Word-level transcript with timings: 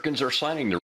Americans 0.00 0.22
are 0.22 0.30
signing 0.30 0.70
their 0.70 0.78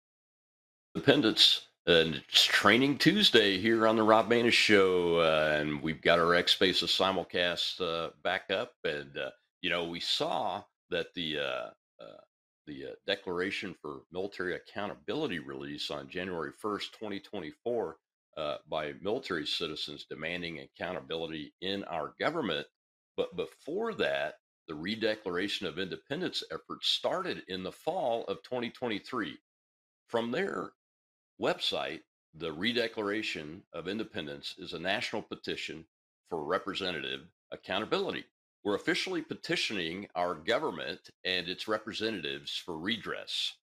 independence. 0.95 1.69
And 1.87 2.17
it's 2.17 2.45
Training 2.45 2.99
Tuesday 2.99 3.59
here 3.59 3.87
on 3.87 3.97
the 3.97 4.03
Rob 4.03 4.29
Maness 4.29 4.53
Show, 4.53 5.21
uh, 5.21 5.57
and 5.59 5.81
we've 5.81 6.03
got 6.03 6.19
our 6.19 6.35
X 6.35 6.53
Spaces 6.53 6.91
simulcast 6.91 7.81
uh, 7.81 8.11
back 8.23 8.51
up. 8.51 8.73
And 8.85 9.17
uh, 9.17 9.31
you 9.63 9.71
know, 9.71 9.85
we 9.89 10.01
saw 10.01 10.63
that 10.91 11.15
the 11.15 11.39
uh, 11.39 11.71
uh, 11.99 12.21
the 12.67 12.89
uh, 12.89 12.95
Declaration 13.07 13.75
for 13.81 14.03
Military 14.13 14.55
Accountability 14.55 15.39
release 15.39 15.91
on 15.91 16.11
January 16.11 16.51
first, 16.59 16.93
twenty 16.99 17.19
twenty 17.19 17.53
four, 17.65 17.97
by 18.69 18.93
military 19.01 19.47
citizens 19.47 20.05
demanding 20.11 20.61
accountability 20.61 21.55
in 21.63 21.85
our 21.85 22.13
government. 22.21 22.67
But 23.17 23.35
before 23.35 23.95
that, 23.95 24.35
the 24.69 24.75
Redeclaration 24.75 25.67
of 25.67 25.79
Independence 25.79 26.43
effort 26.51 26.85
started 26.85 27.45
in 27.49 27.63
the 27.63 27.73
fall 27.73 28.25
of 28.25 28.43
2023. 28.43 29.39
From 30.09 30.31
their 30.31 30.73
website, 31.41 32.01
the 32.35 32.55
Redeclaration 32.55 33.63
of 33.73 33.89
Independence 33.89 34.57
is 34.59 34.73
a 34.73 34.79
national 34.79 35.23
petition 35.23 35.87
for 36.29 36.45
representative 36.45 37.23
accountability. 37.53 38.25
We're 38.65 38.75
officially 38.75 39.23
petitioning 39.23 40.09
our 40.17 40.35
government 40.35 41.11
and 41.25 41.49
its 41.49 41.69
representatives 41.69 42.57
for 42.57 42.77
redress. 42.77 43.55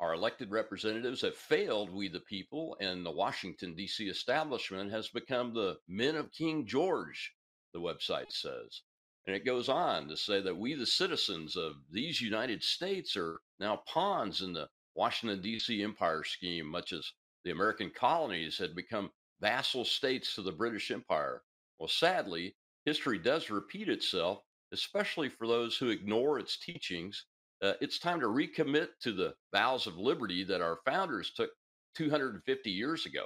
Our 0.00 0.12
elected 0.12 0.50
representatives 0.50 1.22
have 1.22 1.36
failed 1.36 1.90
we 1.90 2.08
the 2.08 2.20
people, 2.20 2.76
and 2.80 3.06
the 3.06 3.10
Washington, 3.12 3.74
D.C. 3.74 4.08
establishment 4.08 4.90
has 4.90 5.08
become 5.08 5.54
the 5.54 5.78
men 5.88 6.16
of 6.16 6.32
King 6.32 6.66
George, 6.66 7.32
the 7.72 7.80
website 7.80 8.32
says. 8.32 8.82
And 9.26 9.34
it 9.34 9.44
goes 9.44 9.68
on 9.68 10.06
to 10.08 10.16
say 10.16 10.40
that 10.40 10.56
we, 10.56 10.74
the 10.74 10.86
citizens 10.86 11.56
of 11.56 11.72
these 11.90 12.20
United 12.20 12.62
States, 12.62 13.16
are 13.16 13.40
now 13.58 13.82
pawns 13.88 14.40
in 14.40 14.52
the 14.52 14.68
Washington, 14.94 15.42
D.C. 15.42 15.82
empire 15.82 16.22
scheme, 16.22 16.66
much 16.66 16.92
as 16.92 17.12
the 17.44 17.50
American 17.50 17.90
colonies 17.90 18.56
had 18.56 18.76
become 18.76 19.10
vassal 19.40 19.84
states 19.84 20.34
to 20.34 20.42
the 20.42 20.52
British 20.52 20.92
Empire. 20.92 21.42
Well, 21.78 21.88
sadly, 21.88 22.56
history 22.84 23.18
does 23.18 23.50
repeat 23.50 23.88
itself, 23.88 24.42
especially 24.72 25.28
for 25.28 25.46
those 25.48 25.76
who 25.76 25.90
ignore 25.90 26.38
its 26.38 26.58
teachings. 26.58 27.26
Uh, 27.60 27.74
it's 27.80 27.98
time 27.98 28.20
to 28.20 28.26
recommit 28.26 28.88
to 29.00 29.12
the 29.12 29.34
vows 29.52 29.88
of 29.88 29.98
liberty 29.98 30.44
that 30.44 30.60
our 30.60 30.78
founders 30.84 31.32
took 31.32 31.50
250 31.96 32.70
years 32.70 33.06
ago. 33.06 33.24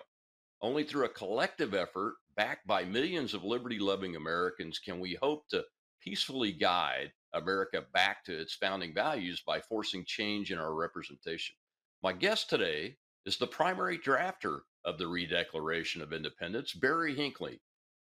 Only 0.62 0.84
through 0.84 1.04
a 1.04 1.10
collective 1.10 1.74
effort 1.74 2.14
backed 2.36 2.66
by 2.66 2.84
millions 2.84 3.34
of 3.34 3.44
liberty 3.44 3.78
loving 3.78 4.16
Americans 4.16 4.78
can 4.78 4.98
we 4.98 5.14
hope 5.20 5.46
to 5.50 5.64
peacefully 6.00 6.52
guide 6.52 7.12
America 7.32 7.84
back 7.92 8.24
to 8.24 8.38
its 8.38 8.54
founding 8.54 8.92
values 8.92 9.42
by 9.46 9.60
forcing 9.60 10.04
change 10.04 10.50
in 10.50 10.58
our 10.58 10.74
representation. 10.74 11.54
My 12.02 12.12
guest 12.12 12.50
today 12.50 12.96
is 13.26 13.36
the 13.36 13.46
primary 13.46 13.98
drafter 13.98 14.60
of 14.84 14.98
the 14.98 15.04
Redeclaration 15.04 16.02
of 16.02 16.12
Independence, 16.12 16.72
Barry 16.72 17.14
Hinckley. 17.14 17.60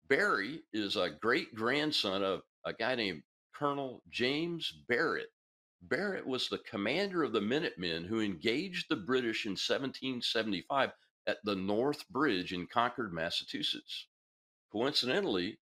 Barry 0.08 0.62
is 0.74 0.96
a 0.96 1.12
great 1.22 1.54
grandson 1.56 2.24
of 2.24 2.42
a 2.66 2.74
guy 2.74 2.96
named 2.96 3.24
Colonel 3.54 4.02
James 4.10 4.74
Barrett. 4.88 5.32
Barrett 5.84 6.26
was 6.26 6.50
the 6.50 6.58
commander 6.60 7.24
of 7.24 7.34
the 7.34 7.42
Minutemen 7.42 8.06
who 8.06 8.22
engaged 8.22 8.88
the 8.90 8.96
British 8.96 9.46
in 9.46 9.52
1775 9.52 10.92
at 11.28 11.38
the 11.44 11.56
North 11.56 12.08
Bridge 12.10 12.54
in 12.54 12.68
Concord, 12.68 13.14
Massachusetts. 13.14 14.08
Coincidentally, 14.72 15.60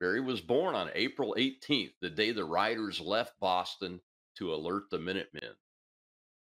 Barry 0.00 0.20
was 0.20 0.40
born 0.40 0.74
on 0.74 0.90
April 0.94 1.34
18th, 1.38 1.92
the 2.00 2.08
day 2.08 2.32
the 2.32 2.44
riders 2.44 3.00
left 3.00 3.38
Boston 3.38 4.00
to 4.36 4.54
alert 4.54 4.84
the 4.90 4.98
Minutemen. 4.98 5.54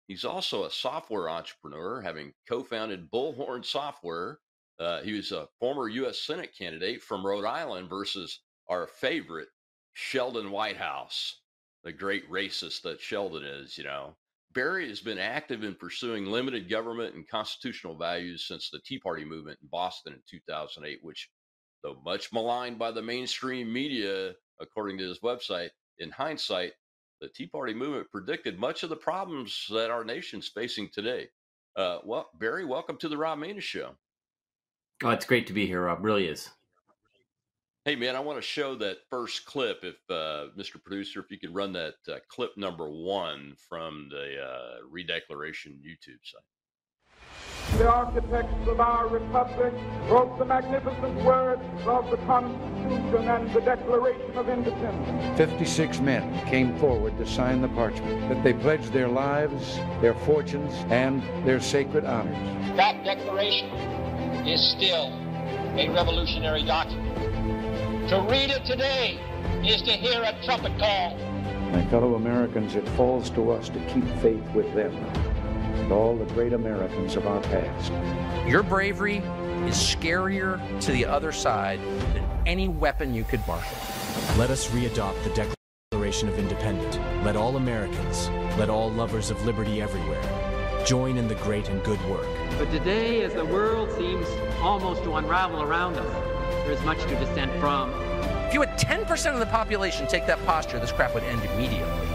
He's 0.08 0.24
also 0.24 0.64
a 0.64 0.72
software 0.72 1.28
entrepreneur, 1.30 2.00
having 2.02 2.34
co 2.48 2.64
founded 2.64 3.12
Bullhorn 3.12 3.66
Software. 3.66 4.40
Uh, 4.80 5.02
he 5.02 5.14
was 5.14 5.32
a 5.32 5.50
former 5.60 5.90
U.S. 5.90 6.20
Senate 6.20 6.56
candidate 6.56 7.02
from 7.02 7.26
Rhode 7.26 7.46
Island 7.46 7.90
versus 7.90 8.42
our 8.70 8.88
favorite, 8.88 9.50
Sheldon 9.94 10.52
Whitehouse, 10.52 11.42
the 11.84 11.92
great 11.92 12.30
racist 12.30 12.84
that 12.84 13.02
Sheldon 13.02 13.44
is, 13.44 13.78
you 13.78 13.84
know. 13.84 14.16
Barry 14.54 14.88
has 14.88 15.02
been 15.02 15.18
active 15.18 15.64
in 15.64 15.76
pursuing 15.76 16.26
limited 16.26 16.70
government 16.70 17.16
and 17.16 17.28
constitutional 17.28 17.96
values 17.96 18.48
since 18.48 18.70
the 18.70 18.80
Tea 18.80 19.00
Party 19.00 19.26
movement 19.26 19.60
in 19.62 19.68
Boston 19.68 20.14
in 20.14 20.22
2008, 20.30 21.00
which, 21.02 21.30
though 21.84 21.98
much 22.04 22.32
maligned 22.34 22.80
by 22.80 22.92
the 22.92 23.02
mainstream 23.02 23.72
media, 23.72 24.34
according 24.60 24.98
to 24.98 25.08
his 25.08 25.20
website, 25.20 25.70
in 26.00 26.12
hindsight, 26.12 26.74
the 27.22 27.30
Tea 27.30 27.48
Party 27.48 27.74
movement 27.74 28.12
predicted 28.12 28.60
much 28.60 28.84
of 28.84 28.90
the 28.90 28.96
problems 28.96 29.66
that 29.72 29.90
our 29.90 30.04
nation's 30.04 30.48
facing 30.48 30.90
today. 30.94 31.28
Uh, 31.76 32.00
well, 32.04 32.30
Barry, 32.40 32.66
welcome 32.66 32.98
to 32.98 33.10
the 33.10 33.18
Rob 33.18 33.40
Maness 33.40 33.62
Show. 33.62 33.96
Oh, 35.04 35.10
it's 35.10 35.26
great 35.26 35.48
to 35.48 35.54
be 35.54 35.66
here, 35.66 35.84
Rob. 35.84 36.04
Really 36.04 36.28
is. 36.28 36.50
Hey, 37.86 37.96
man, 37.96 38.16
I 38.16 38.20
want 38.20 38.38
to 38.38 38.42
show 38.42 38.76
that 38.76 38.98
first 39.10 39.46
clip. 39.46 39.84
If 39.84 39.96
uh, 40.10 40.48
Mr. 40.58 40.84
Producer, 40.84 41.22
if 41.22 41.32
you 41.32 41.40
could 41.40 41.56
run 41.56 41.72
that 41.74 41.96
uh, 42.10 42.18
clip 42.30 42.58
number 42.58 42.90
one 42.90 43.56
from 43.70 44.10
the 44.10 44.42
uh, 44.42 44.76
Redeclaration 44.92 45.80
YouTube 45.80 46.20
site 46.24 46.44
the 47.74 47.88
architects 47.88 48.68
of 48.68 48.80
our 48.80 49.08
republic 49.08 49.74
wrote 50.10 50.38
the 50.40 50.46
magnificent 50.46 51.14
words 51.24 51.62
of 51.86 52.10
the 52.10 52.18
Constitution 52.18 53.28
and 53.28 53.54
the 53.54 53.62
Declaration 53.62 54.36
of 54.36 54.50
Independence. 54.50 55.38
56 55.38 56.00
men 56.00 56.46
came 56.48 56.78
forward 56.78 57.18
to 57.18 57.26
sign 57.26 57.62
the 57.62 57.68
parchment 57.70 58.30
that 58.30 58.44
they 58.44 58.54
pledged 58.54 58.94
their 58.94 59.08
lives, 59.08 59.76
their 60.02 60.14
fortunes, 60.14 60.74
and 60.90 61.22
their 61.46 61.60
sacred 61.60 62.06
honors. 62.06 62.36
That 62.78 63.04
declaration 63.04 63.70
is 64.48 64.72
still 64.72 65.14
a 65.78 65.90
revolutionary 65.94 66.64
document. 66.64 68.10
To 68.10 68.22
read 68.30 68.50
it 68.50 68.66
today 68.66 69.20
is 69.64 69.82
to 69.84 69.92
hear 69.92 70.24
a 70.24 70.34
trumpet 70.46 70.78
call. 70.80 71.18
My 71.72 71.86
fellow 71.88 72.16
Americans, 72.16 72.76
it 72.76 72.88
falls 72.90 73.30
to 73.32 73.52
us 73.52 73.70
to 73.70 73.80
keep 73.88 74.06
faith 74.22 74.44
with 74.56 74.74
them 74.74 74.96
and 75.80 75.92
all 75.92 76.16
the 76.16 76.26
great 76.34 76.54
Americans 76.54 77.16
of 77.16 77.28
our 77.28 77.42
past. 77.42 77.92
Your 78.48 78.64
bravery 78.64 79.18
is 79.68 79.76
scarier 79.76 80.60
to 80.82 80.92
the 80.92 81.06
other 81.06 81.32
side 81.32 81.80
than 82.14 82.24
any 82.46 82.68
weapon 82.68 83.14
you 83.14 83.24
could 83.24 83.46
marshal. 83.48 83.78
Let 84.38 84.50
us 84.50 84.68
readopt 84.70 85.24
the 85.24 85.56
Declaration 85.92 86.30
of 86.30 86.40
Independence. 86.40 86.98
Let 87.24 87.36
all 87.36 87.58
Americans, 87.58 88.30
let 88.58 88.70
all 88.70 88.92
lovers 88.92 89.30
of 89.30 89.46
liberty 89.46 89.82
everywhere, 89.82 90.22
join 90.86 91.18
in 91.18 91.28
the 91.28 91.36
great 91.36 91.70
and 91.70 91.84
good 91.84 92.04
work. 92.10 92.28
But 92.58 92.72
today, 92.72 93.24
as 93.24 93.34
the 93.34 93.46
world 93.46 93.92
seems 93.92 94.28
almost 94.62 95.04
to 95.04 95.16
unravel 95.16 95.62
around 95.62 95.96
us, 95.96 96.14
there 96.64 96.72
is 96.72 96.82
much 96.84 97.02
to 97.04 97.20
dissent 97.20 97.52
from. 97.60 97.92
If 98.48 98.54
you 98.54 98.62
had 98.62 98.78
10% 98.80 99.34
of 99.34 99.40
the 99.40 99.46
population 99.48 100.08
take 100.08 100.26
that 100.28 100.44
posture, 100.46 100.80
this 100.80 100.92
crap 100.92 101.14
would 101.14 101.24
end 101.24 101.44
immediately. 101.44 102.07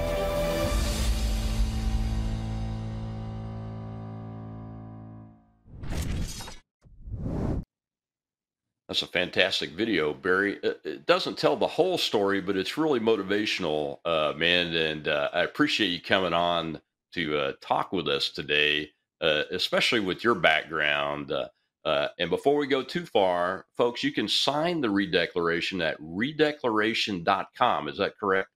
That's 8.92 9.00
a 9.00 9.06
fantastic 9.06 9.70
video, 9.70 10.12
Barry. 10.12 10.60
It 10.62 11.06
doesn't 11.06 11.38
tell 11.38 11.56
the 11.56 11.66
whole 11.66 11.96
story, 11.96 12.42
but 12.42 12.58
it's 12.58 12.76
really 12.76 13.00
motivational, 13.00 14.00
uh, 14.04 14.34
man. 14.36 14.74
And 14.74 15.08
uh, 15.08 15.30
I 15.32 15.44
appreciate 15.44 15.88
you 15.88 16.02
coming 16.02 16.34
on 16.34 16.78
to 17.14 17.38
uh, 17.38 17.52
talk 17.62 17.90
with 17.92 18.06
us 18.06 18.28
today, 18.28 18.90
uh, 19.22 19.44
especially 19.50 20.00
with 20.00 20.22
your 20.22 20.34
background. 20.34 21.32
Uh, 21.32 21.48
uh, 21.86 22.08
and 22.18 22.28
before 22.28 22.58
we 22.58 22.66
go 22.66 22.82
too 22.82 23.06
far, 23.06 23.64
folks, 23.78 24.04
you 24.04 24.12
can 24.12 24.28
sign 24.28 24.82
the 24.82 24.88
redeclaration 24.88 25.82
at 25.82 25.98
redeclaration.com. 25.98 27.88
Is 27.88 27.96
that 27.96 28.18
correct? 28.20 28.50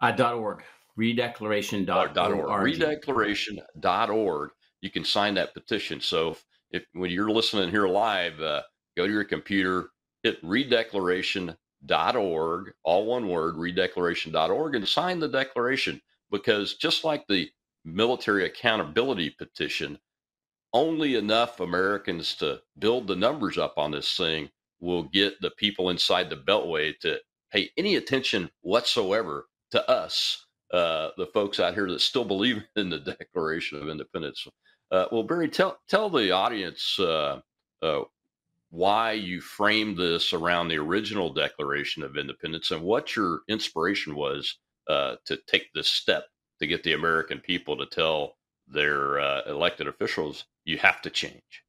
Uh, 0.00 0.12
dot 0.12 0.36
.org. 0.36 0.62
Redeclaration.org. 0.98 2.14
Dot 2.14 2.32
.org. 2.32 2.62
Redeclaration.org. 2.62 4.50
You 4.80 4.90
can 4.90 5.04
sign 5.04 5.34
that 5.34 5.52
petition. 5.52 6.00
So 6.00 6.30
if, 6.30 6.44
if 6.70 6.84
when 6.94 7.10
you're 7.10 7.30
listening 7.30 7.68
here 7.68 7.86
live, 7.86 8.40
go 8.98 9.06
to 9.06 9.12
your 9.12 9.24
computer, 9.24 9.90
hit 10.24 10.44
redeclaration.org, 10.44 12.72
all 12.82 13.06
one 13.06 13.28
word, 13.28 13.54
redeclaration.org, 13.54 14.74
and 14.74 14.88
sign 14.88 15.20
the 15.20 15.28
declaration. 15.28 16.02
Because 16.30 16.74
just 16.74 17.04
like 17.04 17.26
the 17.26 17.48
military 17.84 18.44
accountability 18.44 19.30
petition, 19.30 19.98
only 20.74 21.14
enough 21.14 21.60
Americans 21.60 22.34
to 22.34 22.60
build 22.78 23.06
the 23.06 23.16
numbers 23.16 23.56
up 23.56 23.78
on 23.78 23.92
this 23.92 24.16
thing 24.16 24.50
will 24.80 25.04
get 25.04 25.40
the 25.40 25.50
people 25.52 25.90
inside 25.90 26.28
the 26.28 26.36
Beltway 26.36 26.98
to 27.00 27.18
pay 27.50 27.70
any 27.78 27.96
attention 27.96 28.50
whatsoever 28.60 29.46
to 29.70 29.90
us, 29.90 30.46
uh, 30.72 31.10
the 31.16 31.26
folks 31.32 31.60
out 31.60 31.74
here 31.74 31.88
that 31.88 32.00
still 32.00 32.24
believe 32.24 32.62
in 32.76 32.90
the 32.90 32.98
Declaration 32.98 33.80
of 33.80 33.88
Independence. 33.88 34.46
Uh, 34.90 35.06
well, 35.12 35.22
Barry, 35.22 35.48
tell 35.48 35.78
tell 35.88 36.10
the 36.10 36.30
audience 36.30 36.98
uh, 36.98 37.40
uh 37.82 38.00
why 38.70 39.12
you 39.12 39.40
framed 39.40 39.96
this 39.96 40.32
around 40.32 40.68
the 40.68 40.78
original 40.78 41.32
Declaration 41.32 42.02
of 42.02 42.16
Independence 42.16 42.70
and 42.70 42.82
what 42.82 43.16
your 43.16 43.40
inspiration 43.48 44.14
was 44.14 44.58
uh, 44.88 45.16
to 45.26 45.38
take 45.46 45.72
this 45.72 45.88
step 45.88 46.24
to 46.60 46.66
get 46.66 46.82
the 46.82 46.92
American 46.92 47.40
people 47.40 47.76
to 47.76 47.86
tell 47.86 48.36
their 48.66 49.20
uh, 49.20 49.42
elected 49.46 49.88
officials, 49.88 50.44
you 50.64 50.76
have 50.78 51.00
to 51.02 51.10
change? 51.10 51.64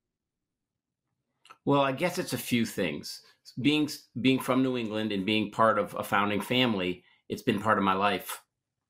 Well, 1.66 1.82
I 1.82 1.92
guess 1.92 2.18
it's 2.18 2.34
a 2.34 2.38
few 2.38 2.66
things. 2.66 3.22
Being 3.62 3.90
being 4.22 4.40
from 4.40 4.64
New 4.64 4.78
England 4.78 5.12
and 5.12 5.26
being 5.26 5.52
part 5.52 5.80
of 5.80 5.96
a 5.98 6.04
founding 6.04 6.42
family, 6.42 7.04
it's 7.30 7.42
been 7.42 7.62
part 7.62 7.78
of 7.78 7.84
my 7.84 7.94
life 7.94 8.42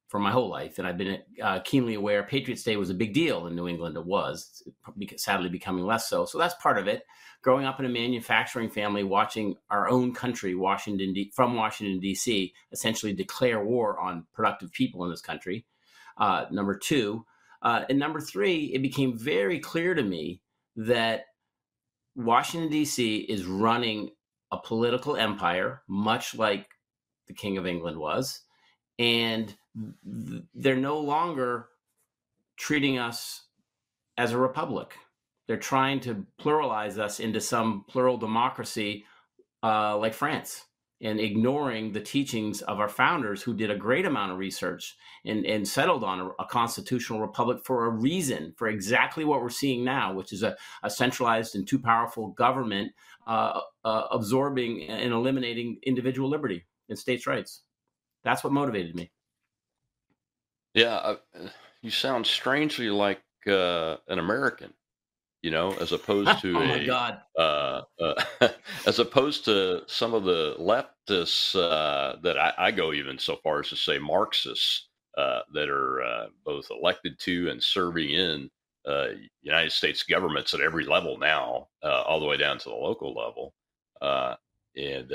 for 0.10 0.20
my 0.20 0.32
whole 0.32 0.50
life, 0.50 0.80
and 0.80 0.88
I've 0.88 0.98
been 0.98 1.20
uh, 1.42 1.60
keenly 1.60 1.94
aware. 1.94 2.24
Patriots 2.24 2.64
Day 2.64 2.78
was 2.78 2.90
a 2.90 2.96
big 2.96 3.14
deal 3.14 3.46
in 3.46 3.56
New 3.56 3.68
England. 3.68 3.96
It 3.96 4.06
was 4.06 4.64
sadly 5.18 5.50
becoming 5.50 5.86
less 5.86 6.10
so. 6.10 6.26
So 6.26 6.40
that's 6.40 6.56
part 6.56 6.80
of 6.80 6.88
it. 6.88 7.04
Growing 7.44 7.66
up 7.66 7.80
in 7.80 7.86
a 7.86 7.90
manufacturing 7.90 8.72
family, 8.72 9.04
watching 9.04 9.56
our 9.70 9.88
own 9.88 10.16
country, 10.16 10.56
Washington 10.56 11.14
D- 11.14 11.32
from 11.36 11.54
Washington 11.54 12.00
D.C., 12.00 12.52
essentially 12.72 13.14
declare 13.14 13.64
war 13.64 14.00
on 14.00 14.26
productive 14.34 14.72
people 14.72 15.06
in 15.06 15.12
this 15.12 15.22
country. 15.22 15.64
Uh, 16.18 16.46
number 16.50 16.76
two, 16.76 17.24
uh, 17.62 17.84
and 17.88 18.00
number 18.00 18.20
three, 18.20 18.72
it 18.74 18.82
became 18.82 19.16
very 19.16 19.60
clear 19.60 19.94
to 19.94 20.04
me 20.04 20.42
that 20.76 21.26
Washington 22.16 22.72
D.C. 22.72 23.18
is 23.18 23.46
running 23.46 24.10
a 24.52 24.58
political 24.58 25.16
empire, 25.16 25.84
much 25.88 26.34
like 26.34 26.68
the 27.28 27.34
King 27.36 27.60
of 27.60 27.68
England 27.68 28.00
was, 28.00 28.42
and 28.98 29.56
they're 30.56 30.76
no 30.76 31.00
longer 31.00 31.68
treating 32.58 32.98
us 32.98 33.46
as 34.18 34.32
a 34.32 34.38
republic. 34.38 34.94
They're 35.48 35.58
trying 35.58 36.00
to 36.02 36.26
pluralize 36.40 36.98
us 36.98 37.20
into 37.20 37.42
some 37.42 37.86
plural 37.88 38.18
democracy 38.18 39.06
uh, 39.64 39.98
like 39.98 40.14
France 40.14 40.66
and 41.02 41.20
ignoring 41.20 41.94
the 41.94 42.02
teachings 42.02 42.62
of 42.64 42.80
our 42.80 42.90
founders 42.90 43.42
who 43.42 43.54
did 43.54 43.72
a 43.72 43.76
great 43.76 44.06
amount 44.06 44.32
of 44.32 44.38
research 44.38 44.98
and, 45.26 45.46
and 45.46 45.66
settled 45.66 46.04
on 46.04 46.20
a, 46.20 46.30
a, 46.40 46.46
constitutional 46.46 47.22
republic 47.22 47.60
for 47.64 47.86
a 47.86 47.90
reason, 47.90 48.54
for 48.58 48.68
exactly 48.68 49.24
what 49.24 49.42
we're 49.42 49.50
seeing 49.50 49.84
now, 49.84 50.14
which 50.14 50.34
is 50.34 50.44
a, 50.44 50.58
a 50.84 50.90
centralized 50.90 51.56
and 51.56 51.68
too 51.68 51.80
powerful 51.80 52.28
government 52.30 52.92
uh, 53.28 53.62
uh, 53.86 54.08
absorbing 54.12 54.84
and 54.90 55.14
eliminating 55.14 55.80
individual 55.84 56.30
liberty 56.30 56.66
and 56.90 57.00
states' 57.00 57.28
rights. 57.28 57.62
That's 58.24 58.44
what 58.44 58.52
motivated 58.52 58.96
me. 58.96 59.12
Yeah, 60.80 60.96
uh, 60.96 61.16
you 61.82 61.92
sound 61.92 62.26
strangely 62.26 62.90
like 62.90 63.22
uh, 63.48 63.98
an 64.08 64.20
American 64.20 64.74
you 65.42 65.52
know, 65.52 65.74
as 65.80 65.92
opposed 65.92 66.40
to 66.42 66.58
oh 66.58 66.74
a 66.74 66.86
God. 66.86 67.22
Uh, 67.38 67.82
uh, 68.00 68.24
as 68.86 69.00
opposed 69.00 69.46
to 69.46 69.84
some 69.88 70.14
of 70.14 70.24
the 70.24 70.56
leftists 70.60 71.56
uh, 71.56 72.18
that 72.22 72.38
I, 72.38 72.54
I, 72.58 72.72
go 72.72 72.94
even 72.94 73.18
so 73.18 73.38
far 73.38 73.62
as 73.62 73.70
to 73.70 73.76
say 73.76 73.98
Marxists 73.98 74.90
uh, 75.18 75.42
that 75.54 75.70
are 75.70 76.02
uh, 76.02 76.28
both 76.46 76.70
elected 76.72 77.20
to 77.20 77.50
and 77.50 77.64
serving 77.64 78.10
in 78.10 78.50
uh, 78.88 79.08
United 79.42 79.72
States 79.72 80.04
governments 80.04 80.54
at 80.54 80.62
every 80.62 80.86
level 80.86 81.18
now, 81.18 81.68
all 81.84 82.20
the 82.20 82.26
way 82.26 82.38
down 82.38 82.58
to 82.58 82.70
the 82.70 82.76
local 82.76 83.14
level. 83.14 83.54
and 84.76 85.14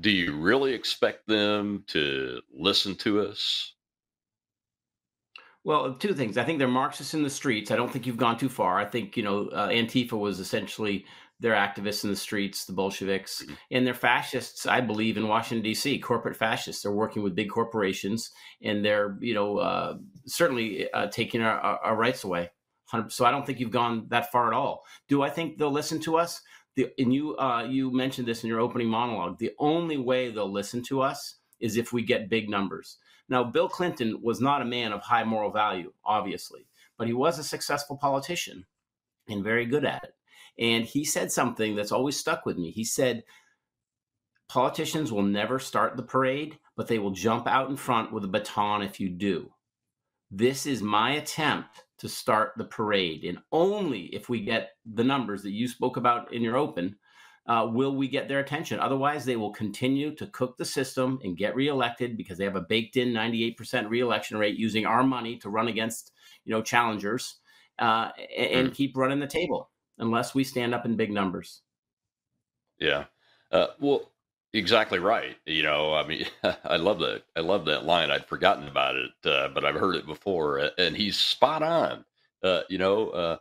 do 0.00 0.10
you 0.10 0.34
really 0.36 0.72
expect 0.72 1.26
them 1.26 1.84
to 1.88 2.40
listen 2.50 2.94
to 2.96 3.20
us? 3.20 3.74
Well, 5.62 5.94
two 5.94 6.14
things. 6.14 6.38
I 6.38 6.44
think 6.44 6.58
they're 6.58 6.68
Marxists 6.68 7.12
in 7.12 7.22
the 7.22 7.30
streets. 7.30 7.70
I 7.70 7.76
don't 7.76 7.90
think 7.90 8.06
you've 8.06 8.16
gone 8.16 8.38
too 8.38 8.48
far. 8.48 8.78
I 8.78 8.86
think 8.86 9.16
you 9.16 9.22
know 9.22 9.48
uh, 9.48 9.68
Antifa 9.68 10.12
was 10.12 10.40
essentially 10.40 11.04
they're 11.38 11.54
activists 11.54 12.04
in 12.04 12.10
the 12.10 12.16
streets, 12.16 12.64
the 12.64 12.72
Bolsheviks, 12.72 13.42
mm-hmm. 13.42 13.54
and 13.70 13.86
they're 13.86 13.94
fascists. 13.94 14.66
I 14.66 14.80
believe 14.80 15.16
in 15.16 15.28
Washington 15.28 15.62
D.C. 15.62 15.98
Corporate 15.98 16.36
fascists. 16.36 16.82
They're 16.82 16.92
working 16.92 17.22
with 17.22 17.34
big 17.34 17.50
corporations, 17.50 18.30
and 18.62 18.84
they're 18.84 19.18
you 19.20 19.34
know 19.34 19.58
uh, 19.58 19.96
certainly 20.26 20.90
uh, 20.92 21.08
taking 21.08 21.42
our, 21.42 21.58
our, 21.60 21.96
rights 21.96 22.24
away. 22.24 22.50
So 23.08 23.24
I 23.24 23.30
don't 23.30 23.46
think 23.46 23.60
you've 23.60 23.70
gone 23.70 24.06
that 24.08 24.32
far 24.32 24.48
at 24.48 24.54
all. 24.54 24.84
Do 25.08 25.22
I 25.22 25.30
think 25.30 25.58
they'll 25.58 25.70
listen 25.70 26.00
to 26.00 26.16
us? 26.16 26.40
The, 26.76 26.88
and 26.98 27.12
you 27.12 27.36
uh, 27.36 27.64
you 27.68 27.90
mentioned 27.90 28.26
this 28.26 28.44
in 28.44 28.48
your 28.48 28.60
opening 28.60 28.88
monologue. 28.88 29.38
The 29.38 29.52
only 29.58 29.98
way 29.98 30.30
they'll 30.30 30.50
listen 30.50 30.82
to 30.84 31.02
us 31.02 31.36
is 31.60 31.76
if 31.76 31.92
we 31.92 32.02
get 32.02 32.30
big 32.30 32.48
numbers. 32.48 32.96
Now, 33.30 33.44
Bill 33.44 33.68
Clinton 33.68 34.20
was 34.22 34.40
not 34.40 34.60
a 34.60 34.66
man 34.66 34.92
of 34.92 35.00
high 35.00 35.24
moral 35.24 35.52
value, 35.52 35.92
obviously, 36.04 36.66
but 36.98 37.06
he 37.06 37.14
was 37.14 37.38
a 37.38 37.44
successful 37.44 37.96
politician 37.96 38.66
and 39.28 39.44
very 39.44 39.64
good 39.64 39.84
at 39.84 40.02
it. 40.02 40.14
And 40.58 40.84
he 40.84 41.04
said 41.04 41.30
something 41.30 41.76
that's 41.76 41.92
always 41.92 42.16
stuck 42.16 42.44
with 42.44 42.58
me. 42.58 42.72
He 42.72 42.84
said, 42.84 43.22
Politicians 44.48 45.12
will 45.12 45.22
never 45.22 45.60
start 45.60 45.96
the 45.96 46.02
parade, 46.02 46.58
but 46.76 46.88
they 46.88 46.98
will 46.98 47.12
jump 47.12 47.46
out 47.46 47.70
in 47.70 47.76
front 47.76 48.12
with 48.12 48.24
a 48.24 48.28
baton 48.28 48.82
if 48.82 48.98
you 48.98 49.08
do. 49.08 49.48
This 50.32 50.66
is 50.66 50.82
my 50.82 51.12
attempt 51.12 51.84
to 51.98 52.08
start 52.08 52.54
the 52.56 52.64
parade. 52.64 53.24
And 53.24 53.38
only 53.52 54.06
if 54.06 54.28
we 54.28 54.44
get 54.44 54.70
the 54.84 55.04
numbers 55.04 55.42
that 55.44 55.52
you 55.52 55.68
spoke 55.68 55.96
about 55.96 56.32
in 56.32 56.42
your 56.42 56.56
open 56.56 56.96
uh, 57.46 57.66
will 57.70 57.96
we 57.96 58.08
get 58.08 58.28
their 58.28 58.40
attention. 58.40 58.78
Otherwise, 58.78 59.24
they 59.24 59.36
will 59.36 59.52
continue 59.52 60.14
to 60.14 60.26
cook 60.28 60.56
the 60.56 60.64
system 60.64 61.18
and 61.24 61.36
get 61.36 61.54
reelected 61.54 62.16
because 62.16 62.38
they 62.38 62.44
have 62.44 62.56
a 62.56 62.60
baked 62.60 62.96
in 62.96 63.08
98% 63.12 63.88
reelection 63.88 64.36
rate 64.38 64.56
using 64.56 64.86
our 64.86 65.02
money 65.02 65.36
to 65.38 65.50
run 65.50 65.68
against, 65.68 66.12
you 66.44 66.52
know, 66.52 66.62
challengers 66.62 67.36
uh, 67.78 68.10
and, 68.36 68.70
mm. 68.70 68.74
keep 68.74 68.96
running 68.96 69.20
the 69.20 69.26
table 69.26 69.70
unless 69.98 70.34
we 70.34 70.44
stand 70.44 70.74
up 70.74 70.84
in 70.84 70.96
big 70.96 71.10
numbers. 71.10 71.62
Yeah. 72.78 73.04
Uh, 73.50 73.68
well, 73.80 74.10
exactly 74.52 74.98
right. 74.98 75.36
You 75.46 75.62
know, 75.62 75.94
I 75.94 76.06
mean, 76.06 76.26
I 76.64 76.76
love 76.76 76.98
that. 77.00 77.22
I 77.36 77.40
love 77.40 77.64
that 77.66 77.84
line. 77.84 78.10
I'd 78.10 78.26
forgotten 78.26 78.68
about 78.68 78.96
it, 78.96 79.10
uh, 79.24 79.48
but 79.48 79.64
I've 79.64 79.74
heard 79.74 79.96
it 79.96 80.06
before, 80.06 80.70
and 80.78 80.96
he's 80.96 81.16
spot 81.16 81.62
on. 81.62 82.04
Uh, 82.42 82.60
you 82.68 82.78
know, 82.78 83.10
uh, 83.10 83.36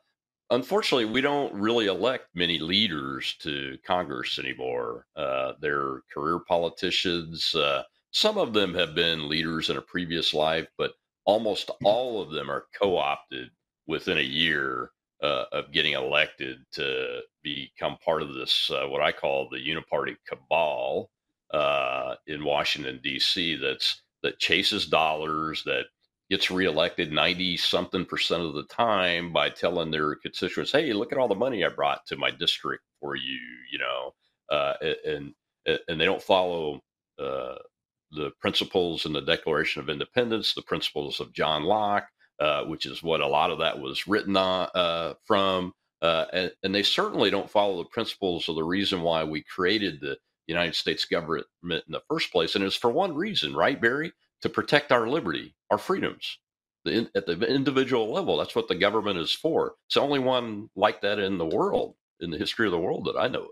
unfortunately, 0.50 1.06
we 1.06 1.22
don't 1.22 1.54
really 1.54 1.88
elect 1.88 2.28
many 2.34 2.60
leaders 2.60 3.36
to 3.42 3.78
Congress 3.86 4.40
anymore. 4.40 5.06
Uh, 5.16 5.54
they're 5.60 6.02
career 6.14 6.40
politicians. 6.40 7.54
Uh, 7.56 7.84
some 8.12 8.38
of 8.38 8.54
them 8.54 8.74
have 8.74 8.96
been 8.96 9.30
leaders 9.30 9.70
in 9.70 9.78
a 9.78 9.82
previous 9.82 10.34
life, 10.34 10.68
but 10.78 10.94
almost 11.26 11.70
all 11.84 12.22
of 12.22 12.32
them 12.32 12.50
are 12.50 12.66
co 12.80 12.98
opted 12.98 13.50
within 13.88 14.18
a 14.18 14.22
year 14.22 14.92
uh, 15.22 15.46
of 15.52 15.72
getting 15.72 15.94
elected 15.94 16.60
to 16.72 17.22
become 17.44 17.98
part 18.04 18.22
of 18.22 18.34
this, 18.34 18.72
uh, 18.72 18.88
what 18.88 19.02
I 19.02 19.12
call 19.12 19.50
the 19.50 19.58
uniparty 19.58 20.16
cabal 20.28 21.10
uh, 21.52 22.16
in 22.28 22.44
Washington, 22.44 23.00
D.C., 23.04 23.56
that's 23.56 24.02
that 24.22 24.40
chases 24.40 24.86
dollars, 24.86 25.64
that 25.64 25.86
gets 26.30 26.52
reelected 26.52 27.12
90 27.12 27.58
something 27.58 28.06
percent 28.06 28.44
of 28.44 28.54
the 28.54 28.64
time 28.64 29.34
by 29.34 29.50
telling 29.50 29.92
their 29.92 30.16
constituents, 30.16 30.72
hey, 30.72 30.94
look 30.94 31.12
at 31.12 31.18
all 31.18 31.28
the 31.28 31.36
money 31.36 31.66
I 31.66 31.70
brought 31.70 32.06
to 32.08 32.18
my 32.18 32.32
district 32.32 32.84
for 33.00 33.16
you, 33.16 33.40
you 33.72 33.80
know, 33.80 34.14
uh, 34.52 34.74
and, 35.06 35.34
and 35.66 36.00
they 36.00 36.06
don't 36.06 36.22
follow 36.22 36.82
uh, 37.20 37.56
the 38.12 38.32
principles 38.40 39.06
in 39.06 39.14
the 39.14 39.22
Declaration 39.22 39.82
of 39.82 39.90
Independence, 39.90 40.54
the 40.54 40.62
principles 40.64 41.20
of 41.20 41.34
John 41.34 41.64
Locke, 41.64 42.08
uh, 42.40 42.64
which 42.64 42.86
is 42.86 43.04
what 43.04 43.22
a 43.22 43.28
lot 43.28 43.52
of 43.52 43.60
that 43.60 43.80
was 43.80 44.08
written 44.08 44.38
on, 44.38 44.70
uh, 44.76 45.14
from. 45.26 45.74
Uh, 46.02 46.26
and, 46.32 46.52
and 46.64 46.74
they 46.74 46.84
certainly 46.84 47.30
don't 47.30 47.50
follow 47.50 47.78
the 47.78 47.90
principles 47.90 48.48
of 48.48 48.56
the 48.56 48.64
reason 48.64 49.02
why 49.02 49.24
we 49.24 49.44
created 49.44 50.00
the 50.00 50.18
United 50.48 50.74
States 50.74 51.06
government 51.06 51.46
in 51.64 51.82
the 51.90 52.02
first 52.08 52.32
place. 52.32 52.56
And 52.56 52.64
it's 52.64 52.76
for 52.76 52.90
one 52.90 53.14
reason, 53.14 53.54
right, 53.54 53.80
Barry? 53.80 54.14
To 54.42 54.50
protect 54.50 54.92
our 54.92 55.08
liberty, 55.08 55.56
our 55.70 55.78
freedoms 55.78 56.38
the, 56.86 57.10
at 57.16 57.26
the 57.26 57.40
individual 57.42 58.12
level. 58.12 58.38
That's 58.38 58.56
what 58.56 58.68
the 58.68 58.76
government 58.76 59.20
is 59.20 59.32
for. 59.32 59.76
It's 59.88 59.96
the 59.96 60.02
only 60.02 60.20
one 60.20 60.70
like 60.76 61.02
that 61.02 61.20
in 61.20 61.38
the 61.38 61.46
world, 61.46 61.96
in 62.20 62.32
the 62.32 62.38
history 62.38 62.66
of 62.66 62.72
the 62.72 62.80
world 62.80 63.06
that 63.06 63.20
I 63.20 63.28
know 63.28 63.42
of. 63.42 63.48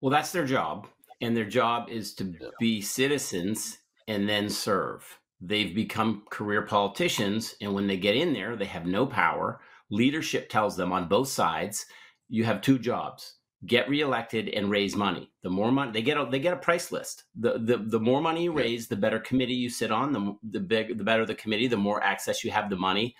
Well, 0.00 0.10
that's 0.10 0.32
their 0.32 0.46
job. 0.46 0.86
And 1.20 1.36
their 1.36 1.48
job 1.48 1.90
is 1.90 2.14
to 2.14 2.34
yeah. 2.40 2.48
be 2.58 2.80
citizens 2.80 3.78
and 4.08 4.28
then 4.28 4.48
serve. 4.48 5.18
They've 5.42 5.74
become 5.74 6.24
career 6.30 6.62
politicians. 6.62 7.54
And 7.60 7.74
when 7.74 7.86
they 7.86 7.98
get 7.98 8.16
in 8.16 8.32
there, 8.32 8.56
they 8.56 8.64
have 8.66 8.86
no 8.86 9.06
power. 9.06 9.60
Leadership 9.90 10.48
tells 10.48 10.76
them 10.76 10.92
on 10.92 11.08
both 11.08 11.28
sides 11.28 11.84
you 12.28 12.44
have 12.44 12.62
two 12.62 12.78
jobs 12.78 13.34
get 13.66 13.88
reelected 13.88 14.48
and 14.48 14.70
raise 14.70 14.96
money. 14.96 15.30
The 15.42 15.50
more 15.50 15.70
money 15.70 15.92
they 15.92 16.02
get, 16.02 16.16
a, 16.16 16.26
they 16.30 16.38
get 16.38 16.54
a 16.54 16.56
price 16.56 16.90
list. 16.90 17.24
The, 17.34 17.58
the 17.58 17.76
the 17.78 18.00
more 18.00 18.20
money 18.20 18.44
you 18.44 18.52
raise, 18.52 18.88
the 18.88 18.96
better 18.96 19.18
committee 19.18 19.54
you 19.54 19.68
sit 19.68 19.90
on. 19.90 20.12
The 20.12 20.36
the 20.50 20.60
big 20.60 20.98
the 20.98 21.04
better 21.04 21.26
the 21.26 21.34
committee, 21.34 21.66
the 21.66 21.76
more 21.76 22.02
access 22.02 22.44
you 22.44 22.50
have 22.50 22.70
the 22.70 22.76
money 22.76 23.14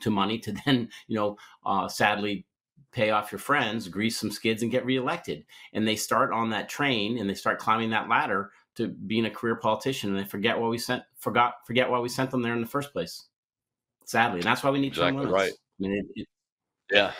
to 0.00 0.10
money 0.10 0.38
to 0.38 0.52
then 0.66 0.88
you 1.08 1.16
know 1.16 1.36
uh, 1.66 1.88
sadly 1.88 2.46
pay 2.92 3.10
off 3.10 3.30
your 3.30 3.38
friends, 3.38 3.88
grease 3.88 4.18
some 4.18 4.30
skids, 4.30 4.62
and 4.62 4.72
get 4.72 4.84
reelected. 4.84 5.44
And 5.72 5.86
they 5.86 5.96
start 5.96 6.32
on 6.32 6.50
that 6.50 6.68
train 6.68 7.18
and 7.18 7.30
they 7.30 7.34
start 7.34 7.60
climbing 7.60 7.90
that 7.90 8.08
ladder 8.08 8.50
to 8.76 8.88
being 8.88 9.26
a 9.26 9.30
career 9.30 9.56
politician, 9.56 10.10
and 10.10 10.18
they 10.18 10.28
forget 10.28 10.58
why 10.58 10.68
we 10.68 10.78
sent 10.78 11.02
forgot 11.18 11.54
forget 11.66 11.90
why 11.90 11.98
we 11.98 12.08
sent 12.08 12.30
them 12.30 12.42
there 12.42 12.54
in 12.54 12.60
the 12.60 12.66
first 12.66 12.92
place. 12.92 13.26
Sadly, 14.04 14.40
and 14.40 14.44
that's 14.44 14.62
why 14.62 14.70
we 14.70 14.80
need 14.80 14.88
exactly 14.88 15.26
right. 15.26 15.52
I 15.52 15.82
mean, 15.82 15.92
it, 15.92 16.20
it, 16.20 16.28
yeah, 16.90 17.12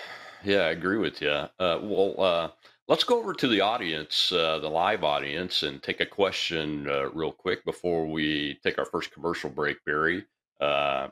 yeah, 0.45 0.61
I 0.63 0.71
agree 0.71 0.99
with 0.99 1.21
you. 1.23 1.31
Uh, 1.31 1.49
well, 1.59 2.15
uh, 2.19 2.51
let's 2.89 3.05
go 3.05 3.19
over 3.19 3.35
to 3.35 3.49
the 3.49 3.61
audience, 3.61 4.33
uh, 4.33 4.59
the 4.61 4.69
live 4.69 5.05
audience, 5.05 5.63
and 5.63 5.83
take 5.83 6.01
a 6.01 6.07
question 6.07 6.89
uh, 6.89 7.11
real 7.11 7.33
quick 7.33 7.65
before 7.65 8.07
we 8.07 8.59
take 8.63 8.79
our 8.79 8.85
first 8.87 9.13
commercial 9.13 9.51
break, 9.51 9.79
Barry. 9.85 10.25
Uh, 10.61 11.09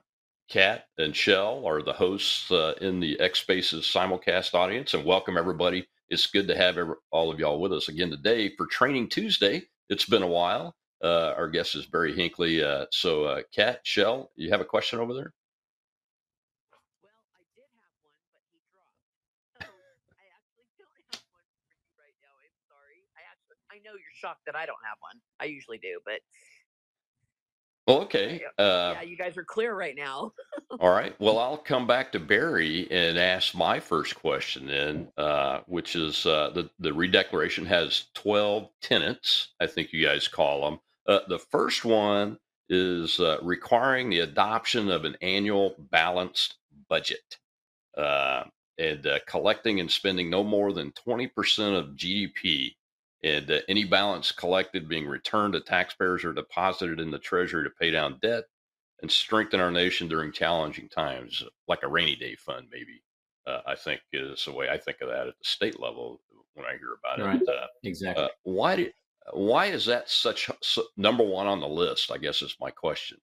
Kat 0.49 0.87
and 0.99 1.15
Shell 1.15 1.67
are 1.67 1.83
the 1.83 1.93
hosts 1.93 2.51
uh, 2.51 2.75
in 2.81 3.01
the 3.01 3.21
X 3.21 3.41
Spaces 3.41 3.85
simulcast 3.85 4.55
audience, 4.55 4.95
and 4.95 5.05
welcome 5.05 5.37
everybody. 5.37 5.87
It's 6.09 6.27
good 6.27 6.49
to 6.49 6.57
have 6.57 6.79
every, 6.79 6.95
all 7.11 7.31
of 7.31 7.39
y'all 7.39 7.61
with 7.61 7.73
us 7.73 7.89
again 7.89 8.11
today 8.11 8.55
for 8.57 8.67
Training 8.67 9.09
Tuesday. 9.11 9.65
It's 9.91 10.07
been 10.07 10.23
a 10.23 10.27
while. 10.29 10.75
Uh, 11.05 11.35
our 11.37 11.49
guest 11.49 11.75
is 11.77 11.87
Barry 11.87 12.15
Hinckley. 12.15 12.63
Uh, 12.63 12.87
so, 12.93 13.25
uh, 13.25 13.43
Kat, 13.55 13.81
Shell, 13.85 14.31
you 14.37 14.51
have 14.51 14.61
a 14.63 14.65
question 14.65 15.01
over 15.01 15.15
there? 15.15 15.35
Well, 17.05 17.13
I 17.37 17.45
did 17.55 17.69
have 17.77 17.93
one, 18.01 18.19
but 18.33 18.43
he 18.51 18.59
dropped. 18.73 18.99
So 19.61 19.69
I 20.17 20.25
actually 20.33 20.69
don't 20.81 20.97
have 21.13 21.23
one 21.31 21.45
for 21.61 21.71
you 21.77 21.93
right 22.01 22.17
now. 22.25 22.35
I'm 22.41 22.57
sorry. 22.69 23.05
I 23.15 23.23
actually, 23.29 23.61
I 23.69 23.79
know 23.85 23.95
you're 24.01 24.08
shocked 24.19 24.43
that 24.47 24.57
I 24.57 24.67
don't 24.67 24.83
have 24.85 24.99
one. 25.01 25.21
I 25.41 25.45
usually 25.45 25.79
do, 25.79 26.01
but 26.05 26.21
well, 27.89 28.03
okay. 28.03 28.43
Uh, 28.59 28.97
yeah, 28.97 29.03
you 29.03 29.17
guys 29.17 29.39
are 29.39 29.45
clear 29.45 29.75
right 29.75 29.97
now. 29.97 30.33
all 30.79 30.91
right. 30.91 31.19
Well, 31.19 31.39
I'll 31.39 31.57
come 31.57 31.87
back 31.87 32.13
to 32.13 32.21
Barry 32.21 32.87
and 32.91 33.17
ask 33.17 33.55
my 33.55 33.81
first 33.81 34.15
question 34.15 34.67
then, 34.67 35.09
uh, 35.17 35.61
which 35.67 35.97
is 35.97 36.27
uh, 36.27 36.51
the 36.55 36.69
the 36.79 36.91
redeclaration 36.91 37.67
has 37.67 38.09
twelve 38.15 38.69
tenets. 38.83 39.55
I 39.59 39.67
think 39.67 39.95
you 39.95 40.05
guys 40.05 40.29
call 40.29 40.69
them. 40.69 40.81
Uh, 41.09 41.21
the 41.29 41.39
first 41.39 41.87
one 41.87 42.37
is 42.69 43.21
uh, 43.21 43.39
requiring 43.43 44.11
the 44.11 44.21
adoption 44.21 44.91
of 44.91 45.07
an 45.07 45.17
annual 45.23 45.75
balanced 45.79 46.57
budget 46.91 47.39
uh, 47.97 48.45
and 48.77 49.07
collecting 49.27 49.81
and 49.81 49.91
spending 49.91 50.29
no 50.29 50.45
more 50.45 50.75
than 50.75 50.93
twenty 50.93 51.27
percent 51.27 51.75
of 51.75 51.97
GDP 51.97 52.75
and 53.23 53.51
uh, 53.51 53.59
any 53.69 53.85
balance 53.85 54.33
collected 54.33 54.89
being 54.89 55.07
returned 55.07 55.55
to 55.55 55.61
taxpayers 55.61 56.25
or 56.25 56.33
deposited 56.33 57.01
in 57.01 57.11
the 57.11 57.19
treasury 57.19 57.65
to 57.65 57.71
pay 57.71 57.91
down 57.91 58.19
debt 58.23 58.45
and 59.03 59.11
strengthen 59.11 59.61
our 59.61 59.71
nation 59.71 60.09
during 60.09 60.33
challenging 60.33 60.89
times, 60.89 61.43
like 61.67 61.83
a 61.83 61.89
rainy 61.89 62.17
day 62.17 62.35
fund, 62.37 62.69
maybe. 62.71 63.03
Uh, 63.47 63.63
I 63.67 63.77
think 63.77 64.01
is 64.13 64.45
the 64.45 64.53
way 64.53 64.69
I 64.69 64.77
think 64.77 64.99
of 65.01 65.09
that 65.09 65.27
at 65.27 65.39
the 65.39 65.45
state 65.45 65.81
level 65.81 66.21
when 66.53 66.67
I 66.67 66.77
hear 66.77 66.99
about 67.03 67.27
right. 67.27 67.41
it. 67.41 67.49
Uh, 67.49 67.67
exactly. 67.83 68.25
Uh, 68.25 68.29
why 68.43 68.77
do, 68.77 68.91
why 69.33 69.67
is 69.67 69.87
that 69.87 70.11
such 70.11 70.51
so, 70.61 70.83
number 70.99 71.25
one 71.25 71.47
on 71.47 71.61
the 71.61 71.69
list? 71.69 72.11
I 72.13 72.19
guess 72.19 72.43
is 72.43 72.57
my 72.61 72.71
question. 72.71 73.17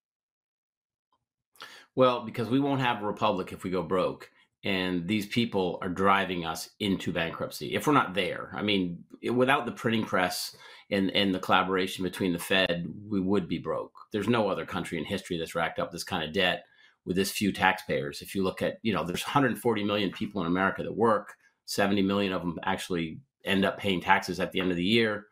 Well, 1.96 2.26
because 2.26 2.50
we 2.50 2.60
won't 2.60 2.82
have 2.82 3.04
a 3.04 3.06
republic 3.06 3.54
if 3.54 3.64
we 3.64 3.70
go 3.70 3.84
broke 3.84 4.32
and 4.66 5.08
these 5.08 5.28
people 5.28 5.78
are 5.82 5.90
driving 5.90 6.44
us 6.44 6.72
into 6.80 7.14
bankruptcy. 7.14 7.76
If 7.76 7.88
we're 7.88 7.94
not 7.94 8.14
there 8.14 8.52
i 8.56 8.62
mean 8.62 9.04
without 9.34 9.66
the 9.66 9.72
printing 9.72 10.06
press 10.06 10.56
and, 10.92 11.10
and 11.12 11.34
the 11.34 11.40
collaboration 11.40 12.04
between 12.04 12.34
the 12.34 12.40
fed 12.40 12.88
we 13.10 13.20
would 13.20 13.48
be 13.48 13.58
broke. 13.60 13.94
There's 14.12 14.28
no 14.28 14.50
other 14.50 14.66
country 14.66 14.98
in 14.98 15.06
history 15.06 15.38
that's 15.38 15.56
racked 15.56 15.80
up 15.80 15.92
this 15.92 16.04
kind 16.04 16.24
of 16.24 16.34
debt 16.34 16.66
with 17.06 17.16
this 17.16 17.32
few 17.32 17.52
taxpayers. 17.52 18.22
If 18.22 18.36
you 18.36 18.44
look 18.44 18.62
at 18.62 18.78
you 18.82 18.94
know 18.94 19.04
there's 19.04 19.24
140 19.24 19.84
million 19.84 20.12
people 20.12 20.42
in 20.42 20.48
america 20.48 20.84
that 20.84 20.96
work. 20.96 21.34
70 21.68 22.02
million 22.04 22.32
of 22.32 22.42
them 22.42 22.60
actually 22.64 23.20
end 23.44 23.66
up 23.66 23.78
paying 23.78 24.02
taxes 24.02 24.40
at 24.40 24.52
the 24.52 24.60
end 24.60 24.72
of 24.72 24.78
the 24.78 24.84
year. 24.84 25.28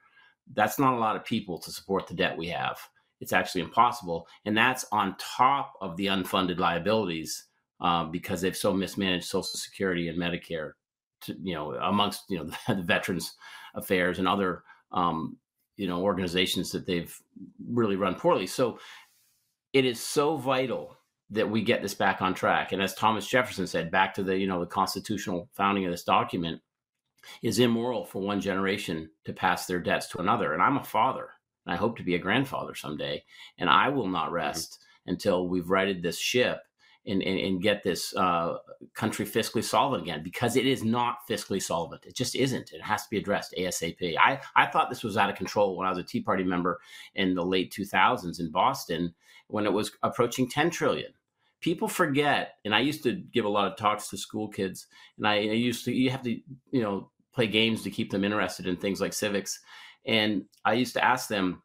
That's 0.54 0.80
not 0.80 0.94
a 0.94 1.00
lot 1.00 1.16
of 1.16 1.24
people 1.24 1.60
to 1.60 1.72
support 1.72 2.08
the 2.08 2.16
debt 2.16 2.38
we 2.38 2.48
have. 2.48 2.78
It's 3.20 3.34
actually 3.34 3.62
impossible. 3.62 4.28
And 4.46 4.58
that's 4.58 4.86
on 4.92 5.16
top 5.18 5.74
of 5.80 5.96
the 5.96 6.08
unfunded 6.08 6.60
liabilities 6.60 7.46
um, 7.84 8.12
because 8.12 8.42
they've 8.42 8.58
so 8.58 8.74
mismanaged 8.74 9.26
Social 9.26 9.44
Security 9.44 10.08
and 10.08 10.18
Medicare, 10.18 10.72
to, 11.22 11.36
you 11.44 11.54
know, 11.54 11.74
amongst 11.74 12.24
you 12.30 12.38
know 12.38 12.46
the, 12.46 12.58
the 12.76 12.82
Veterans 12.82 13.36
Affairs 13.76 14.20
and 14.20 14.28
other 14.28 14.64
um, 14.92 15.38
you 15.76 15.88
know 15.88 16.02
organizations 16.02 16.72
that 16.72 16.88
they've 16.88 17.16
really 17.68 17.98
run 17.98 18.16
poorly. 18.16 18.48
So 18.48 18.80
it 19.74 19.86
is 19.86 20.00
so 20.00 20.38
vital 20.38 20.98
that 21.30 21.50
we 21.50 21.62
get 21.62 21.82
this 21.82 21.96
back 21.96 22.22
on 22.22 22.34
track. 22.34 22.72
And 22.72 22.82
as 22.82 22.94
Thomas 22.94 23.28
Jefferson 23.28 23.68
said, 23.68 23.92
back 23.92 24.14
to 24.16 24.24
the 24.24 24.38
you 24.38 24.48
know 24.48 24.62
the 24.62 24.66
constitutional 24.66 25.50
founding 25.54 25.86
of 25.86 25.92
this 25.92 26.04
document, 26.04 26.62
is 27.42 27.60
immoral 27.60 28.06
for 28.06 28.22
one 28.22 28.40
generation 28.40 29.10
to 29.26 29.34
pass 29.34 29.66
their 29.66 29.80
debts 29.80 30.08
to 30.10 30.20
another. 30.20 30.54
And 30.54 30.62
I'm 30.62 30.78
a 30.78 30.84
father, 30.84 31.30
and 31.66 31.74
I 31.74 31.78
hope 31.78 31.98
to 31.98 32.04
be 32.04 32.16
a 32.16 32.20
grandfather 32.20 32.76
someday, 32.76 33.24
and 33.58 33.70
I 33.70 33.90
will 33.90 34.08
not 34.08 34.28
mm-hmm. 34.28 34.36
rest 34.36 34.72
mm-hmm. 34.72 35.12
until 35.12 35.50
we've 35.50 35.70
righted 35.70 36.02
this 36.02 36.18
ship 36.18 36.60
and, 37.06 37.22
and, 37.22 37.40
and 37.40 37.62
get 37.62 37.84
this 37.84 38.16
uh, 38.16 38.58
country 38.94 39.26
fiscally 39.26 39.64
solvent 39.64 40.04
again 40.04 40.24
because 40.24 40.56
it 40.56 40.66
is 40.66 40.84
not 40.84 41.18
fiscally 41.30 41.62
solvent. 41.62 42.06
It 42.06 42.16
just 42.16 42.36
isn't. 42.36 42.72
It 42.72 42.82
has 42.82 43.04
to 43.04 43.10
be 43.10 43.18
addressed 43.18 43.54
ASAP. 43.58 44.16
I, 44.18 44.40
I 44.56 44.66
thought 44.68 44.90
this 44.90 45.04
was 45.04 45.18
out 45.18 45.30
of 45.30 45.36
control 45.36 45.76
when 45.76 45.86
I 45.86 45.90
was 45.90 46.00
a 46.00 46.04
Tea 46.04 46.22
Party 46.22 46.44
member 46.44 46.80
in 47.16 47.36
the 47.36 47.46
late 47.46 47.74
2000s 47.74 48.40
in 48.40 48.52
Boston 48.52 49.14
when 49.48 49.66
it 49.66 49.74
was 49.74 49.92
approaching 50.02 50.50
10 50.50 50.70
trillion. 50.70 51.12
People 51.60 51.88
forget, 51.88 52.56
and 52.66 52.76
I 52.76 52.80
used 52.80 53.04
to 53.04 53.14
give 53.14 53.46
a 53.46 53.50
lot 53.50 53.72
of 53.72 53.78
talks 53.78 54.10
to 54.10 54.18
school 54.18 54.48
kids, 54.50 54.88
and 55.18 55.28
I, 55.28 55.36
I 55.36 55.54
used 55.54 55.86
to, 55.86 55.94
you 55.94 56.10
have 56.10 56.24
to, 56.24 56.32
you 56.72 56.82
know, 56.82 57.10
play 57.34 57.48
games 57.48 57.84
to 57.84 57.92
keep 57.92 58.12
them 58.12 58.24
interested 58.24 58.68
in 58.68 58.76
things 58.76 59.02
like 59.02 59.14
civics. 59.14 59.60
And 60.06 60.46
I 60.66 60.74
used 60.74 60.94
to 60.94 61.04
ask 61.04 61.28
them, 61.28 61.62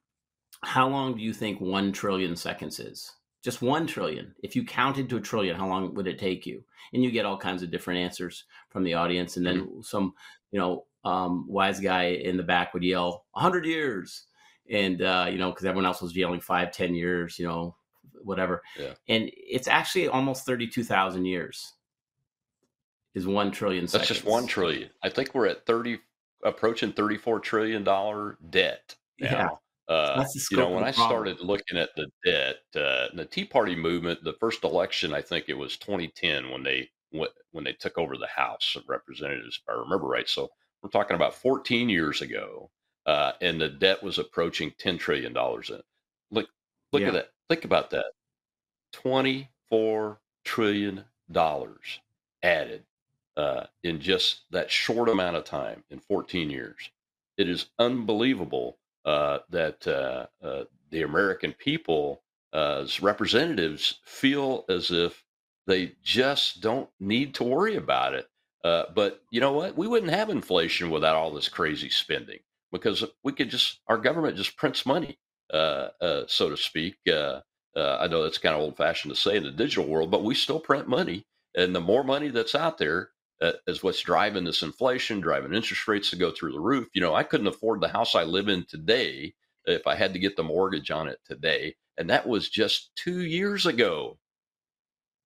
how 0.62 0.88
long 0.88 1.16
do 1.16 1.22
you 1.22 1.32
think 1.32 1.60
1 1.60 1.92
trillion 1.92 2.36
seconds 2.36 2.80
is? 2.80 3.12
Just 3.42 3.62
1 3.62 3.86
trillion. 3.86 4.34
If 4.42 4.56
you 4.56 4.64
counted 4.64 5.08
to 5.08 5.16
a 5.16 5.20
trillion 5.20 5.56
how 5.56 5.68
long 5.68 5.94
would 5.94 6.06
it 6.06 6.18
take 6.18 6.46
you? 6.46 6.64
And 6.92 7.02
you 7.02 7.10
get 7.10 7.26
all 7.26 7.38
kinds 7.38 7.62
of 7.62 7.70
different 7.70 8.00
answers 8.00 8.44
from 8.70 8.82
the 8.82 8.94
audience. 8.94 9.36
And 9.36 9.46
then 9.46 9.60
mm-hmm. 9.60 9.80
some 9.82 10.14
you 10.50 10.58
know 10.58 10.84
um, 11.04 11.46
wise 11.48 11.80
guy 11.80 12.06
in 12.06 12.36
the 12.36 12.42
back 12.42 12.74
would 12.74 12.82
yell 12.82 13.26
100 13.32 13.64
years! 13.64 14.24
And 14.70 15.00
uh, 15.02 15.28
you 15.30 15.38
know 15.38 15.50
because 15.50 15.64
everyone 15.64 15.86
else 15.86 16.02
was 16.02 16.16
yelling 16.16 16.40
five 16.40 16.72
ten 16.72 16.94
years 16.94 17.38
you 17.38 17.46
know 17.46 17.76
whatever. 18.22 18.62
Yeah. 18.78 18.94
and 19.08 19.30
it's 19.32 19.68
actually 19.68 20.08
almost 20.08 20.44
32000 20.44 21.24
years 21.24 21.74
is 23.14 23.26
1 23.26 23.50
trillion 23.52 23.86
that's 23.86 24.08
just 24.08 24.24
1 24.24 24.46
trillion. 24.46 24.90
I 25.02 25.08
think 25.08 25.34
we're 25.34 25.46
at 25.46 25.64
30 25.66 25.98
approaching 26.44 26.92
34 26.92 27.40
trillion 27.40 27.84
dollar 27.84 28.38
debt 28.50 28.94
now. 29.20 29.28
yeah 29.30 29.48
uh, 29.88 30.22
you 30.50 30.56
know, 30.58 30.68
when 30.68 30.84
I 30.84 30.90
started 30.90 31.40
looking 31.40 31.78
at 31.78 31.90
the 31.96 32.08
debt, 32.24 32.56
uh, 32.76 33.08
the 33.14 33.24
Tea 33.24 33.46
Party 33.46 33.74
movement, 33.74 34.22
the 34.22 34.34
first 34.34 34.62
election, 34.62 35.14
I 35.14 35.22
think 35.22 35.46
it 35.48 35.56
was 35.56 35.78
2010 35.78 36.50
when 36.50 36.62
they 36.62 36.90
when 37.10 37.64
they 37.64 37.72
took 37.72 37.96
over 37.96 38.18
the 38.18 38.26
House 38.26 38.74
of 38.76 38.82
Representatives, 38.86 39.60
if 39.62 39.68
I 39.68 39.78
remember 39.78 40.06
right. 40.06 40.28
So 40.28 40.50
we're 40.82 40.90
talking 40.90 41.16
about 41.16 41.34
14 41.34 41.88
years 41.88 42.20
ago, 42.20 42.70
uh, 43.06 43.32
and 43.40 43.58
the 43.58 43.70
debt 43.70 44.02
was 44.02 44.18
approaching 44.18 44.74
10 44.78 44.98
trillion 44.98 45.32
dollars. 45.32 45.70
In 45.70 45.80
look, 46.30 46.48
look 46.92 47.00
yeah. 47.00 47.08
at 47.08 47.14
that. 47.14 47.30
Think 47.48 47.64
about 47.64 47.88
that. 47.90 48.12
24 48.92 50.20
trillion 50.44 51.04
dollars 51.32 52.00
added 52.42 52.84
uh, 53.38 53.64
in 53.82 54.00
just 54.00 54.42
that 54.50 54.70
short 54.70 55.08
amount 55.08 55.36
of 55.36 55.44
time 55.44 55.82
in 55.90 55.98
14 55.98 56.50
years. 56.50 56.90
It 57.38 57.48
is 57.48 57.66
unbelievable 57.78 58.78
uh, 59.08 59.38
that 59.48 59.88
uh, 59.88 60.26
uh, 60.46 60.64
the 60.90 61.00
American 61.00 61.54
people's 61.54 63.00
representatives, 63.00 64.00
feel 64.04 64.66
as 64.68 64.90
if 64.90 65.24
they 65.66 65.92
just 66.02 66.60
don't 66.60 66.90
need 67.00 67.32
to 67.34 67.42
worry 67.42 67.76
about 67.76 68.12
it. 68.12 68.28
Uh, 68.64 68.84
but 68.94 69.22
you 69.30 69.40
know 69.40 69.54
what? 69.54 69.78
We 69.78 69.86
wouldn't 69.86 70.12
have 70.12 70.28
inflation 70.28 70.90
without 70.90 71.16
all 71.16 71.32
this 71.32 71.48
crazy 71.48 71.88
spending 71.88 72.40
because 72.70 73.02
we 73.24 73.32
could 73.32 73.48
just, 73.48 73.80
our 73.86 73.96
government 73.96 74.36
just 74.36 74.58
prints 74.58 74.84
money, 74.84 75.18
so 75.50 75.90
to 76.50 76.56
speak. 76.58 76.96
I 77.06 77.40
know 78.10 78.22
that's 78.22 78.36
kind 78.36 78.54
of 78.54 78.60
old 78.60 78.76
fashioned 78.76 79.14
to 79.14 79.18
say 79.18 79.38
in 79.38 79.42
the 79.42 79.50
digital 79.50 79.86
world, 79.86 80.10
but 80.10 80.22
we 80.22 80.34
still 80.34 80.60
print 80.60 80.86
money. 80.86 81.24
And 81.56 81.74
the 81.74 81.80
more 81.80 82.04
money 82.04 82.28
that's 82.28 82.54
out 82.54 82.76
there, 82.76 83.08
uh, 83.40 83.52
is 83.66 83.82
what's 83.82 84.00
driving 84.00 84.44
this 84.44 84.62
inflation, 84.62 85.20
driving 85.20 85.54
interest 85.54 85.86
rates 85.86 86.10
to 86.10 86.16
go 86.16 86.30
through 86.30 86.52
the 86.52 86.60
roof. 86.60 86.88
You 86.94 87.00
know, 87.00 87.14
I 87.14 87.22
couldn't 87.22 87.46
afford 87.46 87.80
the 87.80 87.88
house 87.88 88.14
I 88.14 88.24
live 88.24 88.48
in 88.48 88.64
today 88.66 89.34
if 89.66 89.86
I 89.86 89.94
had 89.94 90.12
to 90.14 90.18
get 90.18 90.36
the 90.36 90.42
mortgage 90.42 90.90
on 90.90 91.08
it 91.08 91.18
today. 91.24 91.76
And 91.96 92.10
that 92.10 92.26
was 92.26 92.48
just 92.48 92.90
two 92.96 93.20
years 93.20 93.66
ago, 93.66 94.18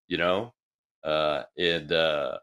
you 0.09 0.19
know? 0.19 0.52
Uh, 1.04 1.45
and 1.59 1.92
uh, 1.92 2.38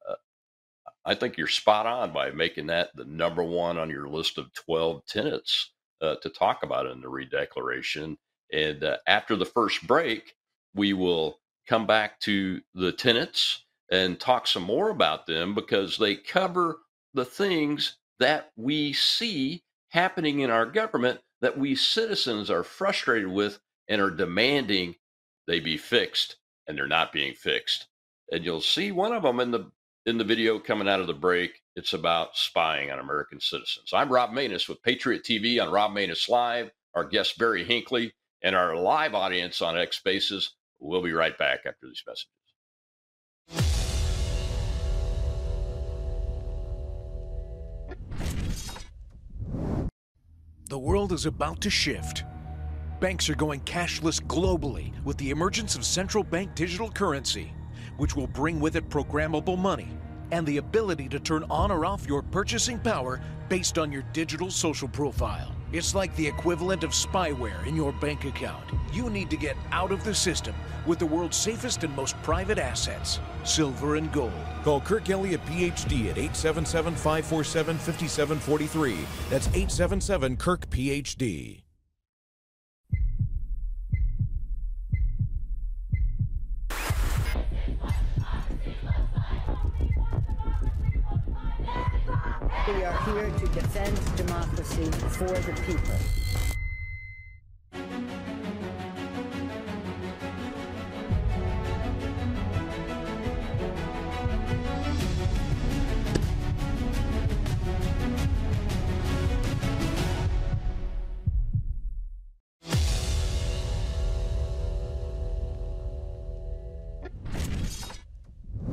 I 1.05 1.15
think 1.15 1.37
you're 1.37 1.47
spot 1.47 1.85
on 1.85 2.13
by 2.13 2.31
making 2.31 2.67
that 2.67 2.89
the 2.95 3.05
number 3.05 3.43
one 3.43 3.77
on 3.77 3.89
your 3.89 4.07
list 4.09 4.37
of 4.37 4.53
12 4.53 5.05
tenets 5.05 5.71
uh, 6.01 6.15
to 6.21 6.29
talk 6.29 6.63
about 6.63 6.87
in 6.87 7.01
the 7.01 7.07
redeclaration. 7.07 8.17
And 8.51 8.83
uh, 8.83 8.97
after 9.07 9.35
the 9.35 9.45
first 9.45 9.85
break, 9.87 10.35
we 10.75 10.93
will 10.93 11.39
come 11.67 11.85
back 11.85 12.19
to 12.21 12.61
the 12.73 12.91
tenets 12.91 13.65
and 13.91 14.19
talk 14.19 14.47
some 14.47 14.63
more 14.63 14.89
about 14.89 15.25
them 15.25 15.55
because 15.55 15.97
they 15.97 16.15
cover 16.15 16.79
the 17.13 17.25
things 17.25 17.97
that 18.19 18.51
we 18.55 18.93
see 18.93 19.63
happening 19.89 20.39
in 20.41 20.49
our 20.49 20.65
government 20.65 21.19
that 21.41 21.57
we 21.57 21.75
citizens 21.75 22.49
are 22.49 22.63
frustrated 22.63 23.29
with 23.29 23.59
and 23.87 24.01
are 24.01 24.11
demanding 24.11 24.95
they 25.47 25.59
be 25.59 25.77
fixed 25.77 26.37
and 26.67 26.77
they're 26.77 26.87
not 26.87 27.11
being 27.11 27.33
fixed. 27.33 27.87
And 28.31 28.45
you'll 28.45 28.61
see 28.61 28.91
one 28.91 29.13
of 29.13 29.23
them 29.23 29.39
in 29.39 29.51
the 29.51 29.71
in 30.05 30.17
the 30.17 30.23
video 30.23 30.59
coming 30.59 30.87
out 30.87 30.99
of 30.99 31.07
the 31.07 31.13
break. 31.13 31.61
It's 31.75 31.93
about 31.93 32.35
spying 32.35 32.91
on 32.91 32.99
American 32.99 33.39
citizens. 33.39 33.91
I'm 33.93 34.09
Rob 34.09 34.31
Maness 34.31 34.69
with 34.69 34.81
Patriot 34.83 35.23
TV 35.23 35.61
on 35.61 35.71
Rob 35.71 35.91
Maness 35.91 36.29
Live. 36.29 36.71
Our 36.95 37.05
guest 37.05 37.37
Barry 37.37 37.63
Hinckley 37.63 38.13
and 38.41 38.55
our 38.55 38.75
live 38.75 39.13
audience 39.13 39.61
on 39.61 39.77
X 39.77 39.97
Spaces. 39.97 40.55
We'll 40.79 41.01
be 41.01 41.13
right 41.13 41.37
back 41.37 41.59
after 41.65 41.87
these 41.87 42.03
messages. 42.07 42.27
The 50.69 50.77
world 50.77 51.13
is 51.13 51.25
about 51.25 51.61
to 51.61 51.71
shift. 51.71 52.25
Banks 52.99 53.27
are 53.27 53.33
going 53.33 53.61
cashless 53.61 54.21
globally 54.21 54.93
with 55.03 55.17
the 55.17 55.31
emergence 55.31 55.75
of 55.75 55.83
central 55.83 56.23
bank 56.23 56.53
digital 56.53 56.91
currency, 56.91 57.51
which 57.97 58.15
will 58.15 58.27
bring 58.27 58.59
with 58.59 58.75
it 58.75 58.87
programmable 58.87 59.57
money 59.57 59.89
and 60.31 60.45
the 60.45 60.57
ability 60.57 61.09
to 61.09 61.19
turn 61.19 61.43
on 61.49 61.71
or 61.71 61.87
off 61.87 62.05
your 62.05 62.21
purchasing 62.21 62.77
power 62.77 63.19
based 63.49 63.79
on 63.79 63.91
your 63.91 64.03
digital 64.13 64.51
social 64.51 64.87
profile. 64.87 65.55
It's 65.71 65.93
like 65.93 66.15
the 66.15 66.25
equivalent 66.25 66.83
of 66.83 66.91
spyware 66.91 67.65
in 67.67 67.75
your 67.75 67.91
bank 67.93 68.25
account. 68.25 68.63
You 68.91 69.09
need 69.09 69.29
to 69.29 69.37
get 69.37 69.55
out 69.71 69.91
of 69.91 70.03
the 70.03 70.15
system 70.15 70.55
with 70.87 70.97
the 70.97 71.05
world's 71.05 71.37
safest 71.37 71.83
and 71.83 71.95
most 71.95 72.19
private 72.23 72.57
assets 72.57 73.19
silver 73.43 73.95
and 73.95 74.11
gold. 74.11 74.33
Call 74.63 74.81
Kirk 74.81 75.09
Elliott, 75.09 75.45
PhD, 75.45 76.09
at 76.09 76.17
877 76.17 76.95
547 76.95 77.77
5743. 77.77 78.97
That's 79.29 79.47
877 79.47 80.37
Kirk, 80.37 80.69
PhD. 80.69 81.61
We 92.75 92.83
are 92.83 92.97
here 93.01 93.31
to 93.31 93.47
defend 93.47 93.97
democracy 94.15 94.91
for 95.09 95.25
the 95.25 95.53
people. 95.65 95.95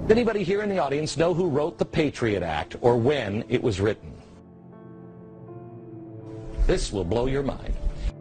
Anybody 0.08 0.44
here 0.44 0.62
in 0.62 0.68
the 0.68 0.78
audience 0.78 1.16
know 1.16 1.34
who 1.34 1.48
wrote 1.48 1.78
the 1.78 1.84
Patriot 1.84 2.44
Act 2.44 2.76
or 2.80 2.96
when 2.96 3.44
it 3.48 3.60
was 3.60 3.80
written? 3.80 4.12
This 6.68 6.92
will 6.92 7.04
blow 7.04 7.26
your 7.26 7.42
mind. 7.42 7.74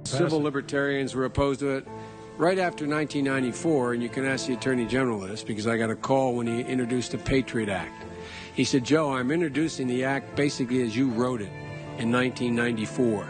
Civil 0.03 0.41
libertarians 0.41 1.13
were 1.13 1.25
opposed 1.25 1.59
to 1.59 1.69
it 1.77 1.87
right 2.37 2.57
after 2.57 2.87
1994, 2.87 3.93
and 3.93 4.01
you 4.01 4.09
can 4.09 4.25
ask 4.25 4.47
the 4.47 4.53
Attorney 4.53 4.87
General 4.87 5.19
this 5.19 5.43
because 5.43 5.67
I 5.67 5.77
got 5.77 5.91
a 5.91 5.95
call 5.95 6.33
when 6.33 6.47
he 6.47 6.61
introduced 6.61 7.11
the 7.11 7.19
Patriot 7.19 7.69
Act. 7.69 8.03
He 8.55 8.63
said, 8.63 8.83
Joe, 8.83 9.13
I'm 9.13 9.29
introducing 9.29 9.85
the 9.85 10.05
act 10.05 10.35
basically 10.35 10.81
as 10.81 10.95
you 10.95 11.09
wrote 11.09 11.41
it 11.41 11.51
in 11.99 12.11
1994. 12.11 13.27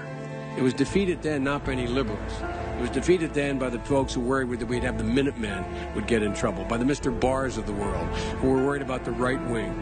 It 0.58 0.62
was 0.62 0.74
defeated 0.74 1.22
then 1.22 1.44
not 1.44 1.65
by 1.65 1.74
any 1.74 1.88
liberals. 1.88 2.32
It 2.78 2.82
was 2.82 2.90
defeated 2.90 3.34
then 3.34 3.58
by 3.58 3.70
the 3.70 3.80
folks 3.80 4.14
who 4.14 4.20
worried 4.20 4.60
that 4.60 4.66
we'd 4.66 4.84
have 4.84 4.98
the 4.98 5.04
Minutemen 5.04 5.64
would 5.96 6.08
get 6.08 6.22
in 6.22 6.34
trouble, 6.34 6.66
by 6.66 6.78
the 6.78 6.84
Mr. 6.84 7.18
Barrs 7.18 7.58
of 7.58 7.66
the 7.66 7.74
world, 7.74 8.08
who 8.40 8.50
were 8.50 8.66
worried 8.66 8.82
about 8.82 9.06
the 9.06 9.12
right 9.12 9.42
wing, 9.48 9.74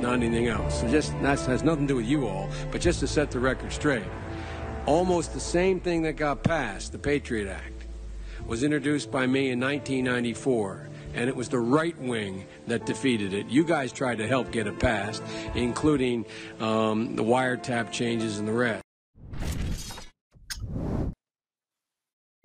not 0.00 0.14
anything 0.14 0.46
else. 0.46 0.80
So 0.80 0.88
just 0.88 1.12
that 1.22 1.40
has 1.40 1.64
nothing 1.64 1.88
to 1.88 1.94
do 1.94 1.96
with 1.96 2.06
you 2.06 2.28
all, 2.28 2.48
but 2.70 2.80
just 2.80 3.00
to 3.00 3.08
set 3.08 3.32
the 3.32 3.40
record 3.40 3.72
straight. 3.72 4.06
Almost 4.86 5.34
the 5.34 5.40
same 5.40 5.80
thing 5.80 6.02
that 6.02 6.12
got 6.12 6.44
passed, 6.44 6.92
the 6.92 6.98
Patriot 6.98 7.48
Act, 7.48 7.86
was 8.46 8.62
introduced 8.62 9.10
by 9.10 9.26
me 9.26 9.50
in 9.50 9.58
1994 9.58 10.88
and 11.16 11.28
it 11.28 11.34
was 11.34 11.48
the 11.48 11.58
right 11.58 11.98
wing 11.98 12.46
that 12.66 12.84
defeated 12.86 13.32
it. 13.32 13.46
You 13.48 13.64
guys 13.64 13.90
tried 13.90 14.18
to 14.18 14.28
help 14.28 14.52
get 14.52 14.66
it 14.66 14.78
passed, 14.78 15.22
including 15.54 16.26
um, 16.60 17.16
the 17.16 17.24
wiretap 17.24 17.90
changes 17.90 18.38
and 18.38 18.46
the 18.46 18.52
rest. 18.52 18.85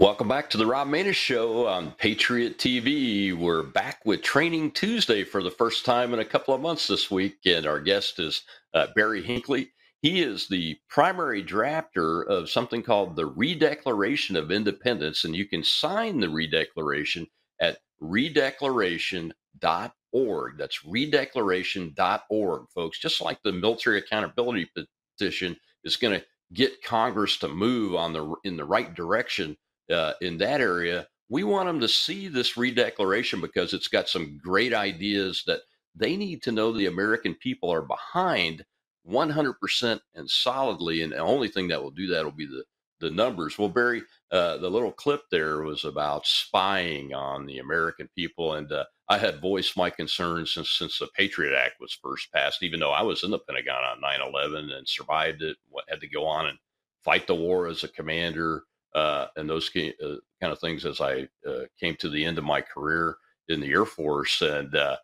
Welcome 0.01 0.29
back 0.29 0.49
to 0.49 0.57
the 0.57 0.65
Rob 0.65 0.87
Maness 0.87 1.13
Show 1.13 1.67
on 1.67 1.91
Patriot 1.91 2.57
TV. 2.57 3.37
We're 3.37 3.61
back 3.61 3.99
with 4.03 4.23
Training 4.23 4.71
Tuesday 4.71 5.23
for 5.23 5.43
the 5.43 5.51
first 5.51 5.85
time 5.85 6.11
in 6.11 6.19
a 6.19 6.25
couple 6.25 6.55
of 6.55 6.61
months 6.61 6.87
this 6.87 7.11
week, 7.11 7.37
and 7.45 7.67
our 7.67 7.79
guest 7.79 8.17
is 8.17 8.41
uh, 8.73 8.87
Barry 8.95 9.21
Hinckley. 9.21 9.69
He 10.01 10.23
is 10.23 10.47
the 10.47 10.75
primary 10.89 11.43
drafter 11.43 12.25
of 12.25 12.49
something 12.49 12.81
called 12.81 13.15
the 13.15 13.29
Redeclaration 13.29 14.39
of 14.39 14.49
Independence, 14.49 15.23
and 15.23 15.35
you 15.35 15.45
can 15.45 15.63
sign 15.63 16.19
the 16.19 16.25
Redeclaration 16.25 17.27
at 17.59 17.77
redeclaration.org. 18.01 20.57
That's 20.57 20.79
redeclaration.org, 20.83 22.65
folks. 22.73 22.99
Just 22.99 23.21
like 23.21 23.37
the 23.43 23.51
military 23.51 23.99
accountability 23.99 24.67
petition 25.15 25.57
is 25.83 25.95
going 25.95 26.19
to 26.19 26.25
get 26.53 26.83
Congress 26.83 27.37
to 27.37 27.47
move 27.47 27.93
on 27.93 28.13
the 28.13 28.33
in 28.43 28.57
the 28.57 28.65
right 28.65 28.95
direction 28.95 29.55
uh, 29.91 30.13
in 30.21 30.37
that 30.39 30.61
area. 30.61 31.07
We 31.29 31.43
want 31.43 31.67
them 31.67 31.79
to 31.79 31.87
see 31.87 32.27
this 32.27 32.53
redeclaration 32.53 33.41
because 33.41 33.73
it's 33.73 33.87
got 33.87 34.09
some 34.09 34.37
great 34.43 34.73
ideas 34.73 35.43
that 35.47 35.61
they 35.95 36.17
need 36.17 36.41
to 36.43 36.51
know 36.51 36.71
the 36.71 36.87
American 36.87 37.35
people 37.35 37.71
are 37.71 37.81
behind 37.81 38.65
100% 39.07 39.99
and 40.15 40.29
solidly. 40.29 41.01
And 41.01 41.13
the 41.13 41.17
only 41.17 41.47
thing 41.47 41.67
that 41.69 41.81
will 41.81 41.91
do 41.91 42.07
that 42.07 42.23
will 42.23 42.31
be 42.31 42.45
the 42.45 42.63
the 43.01 43.09
numbers. 43.09 43.57
Well, 43.57 43.67
Barry, 43.67 44.03
uh, 44.31 44.57
the 44.57 44.69
little 44.69 44.91
clip 44.91 45.23
there 45.31 45.61
was 45.61 45.83
about 45.83 46.25
spying 46.25 47.13
on 47.13 47.45
the 47.45 47.57
American 47.57 48.07
people, 48.15 48.53
and 48.53 48.71
uh, 48.71 48.85
I 49.09 49.17
had 49.17 49.41
voiced 49.41 49.75
my 49.75 49.89
concerns 49.89 50.53
since 50.53 50.69
since 50.69 50.99
the 50.99 51.07
Patriot 51.17 51.57
Act 51.57 51.75
was 51.81 51.97
first 52.01 52.31
passed. 52.31 52.63
Even 52.63 52.79
though 52.79 52.91
I 52.91 53.01
was 53.01 53.23
in 53.23 53.31
the 53.31 53.39
Pentagon 53.39 53.83
on 53.83 54.01
9/11 54.01 54.71
and 54.71 54.87
survived 54.87 55.41
it, 55.41 55.57
had 55.89 55.99
to 55.99 56.07
go 56.07 56.25
on 56.25 56.47
and 56.47 56.57
fight 57.03 57.27
the 57.27 57.35
war 57.35 57.67
as 57.67 57.83
a 57.83 57.87
commander, 57.87 58.63
uh, 58.95 59.27
and 59.37 59.49
those 59.49 59.69
kind 59.69 60.53
of 60.53 60.59
things 60.59 60.85
as 60.85 61.01
I 61.01 61.27
uh, 61.47 61.63
came 61.79 61.95
to 61.97 62.09
the 62.09 62.25
end 62.25 62.37
of 62.37 62.43
my 62.45 62.61
career 62.61 63.17
in 63.49 63.61
the 63.61 63.71
Air 63.71 63.85
Force. 63.85 64.41
And 64.41 64.75
uh, 64.75 64.97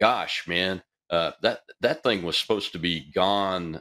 gosh, 0.00 0.46
man, 0.48 0.82
uh, 1.10 1.32
that 1.42 1.60
that 1.80 2.02
thing 2.02 2.22
was 2.24 2.38
supposed 2.38 2.72
to 2.72 2.78
be 2.80 3.10
gone 3.12 3.80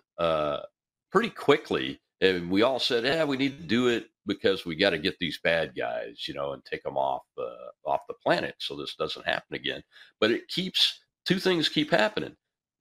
pretty 1.11 1.29
quickly 1.31 1.99
and 2.21 2.49
we 2.49 2.61
all 2.63 2.79
said, 2.79 3.05
"Yeah, 3.05 3.23
we 3.25 3.37
need 3.37 3.57
to 3.57 3.63
do 3.63 3.87
it 3.87 4.07
because 4.25 4.65
we 4.65 4.75
got 4.75 4.91
to 4.91 4.97
get 4.97 5.17
these 5.19 5.39
bad 5.43 5.75
guys, 5.75 6.27
you 6.27 6.33
know, 6.33 6.53
and 6.53 6.63
take 6.65 6.83
them 6.83 6.97
off 6.97 7.23
uh, 7.37 7.89
off 7.89 8.01
the 8.07 8.15
planet, 8.23 8.55
so 8.59 8.75
this 8.75 8.95
doesn't 8.95 9.25
happen 9.25 9.55
again." 9.55 9.83
But 10.19 10.31
it 10.31 10.47
keeps 10.47 10.99
two 11.25 11.39
things 11.39 11.69
keep 11.69 11.91
happening. 11.91 12.35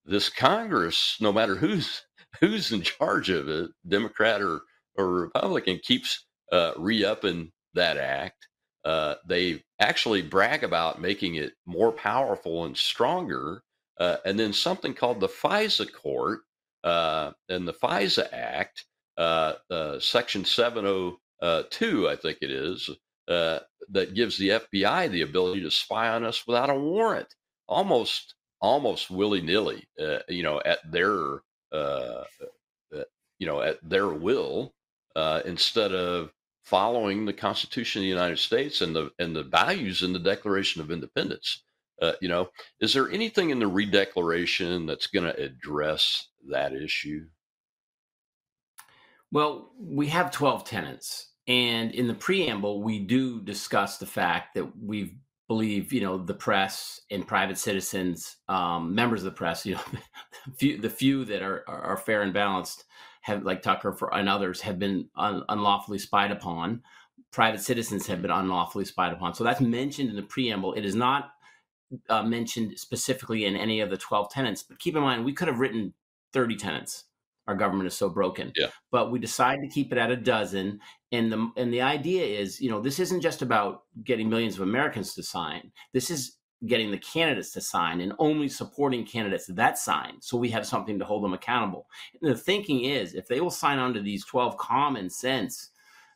This 0.05 0.29
Congress, 0.29 1.17
no 1.21 1.33
matter 1.33 1.55
who's 1.57 2.03
who's 2.41 2.73
in 2.73 2.83
charge 2.83 3.31
of 3.31 3.49
it, 3.49 3.71
Democrat 3.87 4.41
or 4.43 4.61
or 4.97 5.11
Republican, 5.11 5.81
keeps 5.83 6.24
uh, 6.53 6.73
re-upping 6.77 7.51
that 7.75 7.97
act. 7.97 8.49
Uh, 8.85 9.15
they 9.27 9.63
actually 9.81 10.23
brag 10.23 10.63
about 10.63 11.01
making 11.01 11.37
it 11.37 11.53
more 11.67 11.93
powerful 11.93 12.65
and 12.65 12.77
stronger. 12.77 13.63
Uh, 13.99 14.17
and 14.25 14.39
then 14.39 14.53
something 14.53 14.93
called 14.93 15.21
the 15.21 15.29
FISA 15.29 15.91
Court 15.93 16.41
uh, 16.83 17.33
and 17.49 17.67
the 17.67 17.73
FISA 17.73 18.33
Act 18.33 18.85
uh, 19.17 19.55
uh, 19.71 19.99
Section 20.01 20.45
702, 20.45 22.09
I 22.09 22.17
think 22.17 22.39
it 22.43 22.51
is, 22.51 22.91
uh, 23.29 23.61
that 23.91 24.15
gives 24.15 24.37
the 24.37 24.49
FBI 24.51 25.11
the 25.11 25.23
ability 25.23 25.63
to 25.63 25.71
spy 25.71 26.09
on 26.09 26.25
us 26.25 26.47
without 26.47 26.71
a 26.71 26.75
warrant, 26.75 27.35
almost 27.69 28.35
almost 28.61 29.11
willy 29.11 29.43
nilly, 29.43 29.85
you 30.29 30.43
know, 30.43 30.61
at 30.65 30.79
their 30.91 31.41
you 33.39 33.47
know 33.47 33.61
at 33.61 33.79
their 33.83 34.09
will, 34.09 34.73
instead 35.45 35.93
of 35.93 36.33
following 36.65 37.25
the 37.25 37.33
Constitution 37.33 38.01
of 38.01 38.05
the 38.05 38.09
United 38.09 38.39
States 38.39 38.81
and 38.81 38.95
the 38.97 39.11
and 39.19 39.35
the 39.37 39.43
values 39.43 40.03
in 40.03 40.13
the 40.13 40.19
Declaration 40.19 40.81
of 40.81 40.91
Independence. 40.91 41.63
you 42.21 42.29
know, 42.29 42.49
is 42.81 42.93
there 42.95 43.11
anything 43.11 43.51
in 43.51 43.59
the 43.59 43.71
redeclaration 43.71 44.87
that's 44.87 45.07
going 45.07 45.25
to 45.25 45.43
address 45.43 46.29
that 46.51 46.75
issue? 46.75 47.27
Well, 49.35 49.73
we 49.81 50.07
have 50.09 50.31
12 50.31 50.65
tenants. 50.65 51.33
And 51.49 51.91
in 51.91 52.07
the 52.07 52.15
preamble, 52.15 52.83
we 52.83 53.01
do 53.01 53.41
discuss 53.41 53.99
the 53.99 54.07
fact 54.07 54.55
that 54.55 54.79
we 54.81 55.19
believe, 55.49 55.93
you 55.93 56.01
know, 56.01 56.17
the 56.17 56.35
press 56.35 57.01
and 57.11 57.27
private 57.27 57.59
citizens, 57.59 58.37
um, 58.49 58.95
members 58.95 59.21
of 59.21 59.25
the 59.25 59.37
press, 59.37 59.67
you 59.67 59.75
know, 59.75 59.81
few, 60.57 60.79
the 60.79 60.89
few 60.89 61.25
that 61.25 61.43
are, 61.43 61.65
are, 61.69 61.97
fair 61.97 62.23
and 62.23 62.33
balanced 62.33 62.85
have, 63.25 63.43
like 63.43 63.63
Tucker 63.63 63.93
for, 63.93 64.15
and 64.15 64.29
others, 64.29 64.61
have 64.63 64.79
been 64.79 65.09
un, 65.17 65.43
unlawfully 65.49 65.99
spied 65.99 66.31
upon. 66.31 66.83
Private 67.31 67.61
citizens 67.61 68.07
have 68.07 68.23
been 68.23 68.31
unlawfully 68.31 68.85
spied 68.85 69.13
upon. 69.13 69.35
So 69.35 69.45
that's 69.45 69.61
mentioned 69.61 70.11
in 70.11 70.17
the 70.17 70.23
preamble. 70.23 70.73
It 70.75 70.85
is 70.85 70.95
not 70.95 71.33
uh, 72.09 72.23
mentioned 72.23 72.79
specifically 72.79 73.45
in 73.45 73.57
any 73.57 73.81
of 73.81 73.91
the 73.91 73.97
12 73.97 74.31
tenants. 74.31 74.63
But 74.63 74.79
keep 74.79 74.97
in 74.97 75.03
mind, 75.03 75.25
we 75.25 75.33
could 75.33 75.49
have 75.49 75.59
written 75.59 75.95
30 76.33 76.57
tenants 76.57 77.05
our 77.47 77.55
government 77.55 77.87
is 77.87 77.95
so 77.95 78.09
broken. 78.09 78.53
Yeah. 78.57 78.69
But 78.91 79.11
we 79.11 79.19
decided 79.19 79.63
to 79.63 79.69
keep 79.69 79.93
it 79.93 79.99
at 79.99 80.11
a 80.11 80.17
dozen. 80.17 80.81
And 81.13 81.33
the 81.33 81.51
and 81.57 81.73
the 81.73 81.83
idea 81.83 82.25
is, 82.25 82.61
you 82.61 82.71
know, 82.71 82.81
this 82.81 82.99
isn't 82.99 83.21
just 83.21 83.43
about 83.43 83.83
getting 84.03 84.29
millions 84.29 84.55
of 84.55 84.63
Americans 84.63 85.15
to 85.15 85.23
sign. 85.23 85.73
This 85.93 86.11
is 86.11 86.37
getting 86.67 86.91
the 86.91 86.99
candidates 86.99 87.53
to 87.53 87.61
sign 87.61 88.01
and 88.01 88.13
only 88.19 88.49
supporting 88.49 89.05
candidates 89.05 89.47
that 89.47 89.79
sign 89.79 90.15
so 90.21 90.37
we 90.37 90.49
have 90.49 90.67
something 90.67 90.99
to 90.99 91.05
hold 91.05 91.25
them 91.25 91.35
accountable. 91.35 91.87
And 92.21 92.31
the 92.31 92.37
thinking 92.37 92.85
is 92.85 93.15
if 93.15 93.27
they 93.29 93.41
will 93.41 93.51
sign 93.51 93.79
on 93.79 93.95
to 93.95 94.01
these 94.01 94.25
12 94.25 94.57
common 94.57 95.11
sense 95.11 95.71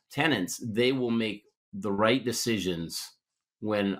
tenants, 0.09 0.61
they 0.65 0.91
will 0.91 1.11
make 1.11 1.43
the 1.73 1.91
right 1.91 2.23
decisions 2.23 3.11
when 3.59 3.99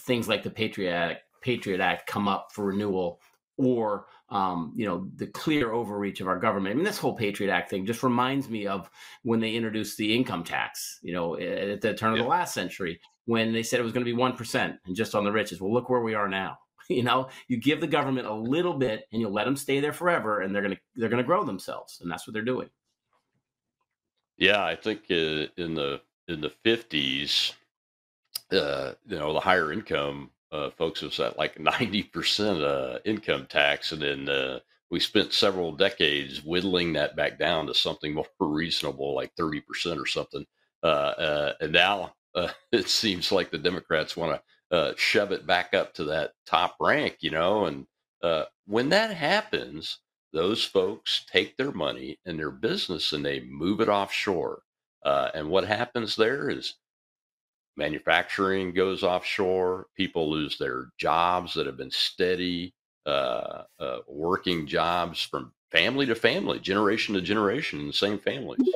things 0.00 0.28
like 0.28 0.42
the 0.42 0.50
Patriot 0.50 0.92
Act, 0.92 1.22
Patriot 1.40 1.80
Act 1.80 2.06
come 2.06 2.26
up 2.28 2.48
for 2.52 2.66
renewal 2.66 3.20
or 3.58 4.06
um, 4.28 4.72
you 4.76 4.86
know 4.86 5.08
the 5.16 5.26
clear 5.28 5.72
overreach 5.72 6.20
of 6.20 6.28
our 6.28 6.38
government. 6.38 6.72
I 6.72 6.76
mean, 6.76 6.84
this 6.84 6.98
whole 6.98 7.14
Patriot 7.14 7.50
Act 7.50 7.70
thing 7.70 7.86
just 7.86 8.02
reminds 8.02 8.48
me 8.48 8.66
of 8.66 8.90
when 9.22 9.40
they 9.40 9.54
introduced 9.54 9.96
the 9.96 10.14
income 10.14 10.44
tax. 10.44 10.98
You 11.02 11.14
know, 11.14 11.36
at 11.36 11.80
the 11.80 11.94
turn 11.94 12.12
of 12.12 12.18
the 12.18 12.24
last 12.24 12.52
century, 12.52 13.00
when 13.26 13.52
they 13.52 13.62
said 13.62 13.78
it 13.78 13.84
was 13.84 13.92
going 13.92 14.04
to 14.04 14.10
be 14.10 14.16
one 14.16 14.36
percent 14.36 14.76
and 14.86 14.96
just 14.96 15.14
on 15.14 15.24
the 15.24 15.32
riches. 15.32 15.60
Well, 15.60 15.72
look 15.72 15.90
where 15.90 16.00
we 16.00 16.14
are 16.14 16.28
now. 16.28 16.58
You 16.88 17.02
know, 17.02 17.30
you 17.48 17.56
give 17.56 17.80
the 17.80 17.88
government 17.88 18.28
a 18.28 18.32
little 18.32 18.74
bit, 18.74 19.08
and 19.10 19.20
you 19.20 19.28
let 19.28 19.44
them 19.44 19.56
stay 19.56 19.80
there 19.80 19.92
forever, 19.92 20.42
and 20.42 20.54
they're 20.54 20.62
gonna 20.62 20.78
they're 20.94 21.08
gonna 21.08 21.24
grow 21.24 21.42
themselves, 21.42 21.98
and 22.00 22.08
that's 22.08 22.28
what 22.28 22.32
they're 22.32 22.44
doing. 22.44 22.70
Yeah, 24.36 24.64
I 24.64 24.76
think 24.76 25.00
uh, 25.10 25.50
in 25.56 25.74
the 25.74 26.00
in 26.28 26.40
the 26.40 26.52
fifties, 26.62 27.54
uh, 28.52 28.92
you 29.06 29.18
know, 29.18 29.32
the 29.32 29.40
higher 29.40 29.72
income 29.72 30.30
uh, 30.52 30.70
folks 30.70 31.02
was 31.02 31.18
at 31.20 31.38
like 31.38 31.56
90% 31.56 32.62
uh, 32.62 32.98
income 33.04 33.46
tax. 33.48 33.92
And 33.92 34.02
then 34.02 34.28
uh, 34.28 34.60
we 34.90 35.00
spent 35.00 35.32
several 35.32 35.72
decades 35.72 36.44
whittling 36.44 36.92
that 36.92 37.16
back 37.16 37.38
down 37.38 37.66
to 37.66 37.74
something 37.74 38.14
more 38.14 38.26
reasonable, 38.38 39.14
like 39.14 39.34
30% 39.34 39.62
or 40.00 40.06
something. 40.06 40.44
And 40.82 41.72
now 41.72 42.14
uh, 42.36 42.48
it 42.72 42.88
seems 42.88 43.32
like 43.32 43.50
the 43.50 43.58
Democrats 43.58 44.16
want 44.16 44.40
to 44.70 44.94
shove 44.96 45.32
it 45.32 45.46
back 45.46 45.74
up 45.74 45.94
to 45.94 46.04
that 46.04 46.32
top 46.46 46.76
rank, 46.80 47.16
you 47.20 47.30
know. 47.30 47.66
And 47.66 47.86
when 48.66 48.88
that 48.90 49.12
happens, 49.14 49.98
those 50.32 50.64
folks 50.64 51.24
take 51.32 51.56
their 51.56 51.72
money 51.72 52.18
and 52.26 52.38
their 52.38 52.50
business 52.50 53.12
and 53.12 53.24
they 53.24 53.40
move 53.40 53.80
it 53.80 53.88
offshore. 53.88 54.62
and 55.04 55.48
what 55.48 55.66
happens 55.66 56.16
there 56.16 56.50
is 56.50 56.74
manufacturing 57.76 58.72
goes 58.72 59.02
offshore. 59.02 59.86
People 59.96 60.30
lose 60.30 60.58
their 60.58 60.88
jobs 60.98 61.54
that 61.54 61.66
have 61.66 61.76
been 61.76 61.90
steady, 61.90 62.74
uh, 63.06 63.62
uh, 63.78 63.98
working 64.08 64.66
jobs 64.66 65.22
from 65.22 65.52
family 65.70 66.06
to 66.06 66.14
family, 66.14 66.58
generation 66.58 67.14
to 67.14 67.20
generation 67.20 67.80
in 67.80 67.86
the 67.86 67.92
same 67.92 68.18
families, 68.18 68.66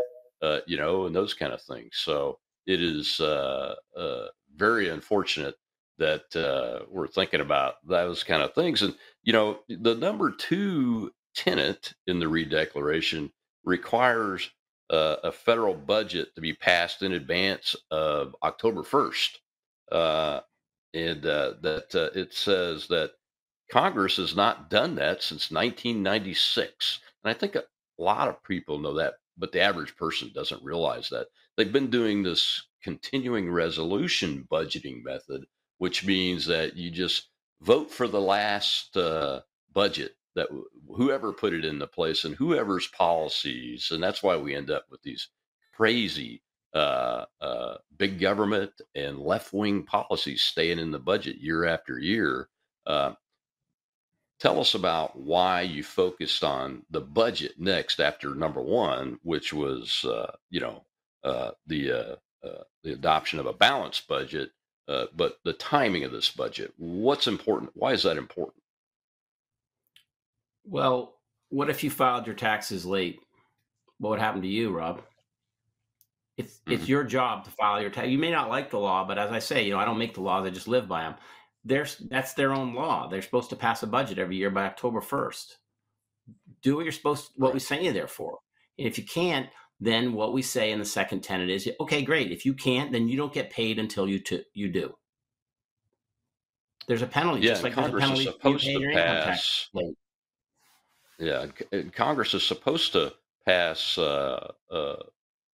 uh, 0.42 0.60
you 0.66 0.76
know, 0.76 1.06
and 1.06 1.14
those 1.14 1.34
kind 1.34 1.52
of 1.52 1.62
things. 1.62 1.90
So 1.94 2.38
it 2.66 2.82
is 2.82 3.20
uh, 3.20 3.74
uh, 3.96 4.26
very 4.56 4.88
unfortunate 4.88 5.56
that 5.98 6.34
uh, 6.34 6.84
we're 6.90 7.06
thinking 7.06 7.40
about 7.40 7.74
those 7.86 8.24
kind 8.24 8.42
of 8.42 8.54
things. 8.54 8.82
And, 8.82 8.94
you 9.22 9.32
know, 9.32 9.60
the 9.68 9.94
number 9.94 10.30
two 10.30 11.12
tenant 11.34 11.94
in 12.06 12.18
the 12.18 12.26
Redeclaration 12.26 13.30
requires 13.64 14.50
uh, 14.88 15.16
a 15.22 15.30
federal 15.30 15.74
budget 15.74 16.34
to 16.34 16.40
be 16.40 16.54
passed 16.54 17.02
in 17.02 17.12
advance 17.12 17.76
of 17.90 18.34
October 18.42 18.82
1st. 18.82 19.28
Uh, 19.92 20.40
and 20.94 21.24
uh, 21.26 21.54
that 21.60 22.10
it 22.14 22.34
says 22.34 22.88
that 22.88 23.12
Congress 23.70 24.16
has 24.16 24.34
not 24.34 24.70
done 24.70 24.96
that 24.96 25.22
since 25.22 25.50
1996. 25.50 27.00
And 27.22 27.30
I 27.30 27.34
think 27.34 27.54
a 27.54 27.64
lot 27.98 28.28
of 28.28 28.42
people 28.42 28.78
know 28.78 28.94
that, 28.94 29.14
but 29.38 29.52
the 29.52 29.60
average 29.60 29.96
person 29.96 30.32
doesn't 30.34 30.64
realize 30.64 31.08
that. 31.10 31.28
They've 31.60 31.70
been 31.70 31.90
doing 31.90 32.22
this 32.22 32.66
continuing 32.82 33.50
resolution 33.50 34.48
budgeting 34.50 35.04
method, 35.04 35.44
which 35.76 36.06
means 36.06 36.46
that 36.46 36.74
you 36.74 36.90
just 36.90 37.28
vote 37.60 37.90
for 37.90 38.08
the 38.08 38.18
last 38.18 38.96
uh, 38.96 39.42
budget 39.74 40.12
that 40.36 40.48
whoever 40.88 41.34
put 41.34 41.52
it 41.52 41.66
into 41.66 41.86
place 41.86 42.24
and 42.24 42.34
whoever's 42.34 42.86
policies, 42.86 43.90
and 43.90 44.02
that's 44.02 44.22
why 44.22 44.38
we 44.38 44.54
end 44.54 44.70
up 44.70 44.86
with 44.90 45.02
these 45.02 45.28
crazy 45.74 46.42
uh, 46.72 47.26
uh, 47.42 47.74
big 47.94 48.18
government 48.18 48.72
and 48.94 49.18
left 49.18 49.52
wing 49.52 49.82
policies 49.82 50.40
staying 50.40 50.78
in 50.78 50.90
the 50.90 50.98
budget 50.98 51.36
year 51.36 51.66
after 51.66 51.98
year. 51.98 52.48
Uh, 52.86 53.12
tell 54.38 54.58
us 54.58 54.74
about 54.74 55.14
why 55.14 55.60
you 55.60 55.82
focused 55.82 56.42
on 56.42 56.86
the 56.88 57.02
budget 57.02 57.52
next 57.58 58.00
after 58.00 58.34
number 58.34 58.62
one, 58.62 59.18
which 59.24 59.52
was 59.52 60.06
uh, 60.06 60.32
you 60.48 60.58
know 60.58 60.86
uh, 61.24 61.50
the 61.66 61.92
uh, 61.92 62.16
the 62.82 62.92
adoption 62.92 63.38
of 63.38 63.46
a 63.46 63.52
balanced 63.52 64.08
budget, 64.08 64.50
but 64.86 65.38
the 65.44 65.52
timing 65.52 66.04
of 66.04 66.12
this 66.12 66.30
budget. 66.30 66.72
What's 66.76 67.26
important? 67.26 67.72
Why 67.74 67.92
is 67.92 68.02
that 68.04 68.16
important? 68.16 68.62
Well, 70.64 71.14
what 71.48 71.70
if 71.70 71.82
you 71.82 71.90
filed 71.90 72.26
your 72.26 72.36
taxes 72.36 72.86
late? 72.86 73.20
What 73.98 74.10
would 74.10 74.20
happen 74.20 74.42
to 74.42 74.48
you, 74.48 74.70
Rob? 74.70 75.02
It's 76.36 76.54
mm-hmm. 76.54 76.72
it's 76.72 76.88
your 76.88 77.04
job 77.04 77.44
to 77.44 77.50
file 77.50 77.80
your 77.80 77.90
tax. 77.90 78.08
You 78.08 78.18
may 78.18 78.30
not 78.30 78.48
like 78.48 78.70
the 78.70 78.78
law, 78.78 79.04
but 79.04 79.18
as 79.18 79.30
I 79.30 79.40
say, 79.40 79.64
you 79.64 79.72
know, 79.72 79.78
I 79.78 79.84
don't 79.84 79.98
make 79.98 80.14
the 80.14 80.22
laws; 80.22 80.46
I 80.46 80.50
just 80.50 80.68
live 80.68 80.88
by 80.88 81.02
them. 81.02 81.16
There's 81.64 81.96
that's 81.96 82.32
their 82.34 82.52
own 82.52 82.74
law. 82.74 83.08
They're 83.08 83.20
supposed 83.20 83.50
to 83.50 83.56
pass 83.56 83.82
a 83.82 83.86
budget 83.86 84.18
every 84.18 84.36
year 84.36 84.50
by 84.50 84.64
October 84.64 85.00
first. 85.00 85.58
Do 86.62 86.76
what 86.76 86.84
you're 86.84 86.92
supposed, 86.92 87.26
to, 87.26 87.32
what 87.36 87.52
we 87.52 87.60
sent 87.60 87.82
you 87.82 87.92
there 87.92 88.06
for. 88.06 88.38
And 88.78 88.86
if 88.86 88.96
you 88.96 89.04
can't, 89.04 89.48
then 89.80 90.12
what 90.12 90.32
we 90.32 90.42
say 90.42 90.70
in 90.70 90.78
the 90.78 90.84
second 90.84 91.22
tenet 91.22 91.48
is, 91.48 91.68
okay, 91.80 92.02
great. 92.02 92.30
If 92.30 92.44
you 92.44 92.54
can't, 92.54 92.92
then 92.92 93.08
you 93.08 93.16
don't 93.16 93.32
get 93.32 93.50
paid 93.50 93.78
until 93.78 94.06
you 94.06 94.18
t- 94.18 94.44
you 94.52 94.68
do. 94.68 94.94
There's 96.86 97.02
a 97.02 97.06
penalty, 97.06 97.42
yeah, 97.42 97.52
just 97.52 97.62
like 97.62 97.72
Congress 97.72 98.04
there's 98.04 98.26
a 98.26 98.32
penalty 98.32 98.68
is 98.72 98.74
supposed 98.74 98.82
to 98.82 98.92
pass. 98.92 99.68
Yeah, 101.18 101.46
Congress 101.94 102.34
is 102.34 102.42
supposed 102.42 102.92
to 102.92 103.12
pass 103.46 103.96
uh, 103.96 104.52
uh, 104.70 104.96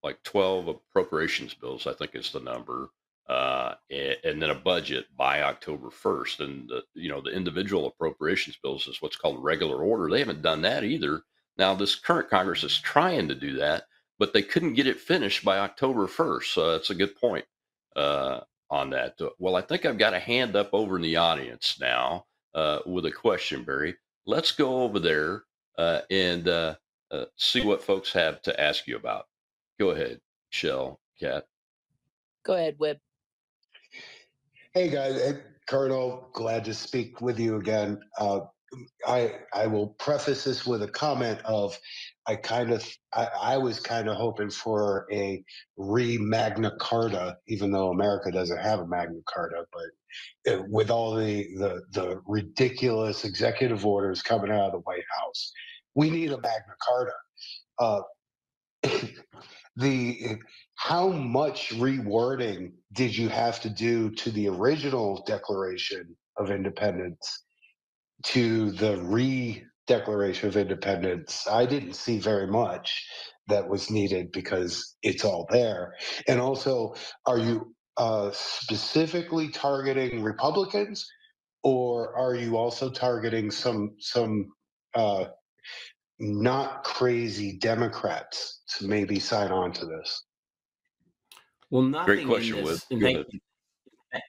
like 0.04 0.22
12 0.24 0.68
appropriations 0.68 1.54
bills, 1.54 1.88
I 1.88 1.94
think 1.94 2.14
is 2.14 2.32
the 2.32 2.40
number, 2.40 2.90
uh, 3.28 3.74
and, 3.90 4.16
and, 4.24 4.42
then 4.42 4.52
a 4.52 4.56
budget 4.56 5.08
by 5.18 5.42
October 5.42 5.90
1st. 5.90 6.40
And 6.42 6.70
the, 6.70 6.84
you 6.94 7.10
know, 7.10 7.22
the 7.22 7.32
individual 7.32 7.88
appropriations 7.88 8.58
bills 8.62 8.88
is 8.88 9.02
what's 9.02 9.16
called 9.16 9.44
regular 9.44 9.84
order. 9.84 10.10
They 10.10 10.20
haven't 10.20 10.44
done 10.44 10.62
that 10.62 10.84
either. 10.84 11.24
Now, 11.58 11.74
this 11.74 11.96
current 11.96 12.30
Congress 12.30 12.64
is 12.64 12.78
trying 12.78 13.28
to 13.30 13.36
do 13.36 13.56
that, 13.56 13.86
but 14.20 14.34
they 14.34 14.42
couldn't 14.42 14.74
get 14.74 14.88
it 14.88 15.00
finished 15.00 15.44
by 15.44 15.60
October 15.60 16.08
1st. 16.08 16.54
So 16.54 16.72
that's 16.72 16.90
a 16.90 16.96
good 16.96 17.16
point 17.16 17.46
uh, 17.96 18.42
on 18.70 18.92
that. 18.92 19.20
Well, 19.40 19.56
I 19.56 19.62
think 19.62 19.86
I've 19.86 19.98
got 19.98 20.14
a 20.14 20.20
hand 20.20 20.56
up 20.56 20.70
over 20.74 20.96
in 20.96 21.02
the 21.02 21.18
audience 21.18 21.78
now 21.80 22.26
uh, 22.54 22.80
with 22.86 23.06
a 23.06 23.12
question, 23.12 23.64
Barry. 23.64 23.96
Let's 24.26 24.52
go 24.52 24.84
over 24.84 25.00
there 25.00 25.44
uh, 25.78 26.02
and 26.10 26.48
uh, 26.48 26.76
uh, 27.12 27.26
see 27.38 27.62
what 27.62 27.84
folks 27.84 28.14
have 28.14 28.42
to 28.44 28.60
ask 28.60 28.88
you 28.88 28.96
about. 28.96 29.26
Go 29.80 29.92
ahead, 29.92 30.20
Shell, 30.50 31.00
Kat. 31.20 31.46
Go 32.44 32.54
ahead, 32.54 32.78
Wib. 32.78 32.98
Hey 34.74 34.90
guys, 34.90 35.16
hey, 35.22 35.40
Colonel, 35.68 36.30
glad 36.34 36.66
to 36.66 36.74
speak 36.74 37.22
with 37.22 37.40
you 37.40 37.56
again. 37.56 38.00
Uh, 38.18 38.42
I 39.08 39.36
I 39.54 39.68
will 39.68 39.88
preface 39.88 40.44
this 40.44 40.66
with 40.66 40.84
a 40.84 40.88
comment 40.88 41.40
of 41.46 41.78
I 42.28 42.36
kind 42.36 42.72
of 42.72 42.88
I, 43.14 43.28
I 43.42 43.58
was 43.58 43.80
kind 43.80 44.10
of 44.10 44.18
hoping 44.18 44.50
for 44.50 45.08
a 45.12 45.44
re 45.78 46.18
Magna 46.18 46.72
Carta, 46.80 47.38
even 47.48 47.72
though 47.72 47.90
America 47.90 48.32
doesn't 48.32 48.60
have 48.60 48.80
a 48.80 48.88
Magna 48.88 49.20
Carta, 49.28 49.66
but 49.72 50.52
it, 50.52 50.70
with 50.70 50.90
all 50.90 51.16
the, 51.16 51.48
the 51.58 51.82
the 51.92 52.22
ridiculous 52.28 53.26
executive 53.26 53.86
orders 53.86 54.22
coming 54.22 54.52
out 54.52 54.68
of 54.68 54.72
the 54.72 54.80
White 54.80 55.04
House, 55.20 55.52
we 55.94 56.10
need 56.10 56.32
a 56.32 56.42
Magna 56.42 56.76
Carta. 56.82 57.12
Uh, 57.80 58.02
the 59.76 60.38
how 60.76 61.10
much 61.10 61.70
rewording 61.72 62.72
did 62.94 63.16
you 63.16 63.30
have 63.30 63.60
to 63.62 63.70
do 63.70 64.10
to 64.12 64.32
the 64.32 64.48
original 64.48 65.24
Declaration 65.28 66.16
of 66.38 66.50
Independence 66.50 67.44
to 68.24 68.72
the 68.72 68.98
re 68.98 69.64
Declaration 69.88 70.50
of 70.50 70.58
Independence? 70.58 71.48
I 71.50 71.66
didn't 71.66 71.94
see 71.94 72.20
very 72.20 72.48
much 72.48 73.06
that 73.48 73.70
was 73.70 73.92
needed 73.92 74.32
because 74.32 74.96
it's 75.02 75.24
all 75.24 75.48
there. 75.52 75.94
And 76.28 76.40
also, 76.40 76.96
are 77.26 77.38
you 77.38 77.76
uh, 77.98 78.32
specifically 78.34 79.50
targeting 79.50 80.24
Republicans, 80.24 81.08
or 81.64 82.16
are 82.18 82.36
you 82.36 82.58
also 82.58 82.90
targeting 82.90 83.52
some 83.52 83.96
some 84.00 84.48
uh, 84.94 85.26
not 86.20 86.84
crazy 86.84 87.58
Democrats 87.58 88.62
to 88.78 88.88
maybe 88.88 89.20
sign 89.20 89.52
on 89.52 89.72
to 89.74 89.86
this? 89.86 90.24
Well, 91.70 91.84
nothing 91.84 92.06
Great 92.06 92.28
question, 92.28 92.58
in 92.58 92.66
this, 92.66 92.86
thank, 92.86 93.02
you, 93.32 93.40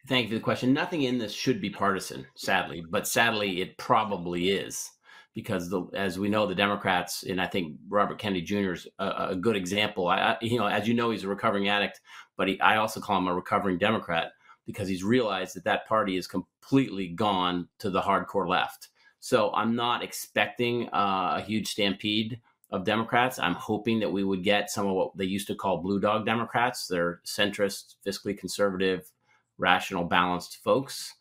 thank 0.08 0.24
you 0.24 0.28
for 0.30 0.34
the 0.36 0.40
question. 0.40 0.72
Nothing 0.72 1.02
in 1.02 1.18
this 1.18 1.32
should 1.32 1.60
be 1.60 1.70
partisan, 1.70 2.26
sadly, 2.36 2.82
but 2.90 3.06
sadly, 3.06 3.60
it 3.60 3.76
probably 3.78 4.50
is 4.50 4.90
because 5.36 5.68
the, 5.68 5.84
as 5.94 6.18
we 6.18 6.28
know, 6.28 6.46
the 6.46 6.54
Democrats, 6.56 7.22
and 7.22 7.40
I 7.40 7.46
think 7.46 7.76
Robert 7.88 8.18
Kennedy 8.18 8.42
Jr. 8.42 8.72
is 8.72 8.88
a, 8.98 9.28
a 9.30 9.36
good 9.36 9.54
example. 9.54 10.08
I, 10.08 10.16
I, 10.16 10.36
you 10.40 10.58
know, 10.58 10.66
as 10.66 10.88
you 10.88 10.94
know, 10.94 11.10
he's 11.10 11.24
a 11.24 11.28
recovering 11.28 11.68
addict, 11.68 12.00
but 12.36 12.48
he, 12.48 12.58
I 12.60 12.78
also 12.78 13.00
call 13.00 13.18
him 13.18 13.28
a 13.28 13.34
recovering 13.34 13.78
Democrat. 13.78 14.32
because 14.66 14.88
he's 14.88 15.04
realized 15.04 15.54
that 15.54 15.64
that 15.64 15.86
party 15.86 16.16
is 16.16 16.26
completely 16.26 17.08
gone 17.08 17.68
to 17.78 17.88
the 17.88 18.00
hardcore 18.02 18.48
left. 18.48 18.88
So 19.20 19.52
I'm 19.54 19.74
not 19.74 20.02
expecting 20.02 20.88
uh, 20.88 21.36
a 21.38 21.40
huge 21.40 21.68
stampede 21.68 22.40
of 22.70 22.84
Democrats. 22.84 23.38
I'm 23.38 23.54
hoping 23.54 24.00
that 24.00 24.12
we 24.12 24.24
would 24.24 24.42
get 24.42 24.70
some 24.70 24.86
of 24.86 24.94
what 24.94 25.16
they 25.16 25.24
used 25.24 25.46
to 25.48 25.54
call 25.54 25.78
blue 25.78 26.00
dog 26.00 26.26
Democrats. 26.26 26.86
They're 26.88 27.20
centrist, 27.24 27.94
fiscally 28.06 28.36
conservative, 28.36 29.10
rational, 29.58 30.04
balanced 30.04 30.58
folks. 30.64 31.14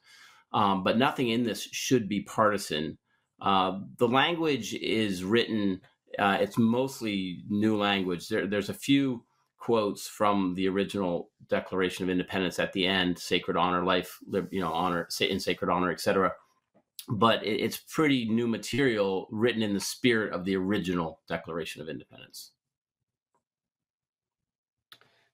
Um, 0.52 0.84
but 0.84 0.98
nothing 0.98 1.30
in 1.30 1.44
this 1.44 1.62
should 1.62 2.10
be 2.10 2.22
partisan. 2.22 2.98
Uh, 3.42 3.80
the 3.98 4.08
language 4.08 4.74
is 4.76 5.24
written, 5.24 5.82
uh, 6.18 6.38
it's 6.40 6.58
mostly 6.58 7.44
new 7.50 7.78
language. 7.78 8.28
There, 8.28 8.48
there's 8.48 8.70
a 8.70 8.74
few 8.74 9.24
quotes 9.58 10.08
from 10.08 10.54
the 10.56 10.68
original 10.68 11.30
Declaration 11.48 12.04
of 12.04 12.10
Independence 12.10 12.60
at 12.60 12.74
the 12.74 12.86
end 12.88 13.18
sacred 13.18 13.58
honor, 13.58 13.84
life, 13.84 14.20
you 14.52 14.62
know, 14.62 14.72
honor, 14.72 15.08
in 15.20 15.40
sacred 15.40 15.70
honor, 15.70 15.92
etc 15.92 16.32
but 17.08 17.46
it's 17.46 17.78
pretty 17.78 18.26
new 18.26 18.48
material 18.48 19.28
written 19.32 19.62
in 19.62 19.74
the 19.74 19.80
spirit 19.80 20.34
of 20.34 20.44
the 20.46 20.56
original 20.56 21.20
Declaration 21.28 21.82
of 21.82 21.90
Independence. 21.90 22.52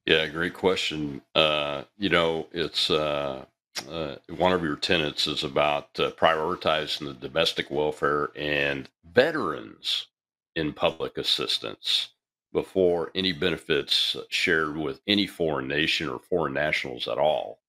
Yeah, 0.05 0.27
great 0.27 0.53
question. 0.53 1.21
Uh, 1.33 1.83
you 1.97 2.09
know, 2.09 2.47
it's 2.51 2.89
uh, 2.89 3.45
uh, 3.89 4.15
one 4.35 4.51
of 4.51 4.63
your 4.63 4.75
tenets 4.75 5.27
is 5.27 5.43
about 5.43 5.87
uh, 5.99 6.11
prioritizing 6.11 7.05
the 7.07 7.13
domestic 7.13 7.71
welfare 7.71 8.29
and 8.35 8.89
veterans 9.13 10.07
in 10.55 10.73
public 10.73 11.17
assistance 11.17 12.09
before 12.53 13.11
any 13.15 13.31
benefits 13.31 14.15
shared 14.29 14.75
with 14.75 14.99
any 15.07 15.25
foreign 15.25 15.67
nation 15.67 16.09
or 16.09 16.19
foreign 16.19 16.53
nationals 16.53 17.07
at 17.07 17.17
all. 17.17 17.59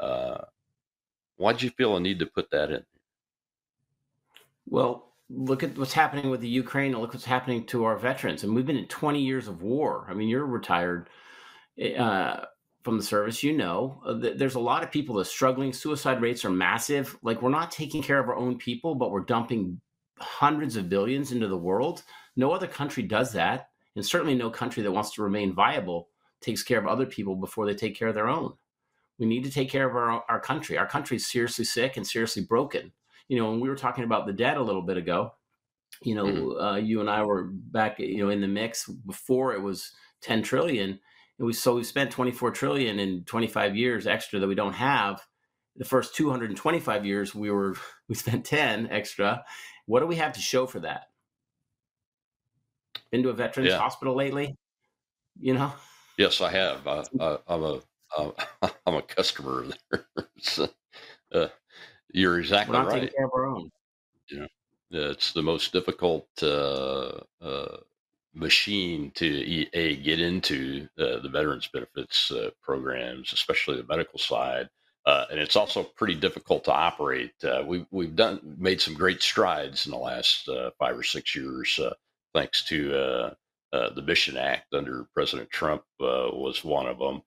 Uh, 0.00 0.38
why'd 1.36 1.62
you 1.62 1.70
feel 1.70 1.96
a 1.96 2.00
need 2.00 2.18
to 2.18 2.26
put 2.26 2.50
that 2.50 2.70
in? 2.70 2.84
Well, 4.68 5.12
look 5.30 5.62
at 5.62 5.78
what's 5.78 5.92
happening 5.92 6.28
with 6.28 6.40
the 6.40 6.48
Ukraine 6.48 6.92
and 6.92 7.00
look 7.00 7.12
what's 7.12 7.24
happening 7.24 7.64
to 7.66 7.84
our 7.84 7.96
veterans. 7.96 8.42
And 8.42 8.54
we've 8.54 8.66
been 8.66 8.76
in 8.76 8.88
20 8.88 9.20
years 9.20 9.46
of 9.46 9.62
war. 9.62 10.06
I 10.08 10.14
mean, 10.14 10.28
you're 10.28 10.44
retired 10.44 11.08
eh, 11.78 11.94
uh, 11.94 12.46
from 12.86 12.96
the 12.96 13.04
service, 13.04 13.42
you 13.42 13.52
know. 13.54 14.00
Uh, 14.06 14.14
there's 14.36 14.54
a 14.54 14.60
lot 14.60 14.82
of 14.82 14.90
people 14.90 15.16
that 15.16 15.22
are 15.22 15.24
struggling. 15.24 15.74
Suicide 15.74 16.22
rates 16.22 16.44
are 16.44 16.50
massive. 16.50 17.18
Like, 17.22 17.42
we're 17.42 17.50
not 17.50 17.70
taking 17.70 18.02
care 18.02 18.18
of 18.18 18.28
our 18.28 18.36
own 18.36 18.56
people, 18.56 18.94
but 18.94 19.10
we're 19.10 19.20
dumping 19.20 19.78
hundreds 20.18 20.76
of 20.76 20.88
billions 20.88 21.32
into 21.32 21.48
the 21.48 21.58
world. 21.58 22.02
No 22.36 22.52
other 22.52 22.66
country 22.66 23.02
does 23.02 23.32
that. 23.32 23.68
And 23.94 24.06
certainly 24.06 24.34
no 24.34 24.48
country 24.48 24.82
that 24.82 24.92
wants 24.92 25.12
to 25.14 25.22
remain 25.22 25.54
viable 25.54 26.08
takes 26.40 26.62
care 26.62 26.78
of 26.78 26.86
other 26.86 27.06
people 27.06 27.36
before 27.36 27.66
they 27.66 27.74
take 27.74 27.94
care 27.94 28.08
of 28.08 28.14
their 28.14 28.28
own. 28.28 28.54
We 29.18 29.26
need 29.26 29.44
to 29.44 29.50
take 29.50 29.70
care 29.70 29.88
of 29.88 29.94
our, 29.94 30.24
our 30.28 30.40
country. 30.40 30.78
Our 30.78 30.86
country 30.86 31.18
is 31.18 31.30
seriously 31.30 31.66
sick 31.66 31.96
and 31.98 32.06
seriously 32.06 32.44
broken 32.44 32.92
you 33.28 33.38
know, 33.38 33.50
when 33.50 33.60
we 33.60 33.68
were 33.68 33.76
talking 33.76 34.04
about 34.04 34.26
the 34.26 34.32
debt 34.32 34.56
a 34.56 34.62
little 34.62 34.82
bit 34.82 34.96
ago, 34.96 35.32
you 36.02 36.14
know, 36.14 36.24
mm-hmm. 36.24 36.60
uh, 36.60 36.76
you 36.76 37.00
and 37.00 37.10
I 37.10 37.22
were 37.24 37.48
back, 37.50 37.98
you 37.98 38.18
know, 38.18 38.30
in 38.30 38.40
the 38.40 38.48
mix 38.48 38.86
before 38.86 39.54
it 39.54 39.62
was 39.62 39.92
10 40.22 40.42
trillion. 40.42 41.00
And 41.38 41.46
we, 41.46 41.52
so 41.52 41.74
we 41.76 41.84
spent 41.84 42.10
24 42.10 42.50
trillion 42.52 42.98
in 42.98 43.24
25 43.24 43.76
years 43.76 44.06
extra 44.06 44.40
that 44.40 44.46
we 44.46 44.54
don't 44.54 44.72
have. 44.72 45.20
The 45.76 45.84
first 45.84 46.14
225 46.14 47.04
years 47.04 47.34
we 47.34 47.50
were, 47.50 47.76
we 48.08 48.14
spent 48.14 48.44
10 48.44 48.88
extra. 48.90 49.44
What 49.86 50.00
do 50.00 50.06
we 50.06 50.16
have 50.16 50.32
to 50.32 50.40
show 50.40 50.66
for 50.66 50.80
that? 50.80 51.08
Been 53.10 53.22
to 53.22 53.28
a 53.28 53.34
veterans 53.34 53.70
yeah. 53.70 53.78
hospital 53.78 54.16
lately? 54.16 54.56
You 55.38 55.54
know? 55.54 55.72
Yes, 56.16 56.40
I 56.40 56.50
have. 56.50 56.86
I, 56.86 57.04
am 57.48 57.62
a, 57.62 57.80
I'm 58.86 58.94
a 58.94 59.02
customer 59.02 59.66
there. 59.90 60.06
so, 60.38 60.68
uh, 61.32 61.48
you're 62.12 62.38
exactly 62.38 62.72
We're 62.74 62.82
not 62.82 62.88
right. 62.88 63.00
taking 63.02 63.16
care 63.16 63.26
of 63.26 63.32
our 63.34 63.46
own. 63.46 63.70
Yeah, 64.30 64.46
it's 64.90 65.32
the 65.32 65.42
most 65.42 65.72
difficult 65.72 66.28
uh, 66.42 67.20
uh, 67.40 67.76
machine 68.36 69.10
to 69.14 69.66
a 69.72 69.96
get 69.96 70.20
into 70.20 70.88
uh, 70.98 71.18
the 71.20 71.28
veterans 71.28 71.68
benefits 71.72 72.30
uh, 72.30 72.50
programs, 72.62 73.32
especially 73.32 73.76
the 73.76 73.86
medical 73.88 74.18
side. 74.18 74.68
Uh, 75.06 75.24
and 75.30 75.38
it's 75.38 75.56
also 75.56 75.82
pretty 75.82 76.14
difficult 76.14 76.64
to 76.64 76.72
operate. 76.72 77.32
Uh, 77.42 77.62
we've 77.64 77.86
we've 77.90 78.16
done 78.16 78.40
made 78.58 78.80
some 78.80 78.94
great 78.94 79.22
strides 79.22 79.86
in 79.86 79.92
the 79.92 79.98
last 79.98 80.48
five 80.78 80.98
or 80.98 81.02
six 81.04 81.34
years, 81.34 81.78
thanks 82.34 82.64
to 82.64 82.88
the 83.72 84.02
Mission 84.04 84.36
Act 84.36 84.74
under 84.74 85.06
President 85.14 85.48
Trump 85.50 85.82
was 86.00 86.64
one 86.64 86.86
of 86.86 86.98
them, 86.98 87.22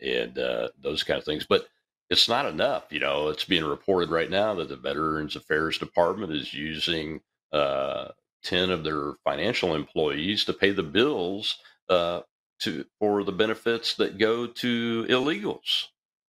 and 0.00 0.34
those 0.82 1.02
kind 1.02 1.18
of 1.18 1.24
things. 1.24 1.46
But 1.46 1.66
it's 2.10 2.28
not 2.28 2.46
enough. 2.46 2.84
You 2.90 3.00
know, 3.00 3.28
it's 3.28 3.44
being 3.44 3.64
reported 3.64 4.10
right 4.10 4.30
now 4.30 4.54
that 4.54 4.68
the 4.68 4.76
Veterans 4.76 5.36
Affairs 5.36 5.78
Department 5.78 6.32
is 6.32 6.52
using 6.52 7.20
uh, 7.52 8.08
ten 8.44 8.70
of 8.70 8.84
their 8.84 9.14
financial 9.24 9.74
employees 9.74 10.44
to 10.46 10.52
pay 10.52 10.72
the 10.72 10.84
bills 10.84 11.58
uh, 11.88 12.20
to 12.60 12.84
for 13.00 13.24
the 13.24 13.32
benefits 13.32 13.96
that 13.96 14.18
go 14.18 14.46
to 14.46 15.06
illegals. 15.08 15.86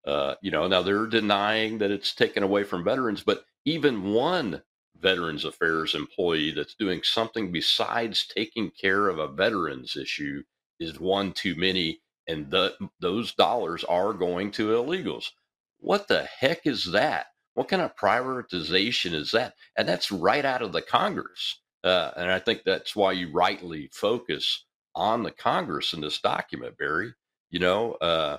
Uh, 0.08 0.36
you 0.42 0.52
know, 0.52 0.68
now 0.68 0.82
they're 0.84 1.08
denying 1.08 1.80
that 1.80 1.92
it's 1.92 2.16
taken 2.16 2.44
away 2.44 2.64
from 2.64 2.84
veterans, 2.84 3.24
but 3.24 3.46
even 3.66 4.14
one 4.14 4.64
Veterans 5.00 5.46
Affairs 5.46 5.96
employee 5.96 6.52
that's 6.52 6.76
doing 6.76 7.02
something 7.04 7.52
besides 7.52 8.28
taking 8.28 8.72
care 8.72 9.10
of 9.10 9.20
a 9.20 9.28
veterans 9.28 9.96
issue 9.98 10.44
is 10.80 11.00
one 11.00 11.34
too 11.34 11.56
many, 11.56 12.02
and 12.28 12.52
the, 12.52 12.76
those 13.00 13.34
dollars 13.34 13.84
are 13.86 14.14
going 14.14 14.52
to 14.52 14.70
illegals. 14.70 15.32
What 15.80 16.08
the 16.08 16.24
heck 16.24 16.66
is 16.66 16.92
that? 16.92 17.28
What 17.56 17.68
kind 17.68 17.82
of 17.82 17.96
prioritization 17.96 19.14
is 19.14 19.32
that? 19.32 19.56
And 19.78 19.88
that's 19.88 20.12
right 20.12 20.46
out 20.46 20.62
of 20.62 20.74
the 20.74 20.82
Congress. 20.82 21.62
Uh, 21.86 22.12
and 22.18 22.32
I 22.32 22.40
think 22.40 22.64
that's 22.66 22.96
why 22.96 23.14
you 23.14 23.32
rightly 23.32 23.90
focus 23.94 24.66
on 24.96 25.24
the 25.24 25.32
Congress 25.32 25.94
in 25.94 26.02
this 26.02 26.20
document, 26.20 26.78
Barry. 26.78 27.14
You 27.52 27.60
know, 27.60 27.94
uh, 27.94 28.38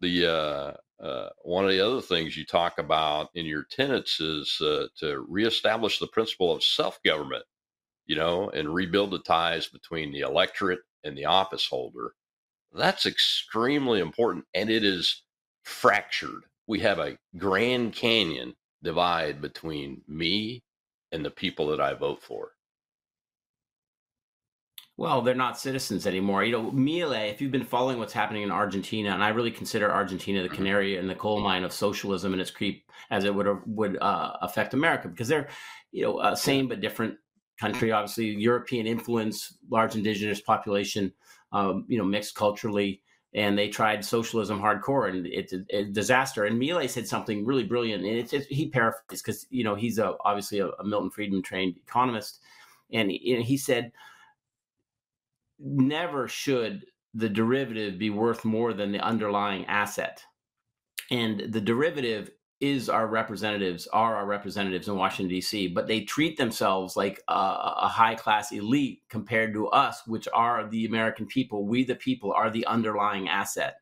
the 0.00 0.26
uh, 0.26 1.02
uh 1.04 1.30
one 1.42 1.64
of 1.64 1.72
the 1.72 1.80
other 1.80 2.00
things 2.00 2.36
you 2.36 2.46
talk 2.46 2.78
about 2.78 3.30
in 3.34 3.46
your 3.46 3.64
tenets 3.70 4.20
is 4.20 4.58
uh, 4.60 4.86
to 5.00 5.26
reestablish 5.28 5.98
the 5.98 6.06
principle 6.06 6.52
of 6.52 6.62
self 6.62 7.02
government, 7.04 7.44
you 8.06 8.16
know, 8.16 8.48
and 8.50 8.72
rebuild 8.72 9.10
the 9.10 9.18
ties 9.18 9.66
between 9.66 10.12
the 10.12 10.20
electorate 10.20 10.80
and 11.02 11.18
the 11.18 11.26
office 11.26 11.66
holder. 11.66 12.14
That's 12.72 13.06
extremely 13.06 14.00
important, 14.00 14.46
and 14.54 14.70
it 14.70 14.84
is 14.84 15.22
fractured 15.64 16.44
we 16.66 16.80
have 16.80 16.98
a 16.98 17.18
Grand 17.36 17.94
Canyon 17.94 18.54
divide 18.82 19.40
between 19.40 20.02
me 20.08 20.62
and 21.12 21.24
the 21.24 21.30
people 21.30 21.68
that 21.68 21.80
I 21.80 21.94
vote 21.94 22.22
for. 22.22 22.52
Well, 24.96 25.22
they're 25.22 25.34
not 25.34 25.58
citizens 25.58 26.06
anymore. 26.06 26.44
You 26.44 26.52
know, 26.52 26.70
Milei, 26.70 27.30
if 27.30 27.40
you've 27.40 27.50
been 27.50 27.64
following 27.64 27.98
what's 27.98 28.12
happening 28.12 28.42
in 28.42 28.52
Argentina, 28.52 29.10
and 29.10 29.24
I 29.24 29.30
really 29.30 29.50
consider 29.50 29.90
Argentina 29.90 30.40
the 30.40 30.48
mm-hmm. 30.48 30.56
canary 30.56 30.96
in 30.96 31.08
the 31.08 31.16
coal 31.16 31.40
mine 31.40 31.64
of 31.64 31.72
socialism 31.72 32.32
and 32.32 32.40
its 32.40 32.52
creep 32.52 32.88
as 33.10 33.24
it 33.24 33.34
would 33.34 33.48
would 33.66 33.98
uh, 34.00 34.36
affect 34.40 34.72
America, 34.72 35.08
because 35.08 35.28
they're, 35.28 35.48
you 35.90 36.04
know, 36.04 36.18
uh, 36.18 36.34
same 36.36 36.68
but 36.68 36.80
different 36.80 37.16
country. 37.58 37.90
Obviously, 37.90 38.26
European 38.26 38.86
influence, 38.86 39.58
large 39.68 39.96
indigenous 39.96 40.40
population, 40.40 41.12
um, 41.52 41.84
you 41.88 41.98
know, 41.98 42.04
mixed 42.04 42.34
culturally 42.34 43.02
and 43.34 43.58
they 43.58 43.68
tried 43.68 44.04
socialism 44.04 44.60
hardcore 44.60 45.10
and 45.10 45.26
it's 45.26 45.52
a, 45.52 45.64
a 45.70 45.84
disaster. 45.84 46.44
And 46.44 46.60
Milei 46.60 46.88
said 46.88 47.08
something 47.08 47.44
really 47.44 47.64
brilliant, 47.64 48.04
and 48.04 48.16
it's, 48.16 48.32
it's 48.32 48.46
he 48.46 48.68
paraphrased 48.68 49.24
because 49.24 49.46
you 49.50 49.64
know 49.64 49.74
he's 49.74 49.98
a, 49.98 50.14
obviously 50.24 50.60
a, 50.60 50.68
a 50.68 50.84
Milton 50.84 51.10
Friedman 51.10 51.42
trained 51.42 51.76
economist, 51.76 52.40
and 52.92 53.10
he, 53.10 53.42
he 53.42 53.56
said, 53.56 53.92
"Never 55.58 56.28
should 56.28 56.84
the 57.12 57.28
derivative 57.28 57.98
be 57.98 58.10
worth 58.10 58.44
more 58.44 58.72
than 58.72 58.92
the 58.92 59.00
underlying 59.00 59.66
asset." 59.66 60.22
And 61.10 61.52
the 61.52 61.60
derivative 61.60 62.30
is 62.60 62.88
our 62.88 63.06
representatives 63.06 63.86
are 63.88 64.16
our 64.16 64.26
representatives 64.26 64.88
in 64.88 64.96
Washington 64.96 65.28
D.C., 65.28 65.68
but 65.68 65.86
they 65.86 66.00
treat 66.00 66.36
themselves 66.36 66.96
like 66.96 67.20
a, 67.28 67.34
a 67.82 67.88
high 67.88 68.14
class 68.14 68.52
elite 68.52 69.02
compared 69.08 69.52
to 69.52 69.68
us, 69.68 70.06
which 70.06 70.26
are 70.32 70.68
the 70.68 70.86
American 70.86 71.26
people. 71.26 71.66
We, 71.66 71.84
the 71.84 71.94
people, 71.94 72.32
are 72.32 72.50
the 72.50 72.66
underlying 72.66 73.28
asset, 73.28 73.76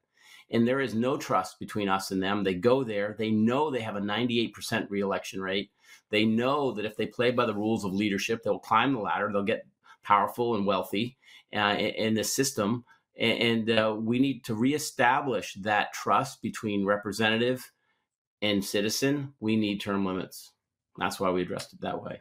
and 0.50 0.66
there 0.66 0.80
is 0.80 0.94
no 0.94 1.16
trust 1.16 1.60
between 1.60 1.88
us 1.88 2.10
and 2.10 2.22
them. 2.22 2.42
They 2.42 2.54
go 2.54 2.82
there, 2.82 3.14
they 3.16 3.30
know 3.30 3.70
they 3.70 3.80
have 3.80 3.96
a 3.96 4.00
98% 4.00 4.90
reelection 4.90 5.40
rate. 5.40 5.70
They 6.10 6.24
know 6.24 6.72
that 6.72 6.84
if 6.84 6.96
they 6.96 7.06
play 7.06 7.30
by 7.30 7.46
the 7.46 7.54
rules 7.54 7.84
of 7.84 7.94
leadership, 7.94 8.42
they'll 8.42 8.58
climb 8.58 8.94
the 8.94 9.00
ladder, 9.00 9.30
they'll 9.32 9.44
get 9.44 9.66
powerful 10.02 10.54
and 10.54 10.66
wealthy 10.66 11.16
uh, 11.54 11.76
in, 11.78 12.14
the 12.14 12.24
system. 12.24 12.84
And, 13.18 13.70
uh, 13.70 13.96
we 13.98 14.18
need 14.18 14.44
to 14.44 14.54
reestablish 14.54 15.54
that 15.54 15.92
trust 15.92 16.42
between 16.42 16.84
representative 16.84 17.70
and 18.42 18.64
citizen, 18.64 19.32
we 19.40 19.56
need 19.56 19.80
term 19.80 20.04
limits. 20.04 20.52
That's 20.98 21.20
why 21.20 21.30
we 21.30 21.42
addressed 21.42 21.72
it 21.72 21.80
that 21.82 22.02
way. 22.02 22.20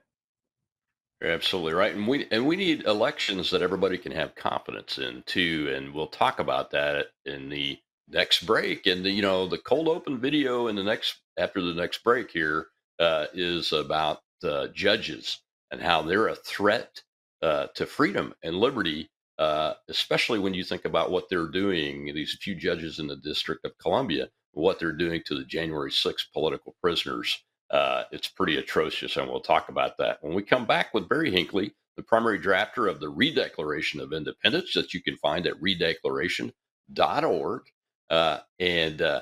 You're 1.19 1.31
absolutely 1.31 1.73
right, 1.73 1.93
and 1.93 2.07
we 2.07 2.27
and 2.31 2.47
we 2.47 2.55
need 2.55 2.85
elections 2.85 3.51
that 3.51 3.61
everybody 3.61 3.97
can 3.97 4.11
have 4.11 4.33
confidence 4.33 4.97
in 4.97 5.23
too. 5.27 5.71
And 5.75 5.93
we'll 5.93 6.07
talk 6.07 6.39
about 6.39 6.71
that 6.71 7.07
in 7.25 7.49
the 7.49 7.77
next 8.07 8.45
break. 8.45 8.87
And 8.87 9.05
the, 9.05 9.11
you 9.11 9.21
know, 9.21 9.47
the 9.47 9.59
cold 9.59 9.87
open 9.87 10.19
video 10.19 10.67
in 10.67 10.75
the 10.75 10.83
next 10.83 11.17
after 11.37 11.61
the 11.61 11.75
next 11.75 12.03
break 12.03 12.31
here 12.31 12.67
uh, 12.99 13.25
is 13.33 13.71
about 13.71 14.21
uh, 14.43 14.67
judges 14.67 15.39
and 15.69 15.81
how 15.81 16.01
they're 16.01 16.27
a 16.27 16.35
threat 16.35 17.01
uh, 17.41 17.67
to 17.75 17.85
freedom 17.85 18.33
and 18.43 18.57
liberty, 18.57 19.09
uh, 19.39 19.73
especially 19.89 20.39
when 20.39 20.53
you 20.53 20.63
think 20.63 20.85
about 20.85 21.11
what 21.11 21.29
they're 21.29 21.47
doing. 21.47 22.11
These 22.13 22.37
few 22.41 22.55
judges 22.55 22.99
in 22.99 23.07
the 23.07 23.17
District 23.17 23.65
of 23.65 23.77
Columbia, 23.77 24.29
what 24.51 24.79
they're 24.79 24.91
doing 24.91 25.21
to 25.25 25.35
the 25.35 25.45
January 25.45 25.91
6th 25.91 26.31
political 26.33 26.75
prisoners. 26.81 27.43
Uh, 27.69 28.03
it's 28.11 28.27
pretty 28.27 28.57
atrocious, 28.57 29.17
and 29.17 29.29
we'll 29.29 29.39
talk 29.39 29.69
about 29.69 29.97
that 29.97 30.17
when 30.21 30.33
we 30.33 30.43
come 30.43 30.65
back 30.65 30.93
with 30.93 31.07
Barry 31.07 31.31
Hinckley, 31.31 31.73
the 31.95 32.03
primary 32.03 32.39
drafter 32.39 32.89
of 32.89 32.99
the 32.99 33.11
Redeclaration 33.11 34.01
of 34.01 34.13
Independence 34.13 34.73
that 34.73 34.93
you 34.93 35.01
can 35.01 35.15
find 35.17 35.47
at 35.47 35.59
redeclaration.org. 35.61 37.61
Uh, 38.09 38.39
and 38.59 39.01
uh, 39.01 39.21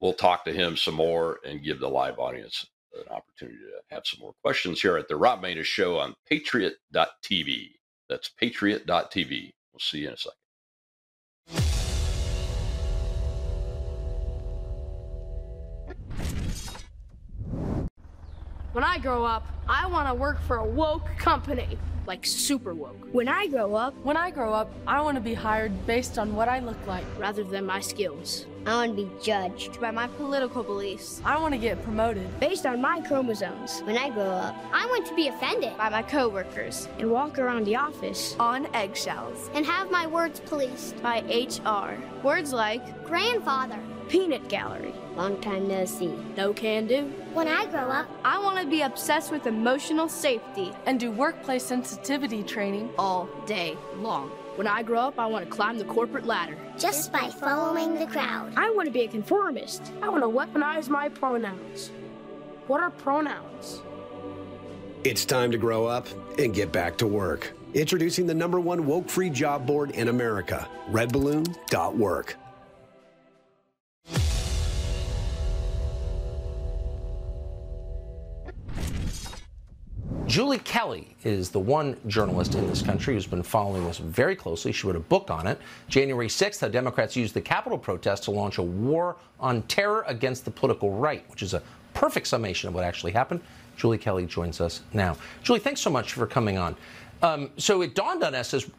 we'll 0.00 0.14
talk 0.14 0.44
to 0.44 0.52
him 0.52 0.76
some 0.76 0.94
more 0.94 1.38
and 1.46 1.62
give 1.62 1.78
the 1.78 1.88
live 1.88 2.18
audience 2.18 2.66
an 2.94 3.12
opportunity 3.12 3.58
to 3.58 3.94
have 3.94 4.06
some 4.06 4.20
more 4.20 4.34
questions 4.42 4.80
here 4.80 4.96
at 4.96 5.08
the 5.08 5.16
Rob 5.16 5.42
Maness 5.42 5.64
Show 5.64 5.98
on 5.98 6.14
Patriot.tv. 6.28 7.70
That's 8.08 8.28
Patriot.tv. 8.28 9.52
We'll 9.72 9.80
see 9.80 9.98
you 9.98 10.08
in 10.08 10.14
a 10.14 10.16
second. 10.16 10.38
When 18.72 18.84
I 18.84 18.98
grow 18.98 19.24
up, 19.24 19.46
I 19.68 19.86
want 19.86 20.08
to 20.08 20.14
work 20.14 20.40
for 20.42 20.58
a 20.58 20.64
woke 20.64 21.08
company, 21.16 21.78
like 22.06 22.24
super 22.24 22.74
woke. 22.74 23.08
When 23.12 23.26
I 23.26 23.48
grow 23.48 23.74
up, 23.74 23.94
when 24.04 24.16
I 24.16 24.30
grow 24.30 24.52
up, 24.52 24.70
I 24.86 25.00
want 25.00 25.16
to 25.16 25.20
be 25.20 25.34
hired 25.34 25.86
based 25.86 26.18
on 26.18 26.36
what 26.36 26.48
I 26.48 26.60
look 26.60 26.76
like 26.86 27.04
rather 27.18 27.42
than 27.42 27.66
my 27.66 27.80
skills. 27.80 28.46
I 28.68 28.74
want 28.74 28.94
to 28.94 29.02
be 29.02 29.10
judged 29.22 29.80
by 29.80 29.90
my 29.90 30.08
political 30.08 30.62
beliefs. 30.62 31.22
I 31.24 31.40
want 31.40 31.54
to 31.54 31.58
get 31.58 31.82
promoted 31.82 32.38
based 32.38 32.66
on 32.66 32.82
my 32.82 33.00
chromosomes. 33.00 33.80
When 33.84 33.96
I 33.96 34.10
grow 34.10 34.28
up, 34.28 34.54
I 34.74 34.84
want 34.84 35.06
to 35.06 35.14
be 35.14 35.28
offended 35.28 35.74
by 35.78 35.88
my 35.88 36.02
coworkers 36.02 36.86
and 36.98 37.10
walk 37.10 37.38
around 37.38 37.64
the 37.64 37.76
office 37.76 38.36
on 38.38 38.66
eggshells 38.74 39.48
and 39.54 39.64
have 39.64 39.90
my 39.90 40.06
words 40.06 40.40
policed 40.40 41.02
by 41.02 41.20
HR. 41.20 41.96
Words 42.22 42.52
like 42.52 43.06
grandfather, 43.06 43.80
peanut 44.10 44.46
gallery, 44.50 44.92
long 45.16 45.40
time 45.40 45.66
no 45.66 45.86
see, 45.86 46.12
no 46.36 46.52
can 46.52 46.86
do. 46.86 47.04
When 47.32 47.48
I 47.48 47.64
grow 47.70 47.88
up, 47.88 48.06
I 48.22 48.38
want 48.38 48.60
to 48.60 48.66
be 48.66 48.82
obsessed 48.82 49.32
with 49.32 49.46
emotional 49.46 50.10
safety 50.10 50.72
and 50.84 51.00
do 51.00 51.10
workplace 51.10 51.64
sensitivity 51.64 52.42
training 52.42 52.90
all 52.98 53.30
day 53.46 53.78
long. 53.96 54.30
When 54.58 54.66
I 54.66 54.82
grow 54.82 54.98
up, 54.98 55.20
I 55.20 55.26
want 55.26 55.44
to 55.44 55.50
climb 55.52 55.78
the 55.78 55.84
corporate 55.84 56.26
ladder. 56.26 56.58
Just 56.76 57.12
by 57.12 57.28
following 57.28 57.94
the 57.94 58.06
crowd. 58.06 58.52
I 58.56 58.70
want 58.70 58.86
to 58.86 58.90
be 58.90 59.02
a 59.02 59.06
conformist. 59.06 59.92
I 60.02 60.08
want 60.08 60.24
to 60.24 60.28
weaponize 60.28 60.88
my 60.88 61.08
pronouns. 61.08 61.92
What 62.66 62.80
are 62.80 62.90
pronouns? 62.90 63.82
It's 65.04 65.24
time 65.24 65.52
to 65.52 65.58
grow 65.58 65.86
up 65.86 66.08
and 66.40 66.52
get 66.52 66.72
back 66.72 66.96
to 66.98 67.06
work. 67.06 67.52
Introducing 67.72 68.26
the 68.26 68.34
number 68.34 68.58
one 68.58 68.84
woke 68.84 69.08
free 69.08 69.30
job 69.30 69.64
board 69.64 69.92
in 69.92 70.08
America, 70.08 70.68
redballoon.work. 70.90 72.36
Julie 80.28 80.58
Kelly 80.58 81.16
is 81.24 81.48
the 81.48 81.58
one 81.58 81.96
journalist 82.06 82.54
in 82.54 82.66
this 82.68 82.82
country 82.82 83.14
who's 83.14 83.26
been 83.26 83.42
following 83.42 83.82
this 83.86 83.96
very 83.96 84.36
closely. 84.36 84.72
She 84.72 84.86
wrote 84.86 84.94
a 84.94 85.00
book 85.00 85.30
on 85.30 85.46
it. 85.46 85.58
January 85.88 86.28
6th, 86.28 86.60
how 86.60 86.68
Democrats 86.68 87.16
used 87.16 87.32
the 87.32 87.40
Capitol 87.40 87.78
protest 87.78 88.24
to 88.24 88.30
launch 88.30 88.58
a 88.58 88.62
war 88.62 89.16
on 89.40 89.62
terror 89.62 90.04
against 90.06 90.44
the 90.44 90.50
political 90.50 90.92
right, 90.92 91.24
which 91.30 91.42
is 91.42 91.54
a 91.54 91.62
perfect 91.94 92.26
summation 92.26 92.68
of 92.68 92.74
what 92.74 92.84
actually 92.84 93.12
happened. 93.12 93.40
Julie 93.78 93.96
Kelly 93.96 94.26
joins 94.26 94.60
us 94.60 94.82
now. 94.92 95.16
Julie, 95.42 95.60
thanks 95.60 95.80
so 95.80 95.88
much 95.88 96.12
for 96.12 96.26
coming 96.26 96.58
on. 96.58 96.76
Um, 97.22 97.48
so 97.56 97.80
it 97.80 97.94
dawned 97.94 98.22
on 98.22 98.34
us 98.34 98.52
as, 98.52 98.70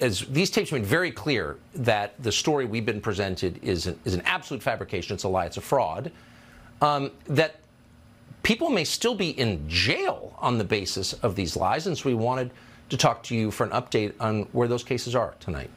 as 0.00 0.20
these 0.30 0.50
tapes 0.50 0.70
made 0.70 0.86
very 0.86 1.10
clear 1.10 1.56
that 1.74 2.14
the 2.22 2.30
story 2.30 2.64
we've 2.64 2.86
been 2.86 3.00
presented 3.00 3.58
is 3.60 3.88
an, 3.88 3.98
is 4.04 4.14
an 4.14 4.22
absolute 4.24 4.62
fabrication. 4.62 5.14
It's 5.14 5.24
a 5.24 5.28
lie. 5.28 5.46
It's 5.46 5.56
a 5.56 5.60
fraud. 5.60 6.12
Um, 6.80 7.10
that 7.26 7.56
people 8.46 8.70
may 8.70 8.84
still 8.84 9.16
be 9.16 9.30
in 9.30 9.68
jail 9.68 10.32
on 10.38 10.56
the 10.56 10.62
basis 10.62 11.14
of 11.14 11.34
these 11.34 11.56
lies. 11.56 11.88
And 11.88 11.98
so 11.98 12.08
we 12.08 12.14
wanted 12.14 12.52
to 12.90 12.96
talk 12.96 13.24
to 13.24 13.34
you 13.34 13.50
for 13.50 13.64
an 13.64 13.70
update 13.70 14.12
on 14.20 14.42
where 14.52 14.68
those 14.68 14.84
cases 14.84 15.16
are 15.16 15.34
tonight. 15.40 15.68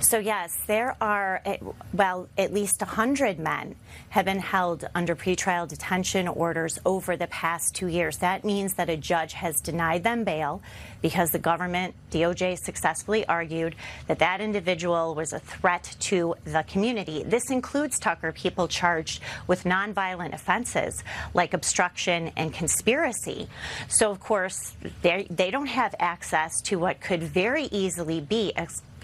So, 0.00 0.18
yes, 0.18 0.56
there 0.66 0.96
are, 0.98 1.42
eh, 1.44 1.58
well, 1.92 2.26
at 2.38 2.54
least 2.54 2.80
100 2.80 3.38
men 3.38 3.76
have 4.08 4.24
been 4.24 4.38
held 4.38 4.88
under 4.94 5.14
pretrial 5.14 5.68
detention 5.68 6.26
orders 6.26 6.78
over 6.86 7.18
the 7.18 7.26
past 7.26 7.74
two 7.74 7.86
years. 7.86 8.16
That 8.16 8.42
means 8.42 8.74
that 8.74 8.88
a 8.88 8.96
judge 8.96 9.34
has 9.34 9.60
denied 9.60 10.02
them 10.02 10.24
bail 10.24 10.62
because 11.02 11.32
the 11.32 11.38
government, 11.38 11.94
DOJ, 12.10 12.58
successfully 12.58 13.26
argued 13.26 13.76
that 14.06 14.18
that 14.20 14.40
individual 14.40 15.14
was 15.14 15.34
a 15.34 15.38
threat 15.38 15.94
to 16.00 16.34
the 16.44 16.64
community. 16.66 17.22
This 17.22 17.50
includes, 17.50 17.98
Tucker, 17.98 18.32
people 18.32 18.68
charged 18.68 19.22
with 19.46 19.64
nonviolent 19.64 20.32
offenses 20.32 21.04
like 21.34 21.52
obstruction 21.52 22.32
and 22.38 22.54
conspiracy. 22.54 23.48
So, 23.88 24.10
of 24.10 24.18
course, 24.18 24.74
they 25.02 25.50
don't 25.50 25.66
have 25.66 25.94
access 25.98 26.62
to 26.62 26.78
what 26.78 27.02
could 27.02 27.22
very 27.22 27.64
easily 27.64 28.22
be 28.22 28.54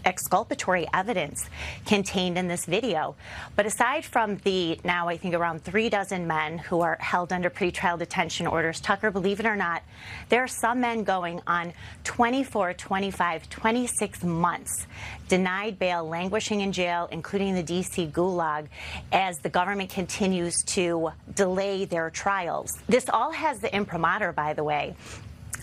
exculpatory 0.07 0.87
evidence 0.95 1.51
contained 1.85 2.39
in 2.39 2.49
this 2.49 2.65
video. 2.65 3.17
But 3.57 3.67
aside 3.67 4.05
from 4.05 4.37
the 4.39 4.81
now, 4.85 5.09
I 5.09 5.17
think, 5.17 5.35
around 5.35 5.65
three 5.65 5.91
dozen 5.91 6.27
men 6.27 6.59
who 6.59 6.81
are 6.81 6.97
held 7.01 7.33
under 7.33 7.51
pretrial 7.51 7.99
detention 7.99 8.47
orders, 8.47 8.81
Tucker, 8.81 9.11
believe 9.11 9.41
it 9.41 9.47
or 9.47 9.57
not, 9.57 9.83
there 10.29 10.43
are 10.43 10.49
some 10.49 10.81
men 10.81 11.05
going 11.05 11.41
on 11.47 11.73
24, 12.05 12.75
25, 12.75 13.51
26 13.51 14.25
months 14.25 14.87
denied 15.29 15.79
bail, 15.79 16.09
languishing 16.09 16.61
in 16.61 16.73
jail, 16.73 17.09
including 17.11 17.55
the 17.55 17.63
D.C. 17.63 18.07
gulag, 18.07 18.69
as 19.13 19.39
the 19.39 19.49
government 19.49 19.91
continues 19.91 20.63
to 20.63 21.11
delay 21.35 21.85
their 21.85 22.11
trials. 22.11 22.79
This 22.89 23.09
all 23.09 23.33
has 23.33 23.59
the 23.59 23.75
imprimatur, 23.75 24.33
by 24.33 24.53
the 24.55 24.63
way, 24.63 24.95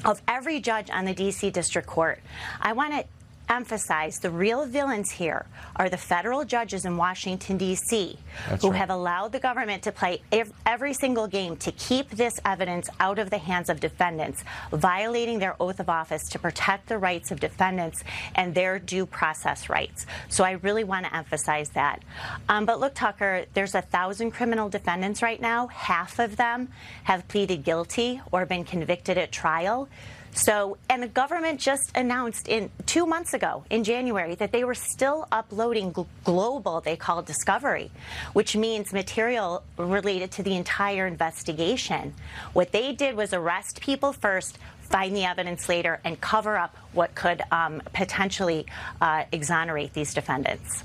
of 0.04 0.22
every 0.28 0.60
judge 0.60 0.90
on 0.90 1.06
the 1.06 1.14
D.C. 1.14 1.50
District 1.50 1.88
Court. 1.88 2.20
I 2.60 2.74
want 2.74 2.94
to 2.94 3.06
emphasize 3.50 4.20
the 4.20 4.30
real 4.30 4.66
villains 4.66 5.12
here 5.12 5.46
are 5.76 5.90
the 5.90 5.98
federal 5.98 6.44
judges 6.46 6.86
in 6.86 6.98
Washington, 6.98 7.58
D.C., 7.58 8.18
who 8.62 8.70
right. 8.70 8.78
have 8.78 8.90
allowed 8.90 9.32
the 9.32 9.40
government 9.40 9.84
to 9.84 9.92
play 9.92 10.22
every 10.66 10.94
single 10.94 11.28
game 11.28 11.56
to 11.58 11.72
keep 11.74 12.10
this 12.12 12.40
evidence 12.46 12.90
out 13.00 13.20
of 13.20 13.30
the 13.30 13.38
hands 13.38 13.70
of 13.70 13.80
defendants, 13.80 14.44
violating 14.72 15.40
their 15.40 15.56
oath 15.62 15.80
of 15.80 15.90
office 15.90 16.30
to 16.30 16.40
protect 16.40 16.88
the 16.88 16.98
rights 16.98 17.32
of 17.32 17.40
defendants 17.40 18.04
and 18.36 18.54
their 18.56 18.80
due 18.80 19.06
process 19.06 19.70
rights. 19.70 20.06
So 20.30 20.44
I 20.44 20.52
really 20.52 20.84
want 20.84 21.06
to 21.06 21.16
emphasize 21.16 21.70
that. 21.72 22.04
Um, 22.50 22.66
but 22.66 22.80
look, 22.80 22.94
Tucker, 22.94 23.46
there's 23.54 23.76
a 23.76 23.82
thousand 23.82 24.32
criminal 24.32 24.70
defendants 24.70 25.22
right 25.22 25.42
now. 25.42 25.68
Half 25.68 26.20
of 26.20 26.38
them 26.38 26.70
have 27.04 27.28
pleaded 27.28 27.64
guilty 27.64 28.22
or 28.32 28.46
been 28.46 28.64
convicted 28.64 29.18
at 29.18 29.32
trial. 29.32 29.90
So, 30.34 30.78
and 30.90 31.04
the 31.04 31.08
government 31.08 31.60
just 31.60 31.96
announced 31.96 32.48
in 32.48 32.72
two 32.88 33.06
months 33.06 33.34
ago 33.36 33.64
in 33.70 33.84
January 33.84 34.34
that 34.36 34.52
they 34.52 34.64
were 34.64 34.74
still 34.74 35.28
uploading 35.32 35.94
gl- 35.94 36.08
global, 36.24 36.82
they 36.82 36.96
call 36.96 37.22
discovery, 37.22 37.92
which 38.34 38.56
means 38.56 38.92
material 38.92 39.64
related 39.78 40.32
to 40.32 40.44
the 40.44 40.56
entire 40.56 41.06
investigation. 41.06 42.16
What 42.54 42.72
they 42.72 42.94
did 42.94 43.16
was 43.16 43.32
arrest 43.32 43.80
people 43.80 44.12
first, 44.12 44.58
find 44.82 45.16
the 45.16 45.24
evidence 45.24 45.70
later, 45.70 46.00
and 46.04 46.20
cover 46.20 46.58
up 46.58 46.76
what 46.94 47.14
could 47.14 47.44
um, 47.52 47.84
potentially 47.94 48.66
uh, 49.02 49.26
exonerate 49.32 49.94
these 49.94 50.16
defendants. 50.16 50.84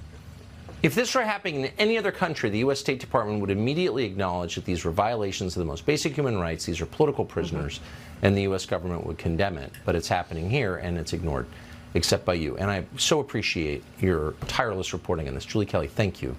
If 0.82 0.94
this 0.94 1.14
were 1.14 1.22
happening 1.22 1.64
in 1.64 1.72
any 1.78 1.98
other 1.98 2.12
country, 2.12 2.50
the 2.50 2.58
U.S. 2.58 2.78
State 2.78 3.00
Department 3.00 3.40
would 3.40 3.50
immediately 3.50 4.04
acknowledge 4.04 4.54
that 4.54 4.64
these 4.64 4.84
were 4.84 4.92
violations 4.92 5.56
of 5.56 5.60
the 5.60 5.66
most 5.66 5.86
basic 5.86 6.14
human 6.14 6.38
rights. 6.38 6.66
These 6.66 6.80
are 6.80 6.86
political 6.86 7.24
prisoners. 7.24 7.78
Mm-hmm 7.78 8.07
and 8.22 8.36
the 8.36 8.42
U.S. 8.42 8.66
government 8.66 9.06
would 9.06 9.18
condemn 9.18 9.58
it. 9.58 9.72
But 9.84 9.94
it's 9.94 10.08
happening 10.08 10.50
here, 10.50 10.76
and 10.76 10.98
it's 10.98 11.12
ignored, 11.12 11.46
except 11.94 12.24
by 12.24 12.34
you. 12.34 12.56
And 12.56 12.70
I 12.70 12.84
so 12.96 13.20
appreciate 13.20 13.82
your 14.00 14.32
tireless 14.46 14.92
reporting 14.92 15.28
on 15.28 15.34
this. 15.34 15.44
Julie 15.44 15.66
Kelly, 15.66 15.88
thank 15.88 16.22
you. 16.22 16.36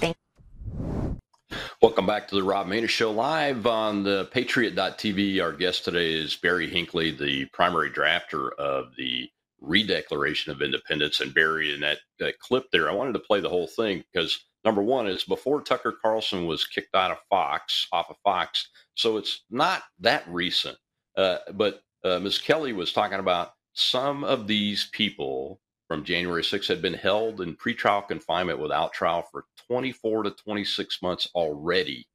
Thank 0.00 0.16
Welcome 1.82 2.06
back 2.06 2.28
to 2.28 2.34
the 2.34 2.42
Rob 2.42 2.66
Maness 2.66 2.88
Show 2.88 3.10
live 3.10 3.66
on 3.66 4.04
the 4.04 4.28
Patriot.tv. 4.32 5.42
Our 5.42 5.52
guest 5.52 5.84
today 5.84 6.14
is 6.14 6.34
Barry 6.34 6.68
Hinckley, 6.68 7.10
the 7.10 7.44
primary 7.52 7.90
drafter 7.90 8.52
of 8.58 8.96
the 8.96 9.28
Redeclaration 9.62 10.48
of 10.48 10.62
Independence. 10.62 11.20
And 11.20 11.34
Barry, 11.34 11.74
in 11.74 11.80
that, 11.80 11.98
that 12.20 12.38
clip 12.38 12.64
there, 12.72 12.88
I 12.88 12.94
wanted 12.94 13.12
to 13.12 13.18
play 13.18 13.40
the 13.40 13.50
whole 13.50 13.66
thing 13.66 14.02
because 14.12 14.38
number 14.64 14.82
one 14.82 15.06
is 15.06 15.24
before 15.24 15.62
Tucker 15.62 15.92
Carlson 15.92 16.46
was 16.46 16.66
kicked 16.66 16.94
out 16.94 17.10
of 17.10 17.18
Fox, 17.30 17.86
off 17.92 18.10
of 18.10 18.16
Fox, 18.24 18.68
so 18.94 19.16
it's 19.16 19.44
not 19.50 19.82
that 20.00 20.24
recent. 20.28 20.76
Uh, 21.16 21.38
but 21.54 21.82
uh, 22.04 22.18
Ms. 22.18 22.38
Kelly 22.38 22.72
was 22.72 22.92
talking 22.92 23.18
about 23.18 23.52
some 23.72 24.24
of 24.24 24.46
these 24.46 24.88
people 24.92 25.60
from 25.88 26.04
January 26.04 26.42
6th 26.42 26.68
had 26.68 26.82
been 26.82 26.94
held 26.94 27.40
in 27.40 27.56
pretrial 27.56 28.06
confinement 28.06 28.58
without 28.58 28.92
trial 28.92 29.22
for 29.30 29.44
24 29.68 30.24
to 30.24 30.30
26 30.30 31.02
months 31.02 31.28
already. 31.34 32.06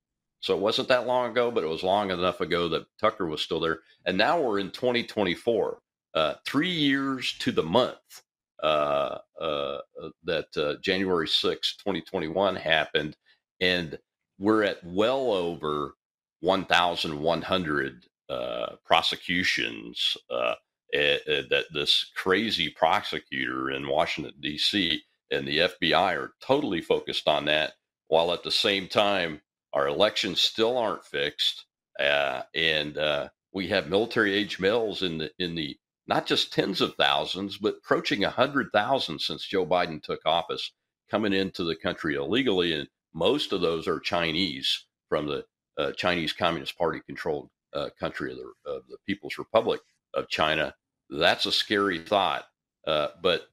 So 0.41 0.55
it 0.55 0.61
wasn't 0.61 0.87
that 0.87 1.05
long 1.05 1.31
ago, 1.31 1.51
but 1.51 1.63
it 1.63 1.67
was 1.67 1.83
long 1.83 2.11
enough 2.11 2.41
ago 2.41 2.69
that 2.69 2.85
Tucker 2.99 3.27
was 3.27 3.41
still 3.41 3.59
there. 3.59 3.79
And 4.05 4.17
now 4.17 4.41
we're 4.41 4.59
in 4.59 4.71
2024, 4.71 5.79
uh, 6.15 6.33
three 6.45 6.69
years 6.69 7.37
to 7.39 7.51
the 7.51 7.63
month 7.63 8.23
that 8.61 10.47
uh, 10.57 10.75
January 10.81 11.27
6, 11.27 11.77
2021 11.77 12.55
happened. 12.55 13.15
And 13.61 13.97
we're 14.37 14.63
at 14.63 14.83
well 14.83 15.31
over 15.31 15.95
1,100 16.41 18.05
uh, 18.29 18.75
prosecutions 18.85 20.17
uh, 20.29 20.55
that 20.93 21.65
this 21.73 22.11
crazy 22.15 22.69
prosecutor 22.69 23.71
in 23.71 23.87
Washington, 23.87 24.33
D.C. 24.39 25.01
and 25.31 25.47
the 25.47 25.59
FBI 25.59 26.17
are 26.17 26.33
totally 26.41 26.81
focused 26.81 27.27
on 27.27 27.45
that, 27.45 27.73
while 28.07 28.31
at 28.33 28.43
the 28.43 28.51
same 28.51 28.87
time, 28.87 29.41
our 29.73 29.87
elections 29.87 30.41
still 30.41 30.77
aren't 30.77 31.05
fixed. 31.05 31.65
Uh, 31.99 32.43
and 32.55 32.97
uh, 32.97 33.29
we 33.53 33.67
have 33.67 33.89
military 33.89 34.33
age 34.33 34.59
males 34.59 35.03
in 35.03 35.17
the 35.17 35.31
in 35.37 35.53
the 35.55 35.77
not 36.09 36.25
just 36.25 36.51
tens 36.51 36.81
of 36.81 36.95
thousands, 36.95 37.57
but 37.57 37.75
approaching 37.77 38.23
a 38.25 38.29
hundred 38.31 38.71
thousand 38.73 39.19
since 39.21 39.45
Joe 39.45 39.65
Biden 39.65 40.01
took 40.01 40.21
office, 40.25 40.71
coming 41.09 41.33
into 41.33 41.63
the 41.63 41.75
country 41.75 42.15
illegally, 42.15 42.73
and 42.73 42.89
most 43.13 43.53
of 43.53 43.61
those 43.61 43.87
are 43.87 43.99
Chinese 43.99 44.85
from 45.07 45.27
the 45.27 45.45
uh, 45.77 45.91
Chinese 45.93 46.33
Communist 46.33 46.77
Party 46.77 46.99
controlled 47.05 47.49
uh, 47.73 47.89
country 47.99 48.31
of 48.31 48.37
the, 48.37 48.71
of 48.71 48.81
the 48.89 48.97
People's 49.05 49.37
Republic 49.37 49.81
of 50.15 50.27
China. 50.27 50.75
That's 51.11 51.45
a 51.45 51.51
scary 51.51 51.99
thought. 51.99 52.45
Uh, 52.87 53.09
but 53.21 53.47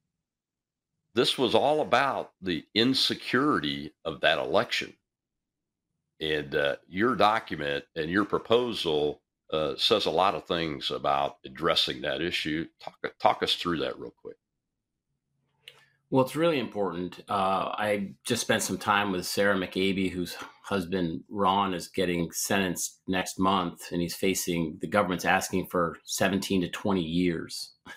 this 1.14 1.36
was 1.36 1.54
all 1.54 1.82
about 1.82 2.32
the 2.40 2.64
insecurity 2.74 3.92
of 4.04 4.20
that 4.22 4.38
election. 4.38 4.94
And 6.20 6.54
uh, 6.54 6.76
your 6.88 7.14
document 7.16 7.84
and 7.94 8.10
your 8.10 8.24
proposal 8.24 9.20
uh, 9.52 9.74
says 9.76 10.06
a 10.06 10.10
lot 10.10 10.34
of 10.34 10.46
things 10.46 10.90
about 10.90 11.36
addressing 11.44 12.02
that 12.02 12.20
issue. 12.20 12.66
Talk, 12.80 13.18
talk 13.20 13.42
us 13.42 13.54
through 13.54 13.78
that 13.78 13.98
real 13.98 14.14
quick. 14.22 14.36
Well, 16.08 16.24
it's 16.24 16.36
really 16.36 16.60
important. 16.60 17.20
Uh, 17.28 17.74
I 17.76 18.14
just 18.24 18.42
spent 18.42 18.62
some 18.62 18.78
time 18.78 19.10
with 19.10 19.26
Sarah 19.26 19.56
McAbee, 19.56 20.10
whose 20.10 20.36
husband 20.62 21.24
Ron 21.28 21.74
is 21.74 21.88
getting 21.88 22.30
sentenced 22.30 23.00
next 23.08 23.40
month, 23.40 23.90
and 23.90 24.00
he's 24.00 24.14
facing 24.14 24.78
the 24.80 24.86
government's 24.86 25.24
asking 25.24 25.66
for 25.66 25.98
17 26.04 26.60
to 26.60 26.68
20 26.68 27.00
years. 27.00 27.72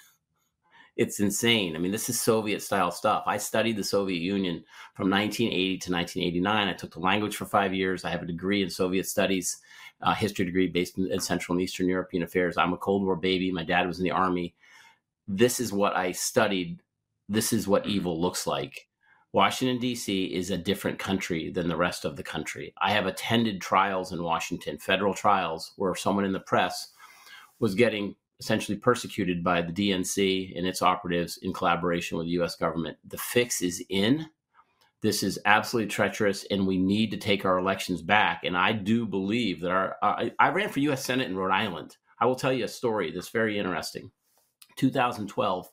it's 0.97 1.20
insane. 1.20 1.76
I 1.76 1.80
mean, 1.80 1.91
this 1.91 2.10
is 2.10 2.20
Soviet 2.20 2.64
style 2.64 2.89
stuff. 2.89 3.24
I 3.28 3.38
studied 3.38 3.78
the 3.78 3.84
Soviet 3.84 4.22
Union 4.22 4.64
from 4.95 5.12
1980 5.12 5.78
to 5.78 5.91
1989. 5.93 6.68
I 6.68 6.74
took 6.74 6.93
the 6.93 7.00
language 7.00 7.36
for 7.36 7.45
five 7.45 7.76
years. 7.76 8.04
I 8.04 8.10
have 8.10 8.24
a 8.24 8.28
degree 8.28 8.64
in 8.64 8.72
Soviet 8.72 9.06
studies, 9.08 9.62
uh, 10.02 10.14
history 10.14 10.45
degree 10.45 10.68
based 10.68 10.97
in, 10.97 11.12
in 11.12 11.20
Central 11.20 11.56
and 11.56 11.62
Eastern 11.62 11.88
European 11.88 12.24
affairs. 12.24 12.58
I'm 12.58 12.74
a 12.74 12.78
Cold 12.78 13.04
War 13.04 13.16
baby. 13.16 13.52
My 13.52 13.64
dad 13.64 13.88
was 13.88 14.00
in 14.00 14.04
the 14.04 14.12
army. 14.12 14.56
This 15.28 15.60
is 15.60 15.72
what 15.72 15.95
I 15.95 16.12
studied 16.12 16.82
this 17.30 17.54
is 17.54 17.68
what 17.68 17.86
evil 17.86 18.20
looks 18.20 18.47
like. 18.47 18.88
Washington, 19.32 19.78
D.C. 19.78 20.34
is 20.34 20.50
a 20.50 20.58
different 20.58 20.97
country 20.97 21.52
than 21.52 21.68
the 21.68 21.78
rest 21.78 22.04
of 22.04 22.16
the 22.16 22.24
country. 22.24 22.74
I 22.82 22.91
have 22.91 23.06
attended 23.06 23.62
trials 23.62 24.12
in 24.12 24.24
Washington, 24.24 24.80
federal 24.80 25.14
trials, 25.14 25.74
where 25.76 25.93
someone 25.93 26.26
in 26.26 26.32
the 26.32 26.39
press 26.39 26.91
was 27.60 27.76
getting 27.76 28.16
essentially 28.39 28.80
persecuted 28.80 29.43
by 29.43 29.62
the 29.62 29.72
DNC 29.72 30.58
and 30.58 30.66
its 30.66 30.82
operatives 30.82 31.38
in 31.43 31.54
collaboration 31.54 32.18
with 32.18 32.26
the 32.26 32.32
U.S. 32.32 32.56
government. 32.56 32.97
The 33.08 33.20
fix 33.20 33.62
is 33.62 33.84
in. 33.89 34.26
This 35.02 35.24
is 35.24 35.39
absolutely 35.45 35.89
treacherous, 35.89 36.45
and 36.52 36.68
we 36.68 36.78
need 36.78 37.12
to 37.12 37.18
take 37.18 37.45
our 37.45 37.58
elections 37.58 38.02
back. 38.02 38.43
And 38.43 38.58
I 38.58 38.74
do 38.74 39.06
believe 39.06 39.62
that 39.62 39.72
our. 39.72 39.95
I, 40.02 40.34
I 40.39 40.50
ran 40.50 40.70
for 40.70 40.80
U.S. 40.82 41.06
Senate 41.06 41.30
in 41.30 41.38
Rhode 41.38 41.54
Island. 41.54 41.95
I 42.20 42.26
will 42.26 42.36
tell 42.36 42.52
you 42.52 42.66
a 42.66 42.70
story 42.70 43.12
that's 43.12 43.30
very 43.30 43.58
interesting. 43.58 44.12
2012 44.76 45.70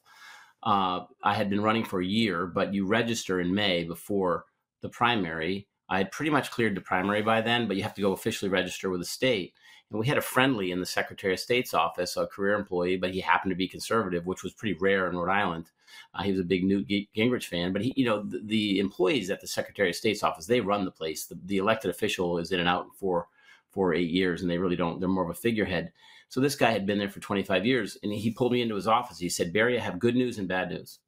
uh, 0.67 1.05
I 1.23 1.35
had 1.35 1.49
been 1.49 1.63
running 1.63 1.85
for 1.85 2.01
a 2.01 2.07
year, 2.07 2.47
but 2.47 2.75
you 2.75 2.87
register 2.87 3.41
in 3.41 3.55
May 3.55 3.85
before 3.85 4.47
the 4.83 4.89
primary. 4.89 5.69
I 5.89 5.99
had 5.99 6.11
pretty 6.11 6.31
much 6.31 6.51
cleared 6.51 6.75
the 6.75 6.81
primary 6.81 7.23
by 7.23 7.41
then, 7.41 7.69
but 7.69 7.77
you 7.77 7.85
have 7.85 7.95
to 7.95 8.03
go 8.03 8.13
officially 8.13 8.51
register 8.51 8.91
with 8.91 9.01
the 9.01 9.07
state. 9.07 9.55
And 9.91 10.01
we 10.01 10.09
had 10.09 10.19
a 10.19 10.23
friendly 10.23 10.73
in 10.73 10.81
the 10.81 10.87
Secretary 10.87 11.33
of 11.33 11.39
State's 11.39 11.73
office, 11.73 12.17
a 12.17 12.27
career 12.27 12.55
employee, 12.55 12.97
but 12.97 13.13
he 13.13 13.21
happened 13.21 13.51
to 13.51 13.57
be 13.57 13.69
conservative, 13.69 14.27
which 14.27 14.43
was 14.43 14.55
pretty 14.55 14.77
rare 14.81 15.09
in 15.09 15.17
Rhode 15.17 15.31
Island. 15.31 15.71
Uh, 16.15 16.23
he 16.23 16.31
was 16.31 16.41
a 16.41 16.45
big 16.45 16.65
Newt 16.65 16.89
Gingrich 16.89 17.47
fan, 17.47 17.73
but 17.73 17.83
he, 17.83 17.93
you 17.97 18.05
know, 18.05 18.23
the, 18.23 18.41
the, 18.45 18.79
employees 18.79 19.31
at 19.31 19.41
the 19.41 19.47
Secretary 19.47 19.91
of 19.91 19.97
State's 19.97 20.23
office, 20.23 20.47
they 20.47 20.61
run 20.61 20.85
the 20.85 20.91
place. 20.91 21.27
The, 21.27 21.39
the 21.45 21.59
elected 21.59 21.91
official 21.91 22.39
is 22.39 22.53
in 22.53 22.61
and 22.61 22.69
out 22.69 22.89
for 22.97 23.29
for 23.71 23.93
eight 23.93 24.11
years, 24.11 24.41
and 24.41 24.51
they 24.51 24.57
really 24.57 24.77
don't. 24.77 25.01
They're 25.01 25.09
more 25.09 25.25
of 25.25 25.31
a 25.31 25.35
figurehead. 25.35 25.93
So 26.29 26.41
this 26.41 26.57
guy 26.57 26.71
had 26.71 26.87
been 26.87 26.99
there 26.99 27.11
for 27.11 27.21
25 27.21 27.67
years, 27.67 27.99
and 28.03 28.13
he 28.13 28.31
pulled 28.31 28.53
me 28.53 28.63
into 28.63 28.75
his 28.75 28.87
office. 28.87 29.19
He 29.19 29.29
said, 29.29 29.53
Barry, 29.53 29.79
I 29.79 29.83
have 29.83 29.99
good 29.99 30.17
news 30.17 30.39
and 30.39 30.49
bad 30.49 30.71
news. 30.71 30.99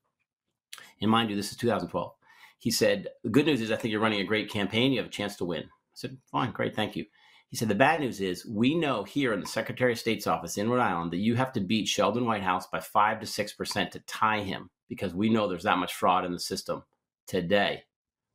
And 1.01 1.11
mind 1.11 1.31
you, 1.31 1.37
this 1.37 1.51
is 1.51 1.57
2012. 1.57 2.13
He 2.59 2.71
said, 2.71 3.09
The 3.23 3.31
good 3.31 3.47
news 3.47 3.61
is 3.61 3.71
I 3.71 3.77
think 3.77 3.93
you're 3.93 4.01
running 4.01 4.21
a 4.21 4.25
great 4.25 4.51
campaign. 4.51 4.93
You 4.93 4.99
have 4.99 5.09
a 5.09 5.11
chance 5.11 5.37
to 5.37 5.45
win. 5.45 5.63
I 5.63 5.95
said, 5.95 6.19
Fine, 6.31 6.53
great, 6.53 6.77
thank 6.77 6.95
you. 6.95 7.07
He 7.51 7.57
said, 7.57 7.69
The 7.69 7.75
bad 7.75 8.01
news 8.01 8.21
is 8.21 8.47
we 8.47 8.75
know 8.75 9.05
here 9.05 9.33
in 9.33 9.41
the 9.41 9.47
Secretary 9.47 9.93
of 9.93 9.99
State's 9.99 10.27
office 10.27 10.59
in 10.59 10.69
Rhode 10.69 10.83
Island 10.83 11.13
that 11.13 11.19
you 11.19 11.35
have 11.37 11.53
to 11.53 11.61
beat 11.61 11.89
Sheldon 11.89 12.27
Whitehouse 12.27 12.67
by 12.67 12.81
5 12.81 13.21
to 13.21 13.27
6% 13.27 13.91
to 13.91 14.01
tie 14.01 14.41
him 14.41 14.71
because 14.89 15.15
we 15.15 15.29
know 15.29 15.49
there's 15.49 15.63
that 15.63 15.79
much 15.79 15.95
fraud 15.95 16.25
in 16.25 16.33
the 16.33 16.41
system 16.41 16.83
today. 17.27 17.85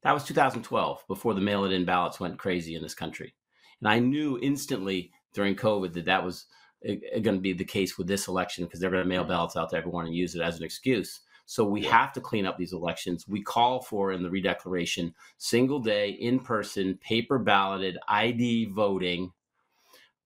That 0.04 0.14
was 0.14 0.24
2012 0.26 1.04
before 1.08 1.34
the 1.34 1.42
mail 1.42 1.66
in 1.66 1.86
ballots 1.86 2.20
went 2.20 2.40
crazy 2.40 2.76
in 2.76 2.84
this 2.84 2.96
country. 2.96 3.34
And 3.80 3.88
I 3.88 4.00
knew 4.00 4.40
instantly 4.42 5.12
during 5.34 5.56
COVID 5.56 5.94
that 5.94 6.06
that 6.06 6.24
was 6.24 6.46
eh, 6.86 6.96
going 7.20 7.36
to 7.36 7.42
be 7.42 7.54
the 7.54 7.64
case 7.66 7.98
with 7.98 8.08
this 8.08 8.28
election 8.28 8.66
because 8.66 8.80
they're 8.80 8.90
going 8.90 9.04
to 9.04 9.10
mail 9.10 9.24
ballots 9.24 9.56
out 9.56 9.70
to 9.70 9.78
everyone 9.78 10.06
and 10.06 10.16
use 10.16 10.36
it 10.36 10.42
as 10.42 10.58
an 10.58 10.64
excuse. 10.64 11.22
So 11.46 11.66
we 11.66 11.84
have 11.84 12.14
to 12.14 12.22
clean 12.22 12.46
up 12.46 12.58
these 12.58 12.74
elections. 12.74 13.28
We 13.28 13.42
call 13.42 13.82
for 13.82 14.12
in 14.12 14.24
the 14.24 14.30
redeclaration 14.30 15.14
single 15.38 15.80
day, 15.80 16.12
in 16.12 16.40
person, 16.40 16.98
paper 17.02 17.38
balloted, 17.38 17.98
ID 18.08 18.72
voting. 18.72 19.32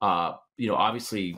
Uh, 0.01 0.33
you 0.57 0.67
know, 0.67 0.75
obviously, 0.75 1.37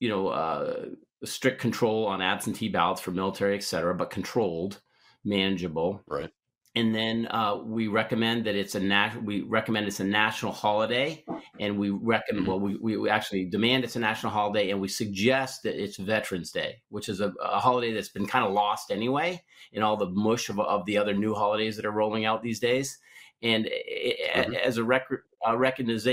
you 0.00 0.08
know, 0.08 0.28
uh, 0.28 0.86
strict 1.24 1.60
control 1.60 2.06
on 2.06 2.22
absentee 2.22 2.68
ballots 2.68 3.00
for 3.00 3.10
military, 3.10 3.54
et 3.54 3.62
cetera, 3.62 3.94
but 3.94 4.10
controlled, 4.10 4.80
manageable. 5.24 6.02
Right 6.06 6.30
and 6.74 6.94
then 6.94 7.28
uh, 7.30 7.58
we 7.62 7.86
recommend 7.88 8.46
that 8.46 8.54
it's 8.54 8.74
a 8.74 8.80
nat- 8.80 9.22
we 9.22 9.42
recommend 9.42 9.86
it's 9.86 10.00
a 10.00 10.04
national 10.04 10.52
holiday 10.52 11.24
and 11.60 11.78
we 11.78 11.90
recommend 11.90 12.46
well 12.46 12.60
we, 12.60 12.76
we 12.76 13.10
actually 13.10 13.44
demand 13.44 13.84
it's 13.84 13.96
a 13.96 14.00
national 14.00 14.32
holiday 14.32 14.70
and 14.70 14.80
we 14.80 14.88
suggest 14.88 15.62
that 15.62 15.80
it's 15.80 15.96
veterans 15.96 16.50
day 16.50 16.80
which 16.88 17.08
is 17.08 17.20
a, 17.20 17.32
a 17.42 17.60
holiday 17.60 17.92
that's 17.92 18.08
been 18.08 18.26
kind 18.26 18.44
of 18.44 18.52
lost 18.52 18.90
anyway 18.90 19.42
in 19.72 19.82
all 19.82 19.96
the 19.96 20.10
mush 20.10 20.48
of, 20.48 20.60
of 20.60 20.84
the 20.86 20.98
other 20.98 21.14
new 21.14 21.34
holidays 21.34 21.76
that 21.76 21.86
are 21.86 21.92
rolling 21.92 22.24
out 22.24 22.42
these 22.42 22.60
days. 22.60 22.98
And 23.42 23.66
mm-hmm. 23.66 24.54
as 24.54 24.76
a 24.76 24.84
rec- 24.84 25.08
uh, 25.46 25.56
recognize 25.56 26.06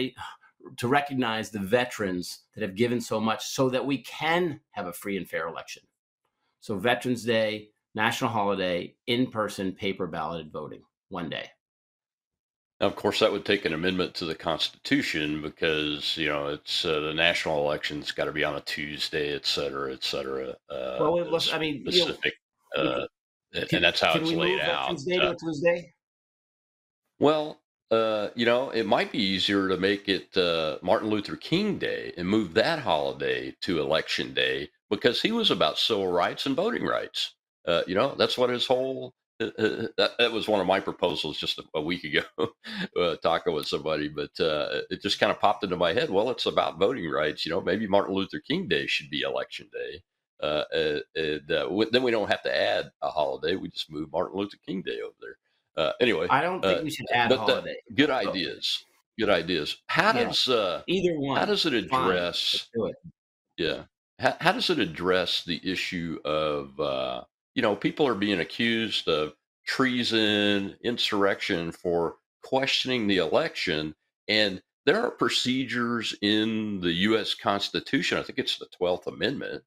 to 0.78 0.88
recognize 0.88 1.50
the 1.50 1.60
veterans 1.60 2.40
that 2.54 2.62
have 2.62 2.76
given 2.76 3.00
so 3.00 3.20
much 3.20 3.48
so 3.48 3.70
that 3.70 3.86
we 3.86 4.00
can 4.00 4.60
have 4.72 4.88
a 4.88 4.94
free 4.94 5.18
and 5.18 5.28
fair 5.28 5.48
election. 5.48 5.84
So 6.60 6.78
veterans 6.78 7.24
day 7.24 7.70
national 8.00 8.32
holiday, 8.32 8.96
in 9.08 9.30
person, 9.30 9.74
paper 9.74 10.08
balloted 10.08 10.52
voting 10.54 10.82
one 11.10 11.30
day. 11.30 11.50
Now, 12.80 12.88
of 12.88 12.96
course, 12.96 13.20
that 13.20 13.30
would 13.30 13.44
take 13.44 13.66
an 13.66 13.74
amendment 13.74 14.16
to 14.16 14.26
the 14.26 14.36
Constitution 14.36 15.42
because 15.42 16.16
you 16.16 16.30
know 16.30 16.48
it's 16.48 16.86
uh, 16.86 17.02
the 17.02 17.14
national 17.14 17.60
election's 17.66 18.14
got 18.14 18.26
to 18.26 18.32
be 18.32 18.46
on 18.46 18.56
a 18.56 18.62
Tuesday, 18.62 19.36
et 19.36 19.46
cetera, 19.46 19.92
et 19.92 20.04
cetera. 20.04 20.52
Uh, 20.70 20.98
well, 21.00 21.40
I 21.52 21.60
mean, 21.60 21.84
specific, 21.86 22.36
you 22.78 22.84
know, 22.84 22.90
uh, 22.90 23.08
can, 23.54 23.76
and 23.76 23.84
that's 23.84 24.00
how 24.00 24.14
it's 24.16 24.32
laid 24.32 24.62
out. 24.62 24.98
Day 25.06 25.18
to 25.18 25.32
uh, 25.32 25.36
Tuesday. 25.36 25.94
Well, 27.20 27.60
uh, 27.92 28.30
you 28.34 28.46
know, 28.46 28.70
it 28.70 28.86
might 28.86 29.12
be 29.12 29.22
easier 29.22 29.68
to 29.68 29.76
make 29.76 30.08
it 30.08 30.38
uh, 30.38 30.78
Martin 30.82 31.10
Luther 31.10 31.36
King 31.36 31.78
Day 31.80 32.14
and 32.16 32.26
move 32.30 32.54
that 32.54 32.80
holiday 32.80 33.54
to 33.60 33.82
Election 33.82 34.34
Day 34.34 34.70
because 34.90 35.22
he 35.22 35.34
was 35.34 35.52
about 35.52 35.78
civil 35.78 36.08
rights 36.08 36.46
and 36.46 36.56
voting 36.56 36.86
rights. 36.86 37.36
Uh, 37.68 37.82
you 37.88 37.96
know, 37.96 38.16
that's 38.18 38.38
what 38.38 38.50
his 38.50 38.66
whole 38.66 39.14
uh, 39.42 39.46
uh, 39.58 39.88
that, 39.98 40.12
that 40.20 40.32
was 40.32 40.48
one 40.48 40.60
of 40.60 40.68
my 40.68 40.80
proposals 40.80 41.38
just 41.38 41.60
a, 41.60 41.64
a 41.76 41.82
week 41.82 42.04
ago, 42.04 42.24
uh, 43.00 43.16
talking 43.18 43.54
with 43.54 43.68
somebody, 43.68 44.10
but 44.10 44.38
uh, 44.40 44.82
it 44.90 45.02
just 45.02 45.20
kind 45.20 45.32
of 45.32 45.40
popped 45.40 45.64
into 45.64 45.78
my 45.78 45.94
head. 45.94 46.10
Well, 46.10 46.30
it's 46.30 46.46
about 46.46 46.78
voting 46.78 47.10
rights. 47.10 47.46
You 47.46 47.52
know, 47.52 47.62
maybe 47.62 47.88
Martin 47.88 48.16
Luther 48.16 48.40
King 48.40 48.68
Day 48.68 48.86
should 48.88 49.10
be 49.10 49.22
election 49.22 49.70
day. 49.72 50.02
Uh, 50.42 50.64
and 51.16 51.42
then 51.92 52.04
we 52.04 52.12
don't 52.12 52.30
have 52.30 52.44
to 52.44 52.56
add 52.56 52.92
a 53.02 53.10
holiday. 53.10 53.56
We 53.56 53.70
just 53.70 53.92
move 53.92 54.12
Martin 54.12 54.38
Luther 54.38 54.58
King 54.66 54.82
Day 54.82 55.00
over 55.02 55.16
there. 55.22 55.94
anyway, 56.02 56.28
I 56.30 56.42
don't 56.42 56.62
think 56.62 56.84
we 56.84 56.92
should 56.92 57.10
add 57.14 57.32
a 57.32 57.38
holiday. 57.38 57.76
good 57.96 58.10
ideas. 58.10 58.84
Good 59.18 59.30
ideas. 59.30 59.78
How 59.88 60.14
yeah. 60.14 60.26
does 60.26 60.48
either 60.88 61.20
one? 61.20 61.38
How 61.38 61.46
does 61.46 61.66
it 61.66 61.74
address? 61.74 62.68
Do 62.74 62.86
it. 62.86 62.96
Yeah. 63.58 63.84
How, 64.18 64.36
how 64.40 64.52
does 64.54 64.70
it 64.70 64.80
address 64.80 65.44
the 65.44 65.62
issue 65.64 66.20
of 66.26 66.80
you 67.56 67.62
know, 67.62 67.76
people 67.76 68.08
are 68.08 68.16
being 68.16 68.40
accused 68.40 69.08
of 69.08 69.34
treason, 69.66 70.76
insurrection 70.84 71.72
for 71.72 72.16
questioning 72.44 73.08
the 73.08 73.18
election. 73.18 73.94
And 74.28 74.62
there 74.86 75.02
are 75.04 75.12
procedures 75.12 76.16
in 76.22 76.80
the 76.82 76.92
U.S. 76.92 77.34
Constitution. 77.36 78.18
I 78.18 78.24
think 78.24 78.40
it's 78.40 78.58
the 78.58 78.68
12th 78.80 79.08
Amendment 79.08 79.64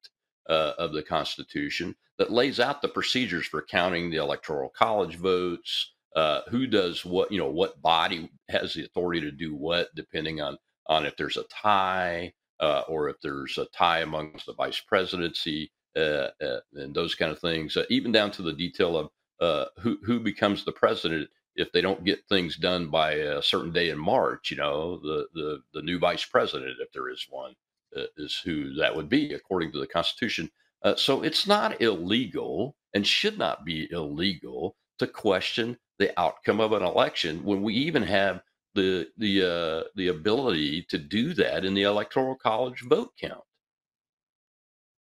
uh, 0.49 0.73
of 0.77 0.93
the 0.93 1.03
Constitution 1.03 1.95
that 2.17 2.31
lays 2.31 2.59
out 2.59 2.81
the 2.81 2.87
procedures 2.89 3.45
for 3.45 3.61
counting 3.61 4.09
the 4.09 4.17
Electoral 4.17 4.69
College 4.69 5.15
votes, 5.15 5.93
uh, 6.15 6.41
who 6.49 6.67
does 6.67 7.05
what, 7.05 7.31
you 7.31 7.39
know, 7.39 7.49
what 7.49 7.81
body 7.81 8.29
has 8.49 8.73
the 8.73 8.85
authority 8.85 9.21
to 9.21 9.31
do 9.31 9.55
what, 9.55 9.87
depending 9.95 10.41
on 10.41 10.57
on 10.87 11.05
if 11.05 11.15
there's 11.15 11.37
a 11.37 11.43
tie 11.43 12.33
uh, 12.59 12.83
or 12.87 13.09
if 13.09 13.15
there's 13.21 13.57
a 13.57 13.65
tie 13.67 13.99
amongst 13.99 14.45
the 14.45 14.53
vice 14.53 14.79
presidency 14.79 15.71
uh, 15.95 16.29
uh, 16.41 16.59
and 16.73 16.95
those 16.95 17.15
kind 17.15 17.31
of 17.31 17.39
things, 17.39 17.77
uh, 17.77 17.83
even 17.89 18.11
down 18.11 18.31
to 18.31 18.41
the 18.41 18.53
detail 18.53 18.97
of 18.97 19.09
uh, 19.39 19.65
who 19.79 19.97
who 20.03 20.19
becomes 20.19 20.63
the 20.63 20.71
president 20.71 21.29
if 21.55 21.71
they 21.71 21.81
don't 21.81 22.03
get 22.03 22.27
things 22.27 22.55
done 22.57 22.89
by 22.89 23.13
a 23.13 23.41
certain 23.41 23.71
day 23.71 23.89
in 23.89 23.97
March. 23.99 24.49
You 24.49 24.57
know, 24.57 24.97
the 24.97 25.27
the 25.33 25.59
the 25.73 25.81
new 25.81 25.99
vice 25.99 26.25
president, 26.25 26.77
if 26.79 26.91
there 26.93 27.09
is 27.09 27.27
one, 27.29 27.53
uh, 27.95 28.05
is 28.17 28.41
who 28.43 28.73
that 28.75 28.95
would 28.95 29.09
be 29.09 29.33
according 29.33 29.71
to 29.73 29.79
the 29.79 29.87
Constitution. 29.87 30.49
So 30.97 31.23
it's 31.23 31.47
not 31.47 31.81
illegal 31.81 32.75
and 32.93 33.07
should 33.07 33.37
not 33.37 33.63
be 33.63 33.89
illegal 33.89 34.75
to 34.99 35.07
question 35.07 35.77
the 35.97 36.19
outcome 36.19 36.59
of 36.59 36.73
an 36.73 36.83
election 36.83 37.41
when 37.45 37.61
we 37.61 37.73
even 37.73 38.03
have 38.03 38.41
the 38.75 39.07
the 39.17 39.85
the 39.95 40.07
ability 40.09 40.83
to 40.89 40.97
do 40.97 41.33
that 41.35 41.63
in 41.63 41.73
the 41.73 41.83
electoral 41.83 42.35
college 42.35 42.81
vote 42.81 43.11
count. 43.21 43.43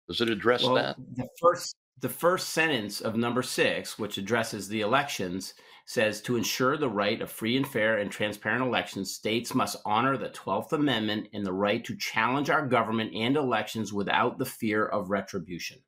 Does 0.08 0.20
it 0.20 0.28
address 0.28 0.62
well, 0.64 0.74
that? 0.74 0.96
The 1.16 1.28
first 1.40 1.76
the 2.00 2.08
first 2.08 2.50
sentence 2.50 3.00
of 3.00 3.16
number 3.16 3.42
six, 3.42 3.98
which 3.98 4.18
addresses 4.18 4.68
the 4.68 4.82
elections, 4.82 5.54
says 5.86 6.20
to 6.22 6.36
ensure 6.36 6.76
the 6.76 6.88
right 6.88 7.22
of 7.22 7.30
free 7.30 7.56
and 7.56 7.66
fair 7.66 7.98
and 7.98 8.10
transparent 8.10 8.62
elections, 8.62 9.14
states 9.14 9.54
must 9.54 9.76
honor 9.84 10.16
the 10.16 10.28
12th 10.28 10.72
Amendment 10.72 11.28
and 11.32 11.46
the 11.46 11.52
right 11.52 11.84
to 11.84 11.96
challenge 11.96 12.50
our 12.50 12.66
government 12.66 13.14
and 13.14 13.36
elections 13.36 13.92
without 13.92 14.38
the 14.38 14.44
fear 14.44 14.84
of 14.84 15.10
retribution. 15.10 15.78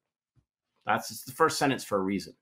That's 0.86 1.24
the 1.24 1.32
first 1.32 1.58
sentence 1.58 1.84
for 1.84 1.98
a 1.98 2.02
reason, 2.02 2.34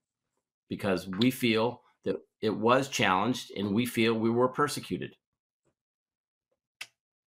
because 0.69 1.09
we 1.09 1.31
feel 1.31 1.83
that 2.05 2.17
it 2.41 2.55
was 2.55 2.89
challenged 2.89 3.51
and 3.57 3.75
we 3.75 3.87
feel 3.87 4.15
we 4.15 4.31
were 4.31 4.49
persecuted. 4.49 5.17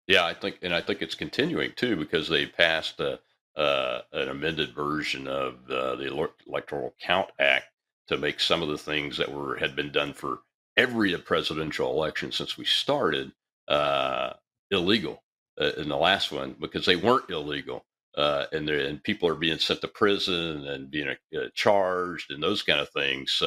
Yeah, 0.07 0.24
I 0.24 0.34
think, 0.34 0.59
and 0.62 0.72
I 0.72 0.80
think 0.80 1.03
it's 1.03 1.14
continuing 1.14 1.72
too 1.74 1.97
because 1.97 2.28
they 2.28 2.47
passed 2.47 3.01
a, 3.01 3.18
uh, 3.57 4.00
an 4.12 4.28
amended 4.28 4.74
version 4.74 5.26
of 5.26 5.54
uh, 5.70 5.96
the 5.96 6.30
Electoral 6.46 6.94
Count 7.00 7.28
Act 7.38 7.66
to 8.09 8.18
make 8.18 8.38
some 8.40 8.62
of 8.62 8.68
the 8.68 8.78
things 8.78 9.16
that 9.16 9.32
were 9.32 9.57
had 9.57 9.74
been 9.74 9.90
done 9.90 10.12
for 10.12 10.40
every 10.76 11.16
presidential 11.18 11.90
election 11.90 12.30
since 12.30 12.59
we 12.59 12.64
started 12.64 13.32
uh, 13.68 14.32
illegal 14.70 15.22
uh, 15.61 15.72
in 15.78 15.88
the 15.88 15.96
last 15.96 16.30
one 16.32 16.54
because 16.61 16.86
they 16.86 16.96
weren't 16.96 17.30
illegal. 17.30 17.84
Uh, 18.16 18.46
and 18.52 18.68
and 18.70 19.02
people 19.02 19.28
are 19.28 19.34
being 19.34 19.59
sent 19.59 19.80
to 19.82 19.88
prison 19.88 20.66
and 20.66 20.90
being 20.90 21.09
uh, 21.09 21.40
charged 21.54 22.30
and 22.30 22.42
those 22.42 22.62
kind 22.62 22.80
of 22.80 22.88
things 22.90 23.42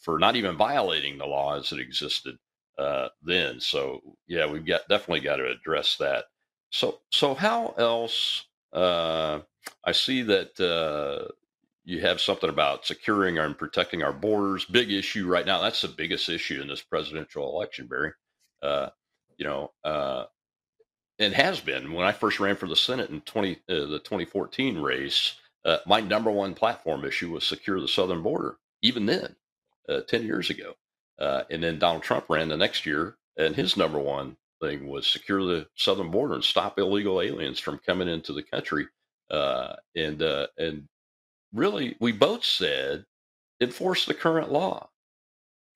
for 0.00 0.18
not 0.18 0.34
even 0.34 0.56
violating 0.56 1.18
the 1.18 1.26
laws 1.26 1.70
that 1.70 1.78
existed 1.78 2.36
then. 3.22 3.60
So 3.60 4.00
yeah, 4.26 4.46
we've 4.46 4.66
got 4.66 4.88
definitely 4.88 5.20
got 5.20 5.36
to 5.36 5.50
address 5.50 5.96
that. 5.98 6.24
So 6.70 7.00
so 7.10 7.34
how 7.34 7.74
else? 7.78 8.46
I 8.74 9.92
see 9.92 10.22
that 10.22 11.32
you 11.84 12.00
have 12.00 12.20
something 12.20 12.50
about 12.50 12.86
securing 12.86 13.38
and 13.38 13.58
protecting 13.58 14.02
our 14.02 14.12
borders. 14.12 14.64
Big 14.64 14.90
issue 14.92 15.26
right 15.26 15.46
now. 15.46 15.60
That's 15.60 15.82
the 15.82 15.88
biggest 15.88 16.28
issue 16.28 16.60
in 16.60 16.68
this 16.68 16.82
presidential 16.82 17.48
election, 17.54 17.86
Barry. 17.86 18.12
Uh, 18.62 18.90
you 19.36 19.44
know, 19.44 19.72
uh, 19.84 20.24
and 21.18 21.34
has 21.34 21.60
been 21.60 21.92
when 21.92 22.06
I 22.06 22.12
first 22.12 22.40
ran 22.40 22.56
for 22.56 22.68
the 22.68 22.76
Senate 22.76 23.10
in 23.10 23.20
20 23.22 23.52
uh, 23.52 23.56
the 23.86 24.00
2014 24.04 24.78
race. 24.78 25.34
Uh, 25.64 25.78
my 25.86 26.00
number 26.00 26.30
one 26.30 26.54
platform 26.54 27.04
issue 27.04 27.30
was 27.30 27.44
secure 27.44 27.80
the 27.80 27.88
southern 27.88 28.22
border. 28.22 28.56
Even 28.82 29.06
then, 29.06 29.36
uh, 29.88 30.00
10 30.00 30.24
years 30.24 30.50
ago, 30.50 30.74
uh, 31.20 31.42
and 31.50 31.62
then 31.62 31.78
Donald 31.78 32.02
Trump 32.02 32.24
ran 32.28 32.48
the 32.48 32.56
next 32.56 32.84
year, 32.84 33.16
and 33.36 33.54
his 33.54 33.76
number 33.76 33.98
one 33.98 34.36
thing 34.62 34.88
was 34.88 35.06
secure 35.06 35.44
the 35.44 35.66
southern 35.74 36.10
border 36.10 36.34
and 36.34 36.44
stop 36.44 36.78
illegal 36.78 37.20
aliens 37.20 37.58
from 37.58 37.80
coming 37.84 38.08
into 38.08 38.32
the 38.32 38.42
country. 38.42 38.86
and 39.30 40.22
and 40.22 40.88
really, 41.52 41.96
we 42.00 42.12
both 42.12 42.44
said 42.44 43.04
enforce 43.60 44.06
the 44.06 44.14
current 44.14 44.50
law 44.50 44.88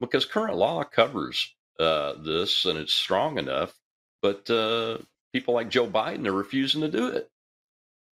because 0.00 0.24
current 0.24 0.56
law 0.56 0.84
covers 0.84 1.54
uh, 1.78 2.14
this 2.22 2.64
and 2.64 2.78
it's 2.78 2.94
strong 2.94 3.38
enough, 3.38 3.74
but 4.22 4.48
uh, 4.50 4.98
people 5.32 5.54
like 5.54 5.70
Joe 5.70 5.86
Biden 5.86 6.26
are 6.26 6.32
refusing 6.32 6.80
to 6.80 6.88
do 6.88 7.08
it. 7.08 7.30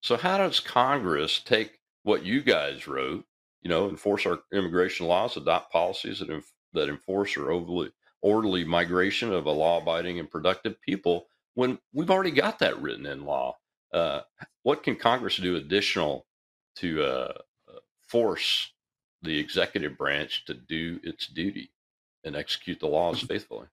So, 0.01 0.15
how 0.15 0.37
does 0.37 0.59
Congress 0.59 1.39
take 1.39 1.79
what 2.03 2.25
you 2.25 2.41
guys 2.41 2.87
wrote, 2.87 3.25
you 3.61 3.69
know, 3.69 3.89
enforce 3.89 4.25
our 4.25 4.39
immigration 4.53 5.07
laws, 5.07 5.35
adopt 5.37 5.71
policies 5.71 6.19
that, 6.19 6.43
that 6.73 6.89
enforce 6.89 7.35
or 7.35 7.51
overly, 7.51 7.91
orderly 8.21 8.65
migration 8.65 9.31
of 9.31 9.45
a 9.45 9.51
law 9.51 9.81
abiding 9.81 10.19
and 10.19 10.29
productive 10.29 10.79
people 10.81 11.27
when 11.55 11.77
we've 11.93 12.11
already 12.11 12.31
got 12.31 12.59
that 12.59 12.81
written 12.81 13.05
in 13.05 13.25
law? 13.25 13.57
Uh, 13.93 14.21
what 14.63 14.83
can 14.83 14.95
Congress 14.95 15.37
do 15.37 15.55
additional 15.55 16.25
to 16.75 17.03
uh, 17.03 17.33
force 18.07 18.71
the 19.21 19.37
executive 19.37 19.97
branch 19.97 20.45
to 20.45 20.53
do 20.53 20.99
its 21.03 21.27
duty 21.27 21.71
and 22.23 22.35
execute 22.35 22.79
the 22.79 22.87
laws 22.87 23.21
faithfully. 23.21 23.67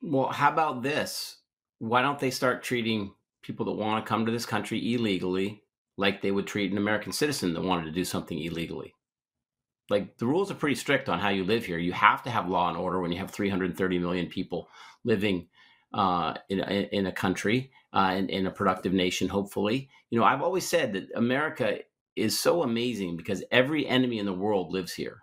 Well, 0.00 0.28
how 0.28 0.52
about 0.52 0.82
this? 0.82 1.38
Why 1.78 2.02
don't 2.02 2.18
they 2.18 2.30
start 2.30 2.62
treating 2.62 3.12
people 3.42 3.66
that 3.66 3.72
want 3.72 4.04
to 4.04 4.08
come 4.08 4.26
to 4.26 4.32
this 4.32 4.46
country 4.46 4.94
illegally 4.94 5.62
like 5.96 6.22
they 6.22 6.30
would 6.30 6.46
treat 6.46 6.70
an 6.70 6.78
American 6.78 7.12
citizen 7.12 7.54
that 7.54 7.62
wanted 7.62 7.86
to 7.86 7.92
do 7.92 8.04
something 8.04 8.38
illegally? 8.38 8.94
Like 9.90 10.18
the 10.18 10.26
rules 10.26 10.50
are 10.50 10.54
pretty 10.54 10.74
strict 10.74 11.08
on 11.08 11.18
how 11.18 11.30
you 11.30 11.44
live 11.44 11.64
here. 11.64 11.78
You 11.78 11.92
have 11.92 12.22
to 12.24 12.30
have 12.30 12.48
law 12.48 12.68
and 12.68 12.76
order 12.76 13.00
when 13.00 13.12
you 13.12 13.18
have 13.18 13.30
330 13.30 13.98
million 13.98 14.26
people 14.26 14.68
living 15.04 15.48
uh, 15.94 16.34
in, 16.48 16.60
in 16.60 17.06
a 17.06 17.12
country, 17.12 17.70
uh, 17.92 18.14
in, 18.16 18.28
in 18.28 18.46
a 18.46 18.50
productive 18.50 18.92
nation, 18.92 19.28
hopefully. 19.28 19.88
You 20.10 20.18
know, 20.18 20.24
I've 20.24 20.42
always 20.42 20.68
said 20.68 20.92
that 20.92 21.08
America 21.14 21.78
is 22.16 22.38
so 22.38 22.62
amazing 22.62 23.16
because 23.16 23.42
every 23.50 23.86
enemy 23.86 24.18
in 24.18 24.26
the 24.26 24.32
world 24.32 24.72
lives 24.72 24.92
here. 24.92 25.22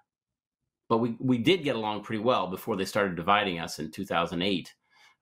But 0.88 1.00
we, 1.00 1.16
we 1.20 1.38
did 1.38 1.64
get 1.64 1.76
along 1.76 2.04
pretty 2.04 2.24
well 2.24 2.48
before 2.48 2.76
they 2.76 2.86
started 2.86 3.16
dividing 3.16 3.60
us 3.60 3.80
in 3.80 3.92
2008. 3.92 4.74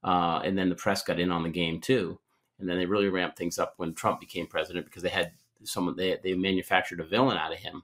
Uh, 0.03 0.41
and 0.43 0.57
then 0.57 0.69
the 0.69 0.75
press 0.75 1.03
got 1.03 1.19
in 1.19 1.31
on 1.31 1.43
the 1.43 1.49
game 1.49 1.79
too. 1.79 2.19
And 2.59 2.69
then 2.69 2.77
they 2.77 2.85
really 2.85 3.09
ramped 3.09 3.37
things 3.37 3.57
up 3.57 3.73
when 3.77 3.93
Trump 3.93 4.19
became 4.19 4.47
president 4.47 4.85
because 4.85 5.03
they 5.03 5.09
had 5.09 5.31
someone, 5.63 5.95
they, 5.95 6.17
they 6.21 6.33
manufactured 6.33 6.99
a 6.99 7.05
villain 7.05 7.37
out 7.37 7.53
of 7.53 7.59
him. 7.59 7.83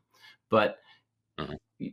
But 0.50 0.80
mm-hmm 1.40 1.88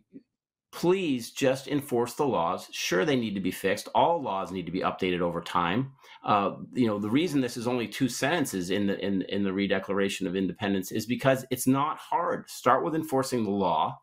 please 0.77 1.31
just 1.31 1.69
enforce 1.69 2.13
the 2.15 2.27
laws. 2.27 2.69
Sure, 2.71 3.07
they 3.07 3.17
need 3.17 3.35
to 3.35 3.41
be 3.41 3.51
fixed. 3.51 3.89
All 3.95 4.21
laws 4.21 4.53
need 4.53 4.67
to 4.67 4.73
be 4.73 4.81
updated 4.81 5.21
over 5.21 5.41
time. 5.41 5.93
Uh, 6.23 6.57
you 6.75 6.87
know, 6.87 6.99
the 6.99 7.09
reason 7.09 7.41
this 7.41 7.57
is 7.57 7.67
only 7.67 7.89
two 7.89 8.11
sentences 8.11 8.69
in 8.69 8.87
the 8.87 9.03
in 9.03 9.23
in 9.23 9.43
the 9.43 9.51
Redeclaration 9.51 10.27
of 10.27 10.37
Independence 10.37 10.93
is 10.93 11.07
because 11.07 11.47
it's 11.51 11.67
not 11.67 11.97
hard. 11.97 12.51
Start 12.51 12.85
with 12.85 12.95
enforcing 12.95 13.45
the 13.45 13.51
law. 13.51 13.99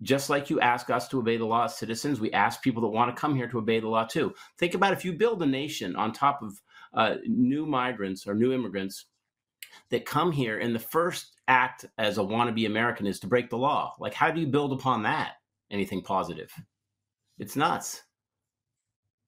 Just 0.00 0.30
like 0.30 0.48
you 0.48 0.58
ask 0.60 0.88
us 0.88 1.06
to 1.08 1.18
obey 1.18 1.36
the 1.36 1.44
law 1.44 1.64
as 1.64 1.76
citizens, 1.76 2.18
we 2.18 2.32
ask 2.32 2.62
people 2.62 2.82
that 2.82 2.88
want 2.88 3.14
to 3.14 3.20
come 3.20 3.34
here 3.34 3.48
to 3.48 3.58
obey 3.58 3.80
the 3.80 3.88
law 3.88 4.04
too. 4.04 4.34
Think 4.58 4.72
about 4.72 4.94
if 4.94 5.04
you 5.04 5.12
build 5.12 5.42
a 5.42 5.46
nation 5.46 5.96
on 5.96 6.12
top 6.12 6.40
of 6.42 6.60
uh, 6.94 7.16
new 7.26 7.66
migrants 7.66 8.26
or 8.26 8.34
new 8.34 8.52
immigrants 8.54 9.06
that 9.90 10.04
come 10.04 10.32
here, 10.32 10.58
and 10.58 10.74
the 10.74 10.80
first 10.80 11.32
act 11.48 11.84
as 11.98 12.18
a 12.18 12.22
wannabe 12.22 12.66
American 12.66 13.06
is 13.06 13.20
to 13.20 13.26
break 13.26 13.50
the 13.50 13.58
law. 13.58 13.94
Like, 13.98 14.14
how 14.14 14.30
do 14.30 14.40
you 14.40 14.46
build 14.46 14.72
upon 14.72 15.02
that? 15.04 15.36
anything 15.70 16.02
positive. 16.02 16.52
It's 17.38 17.56
nuts. 17.56 18.02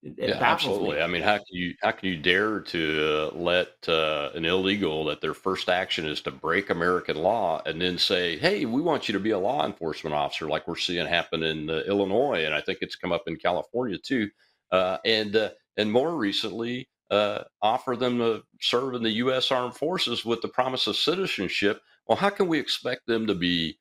It, 0.02 0.14
it 0.16 0.28
yeah, 0.30 0.36
absolutely. 0.40 0.96
Me. 0.96 1.02
I 1.02 1.06
mean, 1.08 1.22
how 1.22 1.36
can 1.36 1.46
you 1.50 1.74
how 1.82 1.90
can 1.90 2.08
you 2.08 2.16
dare 2.16 2.60
to 2.60 3.30
uh, 3.34 3.36
let 3.36 3.68
uh, 3.88 4.30
an 4.34 4.44
illegal 4.44 5.04
that 5.06 5.20
their 5.20 5.34
first 5.34 5.68
action 5.68 6.06
is 6.06 6.20
to 6.22 6.30
break 6.30 6.70
American 6.70 7.16
law 7.16 7.60
and 7.66 7.80
then 7.80 7.98
say, 7.98 8.38
"Hey, 8.38 8.64
we 8.64 8.80
want 8.80 9.08
you 9.08 9.12
to 9.14 9.20
be 9.20 9.30
a 9.30 9.38
law 9.38 9.66
enforcement 9.66 10.14
officer," 10.14 10.48
like 10.48 10.68
we're 10.68 10.76
seeing 10.76 11.06
happen 11.06 11.42
in 11.42 11.68
uh, 11.68 11.82
Illinois, 11.88 12.44
and 12.44 12.54
I 12.54 12.60
think 12.60 12.78
it's 12.80 12.96
come 12.96 13.12
up 13.12 13.24
in 13.26 13.36
California 13.36 13.98
too, 13.98 14.30
uh, 14.70 14.98
and 15.04 15.34
uh, 15.34 15.50
and 15.76 15.90
more 15.90 16.14
recently, 16.14 16.88
uh, 17.10 17.44
offer 17.62 17.96
them 17.96 18.18
to 18.18 18.42
serve 18.60 18.94
in 18.94 19.02
the 19.02 19.12
U.S. 19.12 19.50
Armed 19.50 19.74
Forces 19.76 20.24
with 20.24 20.42
the 20.42 20.48
promise 20.48 20.86
of 20.86 20.96
citizenship. 20.96 21.82
Well, 22.06 22.18
how 22.18 22.30
can 22.30 22.48
we 22.48 22.58
expect 22.58 23.06
them 23.06 23.26
to 23.26 23.34
be 23.34 23.78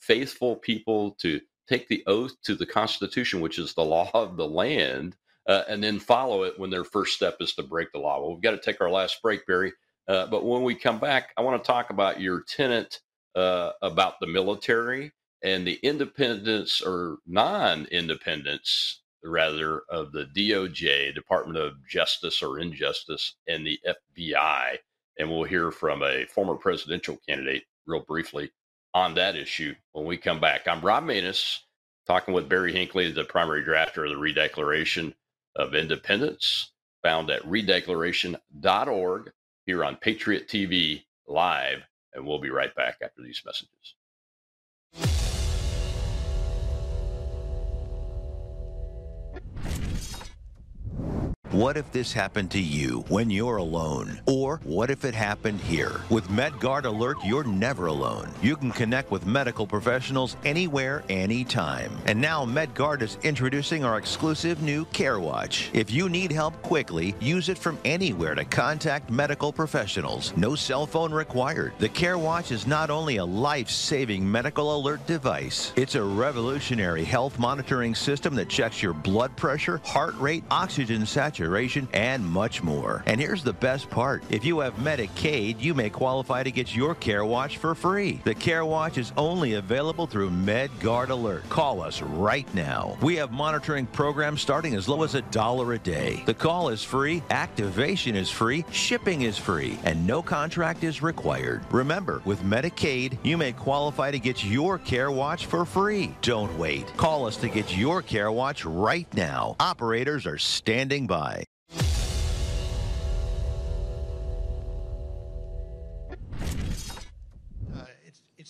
faithful 0.00 0.56
people 0.56 1.12
to 1.20 1.40
take 1.68 1.88
the 1.88 2.04
oath 2.06 2.32
to 2.44 2.54
the 2.54 2.66
Constitution, 2.66 3.40
which 3.40 3.58
is 3.58 3.74
the 3.74 3.84
law 3.86 4.10
of 4.14 4.36
the 4.36 4.46
land, 4.48 5.16
uh, 5.48 5.62
and 5.68 5.82
then 5.82 5.98
follow 5.98 6.44
it 6.44 6.58
when 6.58 6.70
their 6.70 6.84
first 6.84 7.14
step 7.14 7.36
is 7.40 7.54
to 7.54 7.62
break 7.62 7.92
the 7.92 7.98
law. 7.98 8.20
Well, 8.20 8.34
we've 8.34 8.42
got 8.42 8.52
to 8.52 8.58
take 8.60 8.80
our 8.80 8.90
last 8.90 9.20
break, 9.22 9.46
Barry. 9.46 9.72
Uh, 10.08 10.26
but 10.26 10.44
when 10.44 10.62
we 10.62 10.74
come 10.74 10.98
back, 10.98 11.30
I 11.36 11.42
want 11.42 11.62
to 11.62 11.66
talk 11.66 11.90
about 11.90 12.20
your 12.20 12.42
tenet 12.42 13.00
uh, 13.34 13.72
about 13.82 14.20
the 14.20 14.26
military 14.26 15.12
and 15.42 15.66
the 15.66 15.78
independence 15.82 16.82
or 16.82 17.18
non-independence 17.26 19.01
rather 19.22 19.82
of 19.88 20.12
the 20.12 20.26
DOJ, 20.36 21.14
Department 21.14 21.58
of 21.58 21.86
Justice 21.86 22.42
or 22.42 22.58
Injustice, 22.58 23.36
and 23.46 23.66
the 23.66 23.78
FBI. 23.86 24.78
And 25.18 25.30
we'll 25.30 25.44
hear 25.44 25.70
from 25.70 26.02
a 26.02 26.26
former 26.26 26.54
presidential 26.54 27.18
candidate 27.28 27.64
real 27.86 28.00
briefly 28.00 28.50
on 28.94 29.14
that 29.14 29.36
issue 29.36 29.74
when 29.92 30.04
we 30.04 30.16
come 30.16 30.40
back. 30.40 30.66
I'm 30.66 30.80
Rob 30.80 31.04
Maness, 31.04 31.58
talking 32.06 32.34
with 32.34 32.48
Barry 32.48 32.72
Hinckley, 32.72 33.10
the 33.12 33.24
primary 33.24 33.62
drafter 33.62 34.04
of 34.04 34.10
the 34.10 34.16
Redeclaration 34.16 35.14
of 35.56 35.74
Independence, 35.74 36.72
found 37.02 37.30
at 37.30 37.42
redeclaration.org 37.42 39.32
here 39.66 39.84
on 39.84 39.96
Patriot 39.96 40.48
TV 40.48 41.04
Live. 41.26 41.82
And 42.14 42.26
we'll 42.26 42.40
be 42.40 42.50
right 42.50 42.74
back 42.74 42.98
after 43.02 43.22
these 43.22 43.42
messages. 43.44 43.94
What 51.52 51.76
if 51.76 51.92
this 51.92 52.14
happened 52.14 52.50
to 52.52 52.58
you 52.58 53.04
when 53.08 53.28
you're 53.28 53.58
alone? 53.58 54.22
Or 54.26 54.58
what 54.64 54.88
if 54.88 55.04
it 55.04 55.14
happened 55.14 55.60
here? 55.60 56.00
With 56.08 56.28
MedGuard 56.28 56.84
Alert, 56.86 57.18
you're 57.22 57.44
never 57.44 57.88
alone. 57.88 58.30
You 58.40 58.56
can 58.56 58.70
connect 58.70 59.10
with 59.10 59.26
medical 59.26 59.66
professionals 59.66 60.38
anywhere, 60.46 61.04
anytime. 61.10 61.92
And 62.06 62.18
now 62.18 62.46
MedGuard 62.46 63.02
is 63.02 63.18
introducing 63.22 63.84
our 63.84 63.98
exclusive 63.98 64.62
new 64.62 64.86
CareWatch. 64.86 65.68
If 65.74 65.90
you 65.90 66.08
need 66.08 66.32
help 66.32 66.54
quickly, 66.62 67.14
use 67.20 67.50
it 67.50 67.58
from 67.58 67.78
anywhere 67.84 68.34
to 68.34 68.46
contact 68.46 69.10
medical 69.10 69.52
professionals. 69.52 70.34
No 70.38 70.54
cell 70.54 70.86
phone 70.86 71.12
required. 71.12 71.74
The 71.80 71.90
CareWatch 71.90 72.50
is 72.50 72.66
not 72.66 72.88
only 72.88 73.18
a 73.18 73.24
life-saving 73.26 74.28
medical 74.28 74.74
alert 74.74 75.06
device, 75.06 75.74
it's 75.76 75.96
a 75.96 76.02
revolutionary 76.02 77.04
health 77.04 77.38
monitoring 77.38 77.94
system 77.94 78.34
that 78.36 78.48
checks 78.48 78.82
your 78.82 78.94
blood 78.94 79.36
pressure, 79.36 79.82
heart 79.84 80.18
rate, 80.18 80.44
oxygen 80.50 81.04
saturation, 81.04 81.41
and 81.92 82.24
much 82.24 82.62
more. 82.62 83.02
And 83.06 83.20
here's 83.20 83.42
the 83.42 83.52
best 83.52 83.88
part. 83.90 84.22
If 84.30 84.44
you 84.44 84.60
have 84.60 84.74
Medicaid, 84.76 85.60
you 85.60 85.74
may 85.74 85.90
qualify 85.90 86.42
to 86.42 86.50
get 86.50 86.74
your 86.74 86.94
Care 86.94 87.24
Watch 87.24 87.58
for 87.58 87.74
free. 87.74 88.20
The 88.24 88.34
Care 88.34 88.64
Watch 88.64 88.98
is 88.98 89.12
only 89.16 89.54
available 89.54 90.06
through 90.06 90.30
MedGuard 90.30 91.08
Alert. 91.08 91.48
Call 91.48 91.80
us 91.80 92.02
right 92.02 92.52
now. 92.54 92.96
We 93.02 93.16
have 93.16 93.32
monitoring 93.32 93.86
programs 93.86 94.40
starting 94.40 94.74
as 94.74 94.88
low 94.88 95.02
as 95.02 95.14
a 95.14 95.22
dollar 95.22 95.72
a 95.72 95.78
day. 95.78 96.22
The 96.26 96.34
call 96.34 96.68
is 96.68 96.82
free, 96.82 97.22
activation 97.30 98.16
is 98.16 98.30
free, 98.30 98.64
shipping 98.70 99.22
is 99.22 99.38
free, 99.38 99.78
and 99.84 100.06
no 100.06 100.22
contract 100.22 100.84
is 100.84 101.02
required. 101.02 101.62
Remember, 101.72 102.22
with 102.24 102.42
Medicaid, 102.42 103.18
you 103.22 103.36
may 103.36 103.52
qualify 103.52 104.10
to 104.10 104.18
get 104.18 104.44
your 104.44 104.78
Care 104.78 105.10
Watch 105.10 105.46
for 105.46 105.64
free. 105.64 106.14
Don't 106.22 106.56
wait. 106.58 106.86
Call 106.96 107.26
us 107.26 107.36
to 107.38 107.48
get 107.48 107.76
your 107.76 108.02
Care 108.02 108.32
Watch 108.32 108.64
right 108.64 109.12
now. 109.14 109.56
Operators 109.60 110.26
are 110.26 110.38
standing 110.38 111.06
by. 111.06 111.31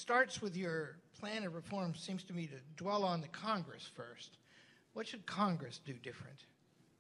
Starts 0.03 0.43
with 0.43 0.57
your 0.57 0.97
plan 1.21 1.45
of 1.45 1.55
reform 1.55 1.95
seems 1.95 2.25
to 2.25 2.33
me 2.33 2.49
to 2.49 2.57
dwell 2.77 3.05
on 3.05 3.21
the 3.21 3.29
Congress 3.29 3.89
first. 3.95 4.37
What 4.95 5.07
should 5.07 5.25
Congress 5.27 5.81
do 5.87 5.93
different? 5.93 6.39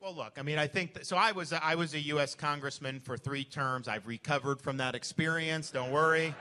Well, 0.00 0.14
look, 0.14 0.34
I 0.38 0.42
mean, 0.42 0.56
I 0.56 0.68
think 0.68 0.94
that, 0.94 1.04
so. 1.04 1.16
I 1.16 1.32
was 1.32 1.50
a, 1.50 1.62
I 1.64 1.74
was 1.74 1.94
a 1.94 2.00
U.S. 2.00 2.36
congressman 2.36 3.00
for 3.00 3.16
three 3.16 3.42
terms. 3.42 3.88
I've 3.88 4.06
recovered 4.06 4.60
from 4.60 4.76
that 4.76 4.94
experience. 4.94 5.72
Don't 5.72 5.90
worry. 5.90 6.32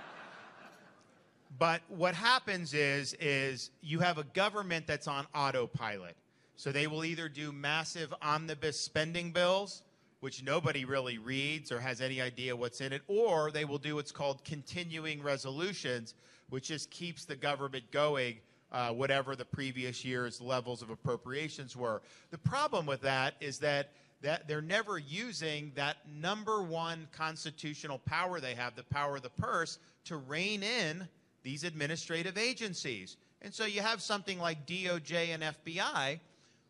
But 1.57 1.82
what 1.89 2.14
happens 2.14 2.76
is 2.76 3.16
is 3.16 3.72
you 3.82 3.99
have 3.99 4.20
a 4.20 4.24
government 4.24 4.86
that's 4.86 5.07
on 5.07 5.26
autopilot. 5.34 6.16
So 6.57 6.72
they 6.72 6.86
will 6.86 7.03
either 7.03 7.28
do 7.28 7.51
massive 7.51 8.14
omnibus 8.22 8.80
spending 8.80 9.32
bills, 9.32 9.82
which 10.20 10.43
nobody 10.43 10.86
really 10.86 11.18
reads 11.18 11.72
or 11.72 11.80
has 11.80 12.01
any 12.01 12.22
idea 12.22 12.55
what's 12.55 12.82
in 12.82 12.93
it, 12.93 13.01
or 13.07 13.49
they 13.49 13.66
will 13.66 13.80
do 13.80 13.95
what's 13.95 14.12
called 14.12 14.43
continuing 14.43 15.24
resolutions, 15.24 16.14
which 16.51 16.67
just 16.67 16.91
keeps 16.91 17.25
the 17.25 17.35
government 17.35 17.89
going 17.91 18.35
uh, 18.71 18.91
whatever 18.91 19.35
the 19.35 19.45
previous 19.45 20.05
year's 20.05 20.39
levels 20.39 20.81
of 20.81 20.89
appropriations 20.89 21.75
were. 21.75 22.01
The 22.29 22.37
problem 22.37 22.85
with 22.85 23.01
that 23.01 23.35
is 23.41 23.57
that 23.59 23.89
that 24.21 24.47
they're 24.47 24.61
never 24.61 24.99
using 24.99 25.71
that 25.73 25.97
number 26.07 26.61
one 26.61 27.07
constitutional 27.11 27.97
power 28.05 28.39
they 28.39 28.53
have, 28.53 28.75
the 28.75 28.83
power 28.83 29.15
of 29.15 29.23
the 29.23 29.29
purse, 29.29 29.79
to 30.05 30.17
rein 30.17 30.61
in 30.61 31.07
these 31.41 31.63
administrative 31.63 32.37
agencies. 32.37 33.17
And 33.41 33.51
so 33.51 33.65
you 33.65 33.81
have 33.81 33.99
something 33.99 34.37
like 34.39 34.67
DOJ 34.67 35.29
and 35.33 35.41
FBI. 35.41 36.19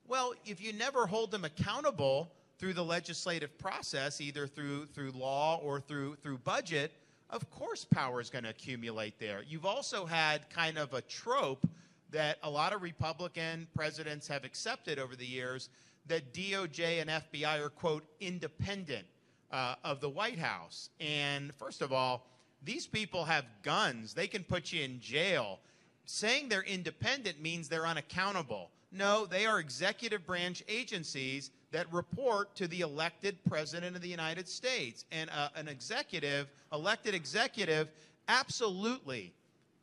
Well, 0.07 0.33
if 0.45 0.61
you 0.61 0.71
never 0.71 1.05
hold 1.05 1.31
them 1.31 1.43
accountable 1.43 2.31
through 2.57 2.73
the 2.73 2.83
legislative 2.83 3.57
process, 3.57 4.21
either 4.21 4.47
through 4.47 4.85
through 4.85 5.11
law 5.11 5.59
or 5.61 5.81
through 5.81 6.15
through 6.15 6.37
budget, 6.39 6.93
of 7.31 7.49
course 7.49 7.85
power 7.85 8.19
is 8.19 8.29
going 8.29 8.43
to 8.43 8.49
accumulate 8.49 9.19
there. 9.19 9.43
You've 9.47 9.65
also 9.65 10.05
had 10.05 10.49
kind 10.49 10.77
of 10.77 10.93
a 10.93 11.01
trope 11.01 11.67
that 12.11 12.37
a 12.43 12.49
lot 12.49 12.73
of 12.73 12.81
Republican 12.81 13.67
presidents 13.73 14.27
have 14.27 14.43
accepted 14.43 14.99
over 14.99 15.15
the 15.15 15.25
years 15.25 15.69
that 16.07 16.33
DOJ 16.33 17.01
and 17.01 17.09
FBI 17.09 17.61
are, 17.61 17.69
quote, 17.69 18.03
independent 18.19 19.05
uh, 19.51 19.75
of 19.83 20.01
the 20.01 20.09
White 20.09 20.39
House. 20.39 20.89
And 20.99 21.53
first 21.55 21.81
of 21.81 21.93
all, 21.93 22.27
these 22.63 22.85
people 22.85 23.25
have 23.25 23.45
guns, 23.63 24.13
they 24.13 24.27
can 24.27 24.43
put 24.43 24.71
you 24.71 24.83
in 24.83 24.99
jail. 24.99 25.59
Saying 26.05 26.49
they're 26.49 26.63
independent 26.63 27.41
means 27.41 27.69
they're 27.69 27.87
unaccountable. 27.87 28.69
No, 28.91 29.25
they 29.25 29.45
are 29.45 29.59
executive 29.59 30.25
branch 30.25 30.63
agencies 30.67 31.51
that 31.71 31.91
report 31.91 32.53
to 32.55 32.67
the 32.67 32.81
elected 32.81 33.37
president 33.45 33.95
of 33.95 34.01
the 34.01 34.07
United 34.07 34.47
States. 34.47 35.05
And 35.11 35.29
uh, 35.29 35.49
an 35.55 35.67
executive, 35.67 36.47
elected 36.73 37.15
executive, 37.15 37.87
absolutely 38.27 39.33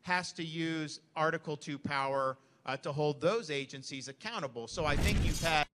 has 0.03 0.32
to 0.32 0.45
use 0.45 1.01
Article 1.16 1.57
2 1.57 1.78
power 1.78 2.36
uh, 2.66 2.76
to 2.78 2.93
hold 2.93 3.20
those 3.20 3.51
agencies 3.51 4.09
accountable. 4.09 4.68
So 4.68 4.84
I 4.84 4.97
think 4.97 5.18
you've 5.24 5.41
had. 5.43 5.66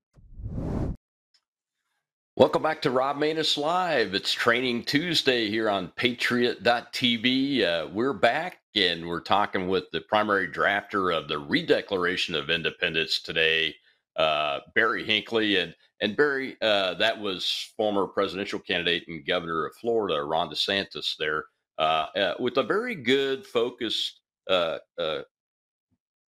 Welcome 2.36 2.62
back 2.62 2.82
to 2.82 2.90
Rob 2.90 3.16
Maness 3.16 3.56
Live. 3.56 4.14
It's 4.14 4.32
Training 4.32 4.84
Tuesday 4.84 5.48
here 5.48 5.68
on 5.68 5.88
Patriot.tv. 5.96 7.62
Uh, 7.62 7.88
we're 7.92 8.12
back 8.12 8.58
and 8.74 9.06
we're 9.06 9.20
talking 9.20 9.68
with 9.68 9.84
the 9.92 10.00
primary 10.00 10.48
drafter 10.48 11.16
of 11.16 11.28
the 11.28 11.40
Redeclaration 11.40 12.36
of 12.36 12.50
Independence 12.50 13.20
today, 13.20 13.76
uh, 14.16 14.60
Barry 14.74 15.04
Hinckley. 15.04 15.58
And, 15.58 15.74
and 16.04 16.14
Barry, 16.18 16.58
uh, 16.60 16.92
that 16.94 17.18
was 17.18 17.72
former 17.78 18.06
presidential 18.06 18.58
candidate 18.58 19.04
and 19.08 19.26
governor 19.26 19.64
of 19.64 19.74
Florida, 19.76 20.22
Ron 20.22 20.50
DeSantis, 20.50 21.16
there, 21.18 21.44
uh, 21.78 22.06
uh, 22.14 22.34
with 22.38 22.58
a 22.58 22.62
very 22.62 22.94
good, 22.94 23.46
focused 23.46 24.20
uh, 24.50 24.76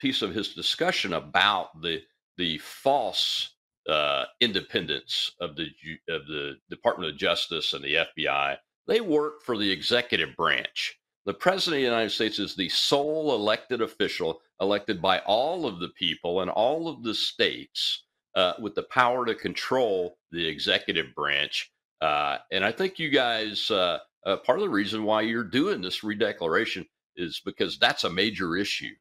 piece 0.00 0.22
of 0.22 0.32
his 0.32 0.54
discussion 0.54 1.14
about 1.14 1.80
the, 1.82 2.00
the 2.38 2.56
false 2.58 3.56
uh, 3.88 4.26
independence 4.40 5.32
of 5.40 5.56
the 5.56 5.66
of 6.08 6.24
the 6.28 6.54
Department 6.70 7.10
of 7.10 7.18
Justice 7.18 7.72
and 7.72 7.84
the 7.84 8.06
FBI. 8.16 8.56
They 8.86 9.00
work 9.00 9.42
for 9.42 9.58
the 9.58 9.70
executive 9.70 10.36
branch. 10.36 10.96
The 11.26 11.34
president 11.34 11.78
of 11.78 11.82
the 11.82 11.90
United 11.90 12.10
States 12.10 12.38
is 12.38 12.54
the 12.54 12.68
sole 12.68 13.34
elected 13.34 13.82
official, 13.82 14.40
elected 14.60 15.02
by 15.02 15.18
all 15.20 15.66
of 15.66 15.80
the 15.80 15.88
people 15.88 16.42
and 16.42 16.50
all 16.50 16.86
of 16.86 17.02
the 17.02 17.14
states, 17.14 18.03
uh, 18.36 18.54
with 18.58 18.74
the 18.74 18.82
power 18.84 19.24
to 19.24 19.34
control 19.34 20.18
the 20.32 20.46
executive 20.46 21.14
branch. 21.14 21.70
Uh, 22.00 22.38
and 22.50 22.64
I 22.64 22.72
think 22.72 22.98
you 22.98 23.10
guys, 23.10 23.70
uh, 23.70 23.98
uh, 24.26 24.36
part 24.38 24.58
of 24.58 24.64
the 24.64 24.70
reason 24.70 25.04
why 25.04 25.22
you're 25.22 25.44
doing 25.44 25.80
this 25.80 26.00
redeclaration 26.00 26.86
is 27.16 27.40
because 27.44 27.78
that's 27.78 28.04
a 28.04 28.10
major 28.10 28.56
issue, 28.56 28.94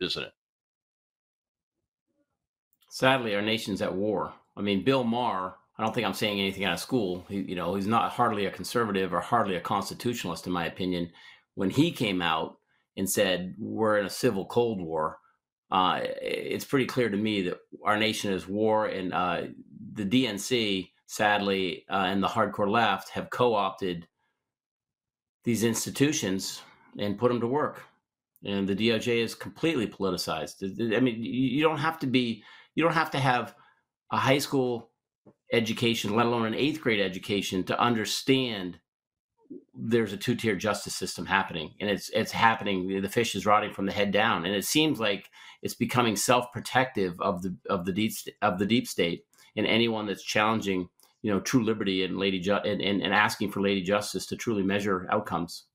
isn't 0.00 0.22
it? 0.22 0.32
Sadly, 2.88 3.34
our 3.34 3.42
nation's 3.42 3.82
at 3.82 3.94
war. 3.94 4.32
I 4.56 4.62
mean, 4.62 4.84
Bill 4.84 5.04
Maher. 5.04 5.54
I 5.78 5.82
don't 5.82 5.94
think 5.94 6.06
I'm 6.06 6.12
saying 6.12 6.38
anything 6.38 6.64
out 6.64 6.74
of 6.74 6.80
school. 6.80 7.24
He, 7.28 7.38
you 7.38 7.54
know, 7.54 7.74
he's 7.74 7.86
not 7.86 8.12
hardly 8.12 8.44
a 8.44 8.50
conservative 8.50 9.14
or 9.14 9.20
hardly 9.20 9.56
a 9.56 9.60
constitutionalist, 9.60 10.46
in 10.46 10.52
my 10.52 10.66
opinion. 10.66 11.10
When 11.54 11.70
he 11.70 11.90
came 11.90 12.20
out 12.20 12.58
and 12.96 13.08
said 13.08 13.54
we're 13.58 13.98
in 13.98 14.04
a 14.04 14.10
civil 14.10 14.44
cold 14.44 14.80
war, 14.82 15.18
uh, 15.70 16.00
it's 16.02 16.64
pretty 16.64 16.86
clear 16.86 17.08
to 17.08 17.16
me 17.16 17.42
that 17.42 17.58
our 17.84 17.96
nation 17.96 18.32
is 18.32 18.48
war, 18.48 18.86
and 18.86 19.12
uh, 19.12 19.42
the 19.92 20.04
DNC, 20.04 20.90
sadly, 21.06 21.84
uh, 21.88 22.06
and 22.06 22.22
the 22.22 22.28
hardcore 22.28 22.70
left 22.70 23.10
have 23.10 23.30
co-opted 23.30 24.08
these 25.44 25.64
institutions 25.64 26.62
and 26.98 27.18
put 27.18 27.28
them 27.28 27.40
to 27.40 27.46
work. 27.46 27.82
And 28.44 28.68
the 28.68 28.74
DOJ 28.74 29.22
is 29.22 29.34
completely 29.34 29.86
politicized. 29.86 30.96
I 30.96 31.00
mean, 31.00 31.22
you 31.22 31.62
don't 31.62 31.78
have 31.78 31.98
to 32.00 32.06
be 32.06 32.42
you 32.74 32.82
don't 32.82 32.94
have 32.94 33.10
to 33.10 33.18
have 33.18 33.54
a 34.10 34.16
high 34.16 34.38
school 34.38 34.90
education, 35.52 36.16
let 36.16 36.26
alone 36.26 36.46
an 36.46 36.54
eighth 36.54 36.80
grade 36.80 37.00
education, 37.00 37.64
to 37.64 37.78
understand 37.78 38.78
there's 39.74 40.12
a 40.12 40.16
two-tier 40.16 40.56
justice 40.56 40.94
system 40.94 41.26
happening 41.26 41.74
and 41.80 41.88
it's 41.88 42.10
it's 42.10 42.32
happening 42.32 43.00
the 43.00 43.08
fish 43.08 43.34
is 43.34 43.46
rotting 43.46 43.72
from 43.72 43.86
the 43.86 43.92
head 43.92 44.10
down 44.10 44.44
and 44.44 44.54
it 44.54 44.64
seems 44.64 44.98
like 44.98 45.30
it's 45.62 45.74
becoming 45.74 46.16
self-protective 46.16 47.20
of 47.20 47.42
the 47.42 47.54
of 47.68 47.84
the 47.84 47.92
deep 47.92 48.12
of 48.42 48.58
the 48.58 48.66
deep 48.66 48.86
state 48.88 49.24
and 49.56 49.66
anyone 49.66 50.06
that's 50.06 50.24
challenging 50.24 50.88
you 51.22 51.30
know 51.30 51.40
true 51.40 51.62
liberty 51.62 52.02
and 52.04 52.18
lady 52.18 52.40
ju- 52.40 52.54
and, 52.54 52.82
and, 52.82 53.00
and 53.02 53.14
asking 53.14 53.50
for 53.50 53.60
lady 53.60 53.82
justice 53.82 54.26
to 54.26 54.36
truly 54.36 54.62
measure 54.62 55.06
outcomes 55.10 55.66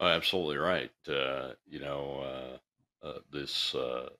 Oh, 0.00 0.06
absolutely 0.06 0.58
right. 0.58 0.92
Uh, 1.08 1.52
you 1.66 1.80
know, 1.80 2.58
uh, 3.02 3.06
uh, 3.06 3.18
this 3.32 3.74
uh, 3.74 4.10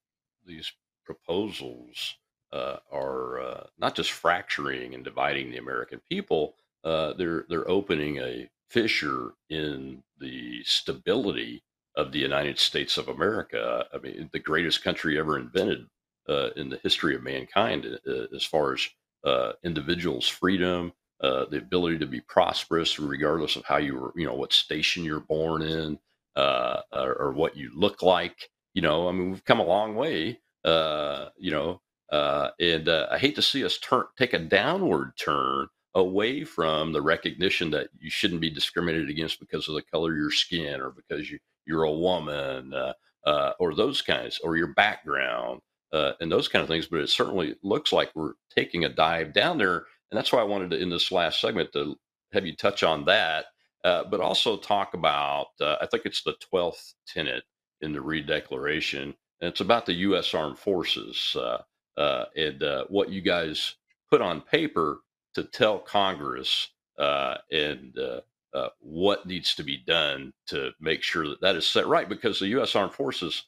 these 0.44 0.72
proposals 1.05 2.16
uh, 2.53 2.78
are 2.90 3.40
uh, 3.40 3.66
not 3.78 3.94
just 3.94 4.11
fracturing 4.11 4.94
and 4.94 5.05
dividing 5.05 5.51
the 5.51 5.59
American 5.59 6.01
people. 6.09 6.57
Uh, 6.85 7.12
they're 7.14 7.45
they're 7.49 7.68
opening 7.68 8.18
a 8.18 8.49
fissure 8.70 9.33
in 9.51 10.03
the 10.18 10.62
stability 10.64 11.62
of 11.97 12.12
the 12.12 12.18
United 12.18 12.59
States 12.59 12.97
of 12.97 13.09
America. 13.09 13.87
I 13.93 13.99
mean, 13.99 14.31
the 14.33 14.39
greatest 14.39 14.85
country 14.85 15.18
ever 15.18 15.39
invented 15.39 15.87
uh, 16.29 16.51
in 16.57 16.68
the 16.68 16.79
history 16.83 17.14
of 17.14 17.22
mankind, 17.22 17.87
uh, 18.07 18.35
as 18.35 18.45
far 18.45 18.74
as 18.74 18.89
uh, 19.24 19.53
individuals' 19.64 20.29
freedom, 20.29 20.93
uh, 21.20 21.47
the 21.47 21.59
ability 21.59 21.99
to 21.99 22.07
be 22.07 22.20
prosperous 22.20 22.99
regardless 22.99 23.57
of 23.57 23.64
how 23.64 23.79
you 23.79 23.97
were, 23.97 24.12
you 24.14 24.26
know, 24.26 24.35
what 24.35 24.53
station 24.53 25.05
you're 25.05 25.20
born 25.20 25.62
in, 25.62 25.99
uh, 26.37 26.83
or, 26.93 27.14
or, 27.14 27.33
what 27.33 27.57
you 27.57 27.70
look 27.74 28.03
like. 28.03 28.51
You 28.74 28.83
know, 28.83 29.09
I 29.09 29.12
mean, 29.12 29.31
we've 29.31 29.45
come 29.45 29.59
a 29.59 29.64
long 29.64 29.97
way. 29.97 30.39
Uh, 30.64 31.31
you 31.37 31.51
know, 31.51 31.81
uh, 32.12 32.51
and 32.61 32.89
uh, 32.89 33.09
I 33.11 33.18
hate 33.18 33.35
to 33.37 33.43
see 33.43 33.64
us 33.64 33.79
turn 33.79 34.05
take 34.16 34.33
a 34.33 34.39
downward 34.39 35.12
turn 35.18 35.68
away 35.99 36.44
from 36.44 36.92
the 36.92 37.03
recognition 37.03 37.70
that 37.70 37.88
you 37.99 38.11
shouldn't 38.11 38.40
be 38.40 38.51
discriminated 38.51 39.11
against 39.11 39.40
because 39.40 39.68
of 39.68 39.74
the 39.74 39.82
color 39.82 40.12
of 40.12 40.18
your 40.18 40.30
skin 40.30 40.80
or 40.80 40.90
because 40.90 41.30
you 41.30 41.38
you're 41.66 41.84
a 41.84 41.92
woman 41.92 42.72
uh, 42.74 43.53
or 43.61 43.74
those 43.74 44.01
kinds 44.03 44.40
or 44.42 44.57
your 44.57 44.68
background 44.74 45.61
and 45.92 46.32
those 46.32 46.49
kind 46.49 46.62
of 46.62 46.68
things. 46.68 46.86
But 46.86 47.01
it 47.01 47.11
certainly 47.11 47.57
looks 47.62 47.92
like 47.92 48.11
we're 48.14 48.34
taking 48.55 48.84
a 48.86 48.88
dive 48.88 49.34
down 49.34 49.59
there 49.59 49.84
and 50.11 50.18
that's 50.18 50.32
why 50.32 50.40
I 50.40 50.44
wanted 50.44 50.70
to, 50.70 50.78
in 50.80 50.90
this 50.90 51.12
last 51.12 51.40
segment, 51.40 51.72
to 51.72 51.96
have 52.32 52.46
you 52.46 52.57
touch 52.57 52.82
on 52.82 53.05
that, 53.07 53.46
uh, 53.84 54.05
but 54.05 54.20
also 54.20 54.57
talk 54.57 54.94
about, 54.94 55.49
uh, 55.61 55.76
I 55.80 55.86
think 55.86 56.05
it's 56.07 56.22
the 56.22 56.36
12th 56.53 56.94
tenet 57.07 57.44
in 57.80 57.92
the 57.92 58.01
Redeclaration, 58.01 59.03
and 59.03 59.14
it's 59.42 59.61
about 59.61 59.86
the 59.86 59.94
U.S. 59.94 60.34
Armed 60.34 60.59
Forces 60.59 61.36
uh, 61.38 61.59
uh, 62.01 62.24
and 62.36 62.62
uh, 62.62 62.84
what 62.88 63.11
you 63.11 63.20
guys 63.20 63.76
put 64.11 64.22
on 64.22 64.40
paper 64.40 65.01
to 65.39 65.45
tell 65.45 65.78
Congress 65.78 66.68
uh, 66.99 67.36
and 67.53 67.97
uh, 67.97 68.20
uh, 68.55 68.68
what 68.80 69.24
needs 69.24 69.55
to 69.55 69.62
be 69.62 69.76
done 69.86 70.32
to 70.49 70.72
make 70.80 71.03
sure 71.03 71.28
that 71.28 71.41
that 71.41 71.55
is 71.55 71.66
set 71.66 71.86
right, 71.86 72.09
because 72.09 72.41
the 72.41 72.49
U.S. 72.49 72.74
Armed 72.74 72.93
Forces, 72.93 73.45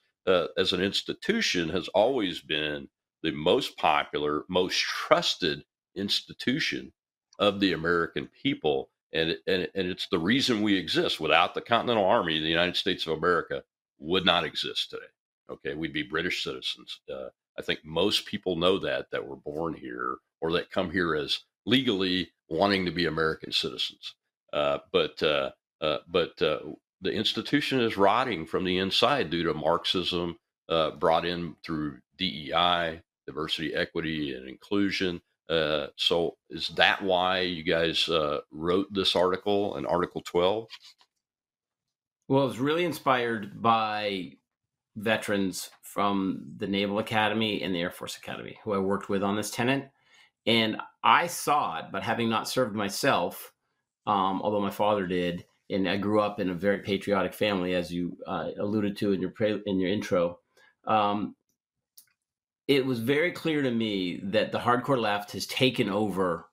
as 0.57 0.73
an 0.73 0.81
institution, 0.81 1.69
has 1.71 1.89
always 1.89 2.41
been 2.41 2.89
the 3.25 3.33
most 3.33 3.77
popular, 3.77 4.45
most 4.49 4.79
trusted 4.79 5.65
institution 5.97 6.93
of 7.41 7.59
the 7.59 7.73
American 7.73 8.29
people. 8.41 8.91
And, 9.13 9.37
and, 9.49 9.69
and 9.75 9.89
it's 9.89 10.07
the 10.09 10.19
reason 10.19 10.63
we 10.63 10.77
exist. 10.77 11.19
Without 11.19 11.55
the 11.55 11.61
Continental 11.61 12.05
Army, 12.05 12.39
the 12.39 12.47
United 12.47 12.77
States 12.77 13.05
of 13.07 13.19
America 13.19 13.65
would 13.99 14.25
not 14.25 14.45
exist 14.45 14.91
today. 14.91 15.03
Okay, 15.51 15.75
we'd 15.75 15.93
be 15.93 16.05
British 16.05 16.45
citizens. 16.45 17.01
Uh, 17.13 17.31
I 17.59 17.63
think 17.63 17.81
most 17.85 18.27
people 18.27 18.55
know 18.55 18.79
that 18.79 19.11
that 19.11 19.27
were 19.27 19.37
born 19.37 19.75
here 19.75 20.19
or 20.41 20.53
that 20.53 20.71
come 20.71 20.91
here 20.91 21.17
as 21.17 21.41
legally 21.67 22.31
wanting 22.49 22.85
to 22.85 22.91
be 22.91 23.07
American 23.07 23.53
citizens. 23.53 24.15
Uh, 24.53 24.79
but 24.93 25.23
uh, 25.23 25.51
uh 25.81 25.99
but 26.09 26.41
uh, 26.43 26.59
the 27.01 27.13
institution 27.13 27.81
is 27.81 27.97
rotting 27.97 28.47
from 28.47 28.65
the 28.65 28.79
inside 28.79 29.31
due 29.31 29.45
to 29.45 29.55
Marxism 29.55 30.37
uh, 30.69 30.91
brought 30.93 31.25
in 31.25 31.57
through 31.65 31.99
DEI, 32.19 33.01
diversity, 33.27 33.75
equity, 33.75 34.35
and 34.35 34.49
inclusion, 34.49 35.21
uh, 35.49 35.89
so 35.97 36.37
is 36.49 36.69
that 36.77 37.03
why 37.03 37.41
you 37.41 37.65
guys 37.65 38.09
wrote 38.53 38.87
this 38.93 39.17
article 39.17 39.77
in 39.77 39.87
Article 39.87 40.23
12? 40.25 40.69
Well, 42.29 42.45
it 42.45 42.47
was 42.47 42.61
really 42.61 42.85
inspired 42.85 43.61
by 43.61 44.35
veterans 44.95 45.71
from 45.83 46.45
the 46.59 46.69
Naval 46.69 47.01
Academy 47.01 47.63
and 47.63 47.75
the 47.75 47.81
Air 47.81 47.91
Force 47.91 48.17
Academy 48.17 48.59
who 48.63 48.73
I 48.73 48.79
worked 48.79 49.09
with 49.09 49.25
on 49.25 49.35
this 49.35 49.51
tenet. 49.51 49.91
And 50.47 50.79
I 51.03 51.27
saw 51.27 51.79
it, 51.79 51.87
but 51.93 52.03
having 52.03 52.29
not 52.29 52.49
served 52.49 52.75
myself, 52.75 53.53
um, 54.07 54.41
although 54.43 54.61
my 54.61 54.71
father 54.71 55.07
did, 55.07 55.45
and 55.69 55.89
I 55.89 55.97
grew 55.97 56.21
up 56.21 56.41
in 56.41 56.51
a 56.51 56.55
very 56.55 56.79
patriotic 56.79 57.33
family, 57.33 57.75
as 57.75 57.93
you 57.93 58.17
uh, 58.27 58.49
alluded 58.59 58.97
to 58.99 59.13
in 59.13 59.21
your 59.21 59.31
pre- 59.31 59.63
in 59.67 59.79
your 59.79 59.91
intro. 59.91 60.39
Um, 60.87 61.37
it 62.67 62.85
was 62.85 63.01
very 63.01 63.33
clear 63.33 63.63
to 63.63 63.71
me 63.71 64.21
that 64.25 64.53
the 64.53 64.59
hardcore 64.59 65.01
left 65.01 65.33
has 65.33 65.47
taken 65.47 65.89
over 65.89 66.47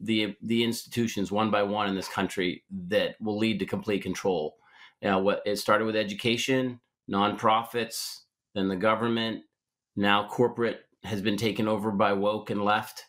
the 0.00 0.36
the 0.42 0.64
institutions 0.64 1.32
one 1.32 1.50
by 1.50 1.62
one 1.62 1.88
in 1.88 1.94
this 1.94 2.08
country 2.08 2.64
that 2.88 3.16
will 3.20 3.38
lead 3.38 3.58
to 3.58 3.66
complete 3.66 4.02
control. 4.02 4.56
Now, 5.02 5.20
what 5.20 5.42
it 5.46 5.56
started 5.56 5.84
with 5.84 5.96
education, 5.96 6.80
nonprofits, 7.10 8.20
then 8.54 8.68
the 8.68 8.76
government, 8.76 9.42
now 9.94 10.26
corporate 10.28 10.80
has 11.04 11.20
been 11.20 11.36
taken 11.36 11.68
over 11.68 11.90
by 11.90 12.12
woke 12.12 12.50
and 12.50 12.64
left, 12.64 13.04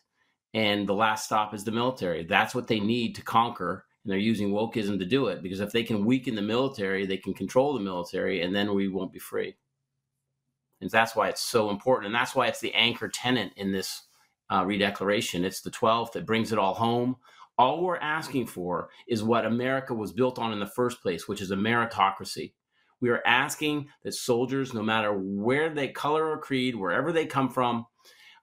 and 0.54 0.88
the 0.88 0.94
last 0.94 1.26
stop 1.26 1.54
is 1.54 1.64
the 1.64 1.70
military. 1.70 2.24
That's 2.24 2.54
what 2.54 2.66
they 2.66 2.80
need 2.80 3.14
to 3.16 3.22
conquer, 3.22 3.84
and 4.04 4.10
they're 4.10 4.18
using 4.18 4.50
wokeism 4.50 4.98
to 4.98 5.04
do 5.04 5.26
it 5.26 5.42
because 5.42 5.60
if 5.60 5.72
they 5.72 5.82
can 5.82 6.04
weaken 6.04 6.34
the 6.34 6.42
military, 6.42 7.06
they 7.06 7.16
can 7.16 7.34
control 7.34 7.74
the 7.74 7.80
military, 7.80 8.42
and 8.42 8.54
then 8.54 8.74
we 8.74 8.88
won't 8.88 9.12
be 9.12 9.18
free. 9.18 9.56
And 10.80 10.90
that's 10.90 11.16
why 11.16 11.28
it's 11.28 11.42
so 11.42 11.70
important. 11.70 12.06
And 12.06 12.14
that's 12.14 12.34
why 12.34 12.46
it's 12.46 12.60
the 12.60 12.74
anchor 12.74 13.08
tenant 13.08 13.52
in 13.56 13.72
this 13.72 14.04
uh, 14.50 14.64
redeclaration. 14.64 15.44
It's 15.44 15.60
the 15.60 15.70
12th 15.70 16.12
that 16.12 16.26
brings 16.26 16.52
it 16.52 16.58
all 16.58 16.74
home. 16.74 17.16
All 17.58 17.82
we're 17.82 17.96
asking 17.96 18.46
for 18.46 18.88
is 19.08 19.24
what 19.24 19.44
America 19.44 19.92
was 19.92 20.12
built 20.12 20.38
on 20.38 20.52
in 20.52 20.60
the 20.60 20.66
first 20.66 21.02
place, 21.02 21.26
which 21.26 21.40
is 21.40 21.50
a 21.50 21.56
meritocracy. 21.56 22.52
We 23.00 23.10
are 23.10 23.22
asking 23.26 23.88
that 24.04 24.14
soldiers, 24.14 24.74
no 24.74 24.82
matter 24.82 25.12
where 25.12 25.70
they 25.70 25.88
color 25.88 26.30
or 26.30 26.38
creed, 26.38 26.76
wherever 26.76 27.12
they 27.12 27.26
come 27.26 27.48
from, 27.48 27.86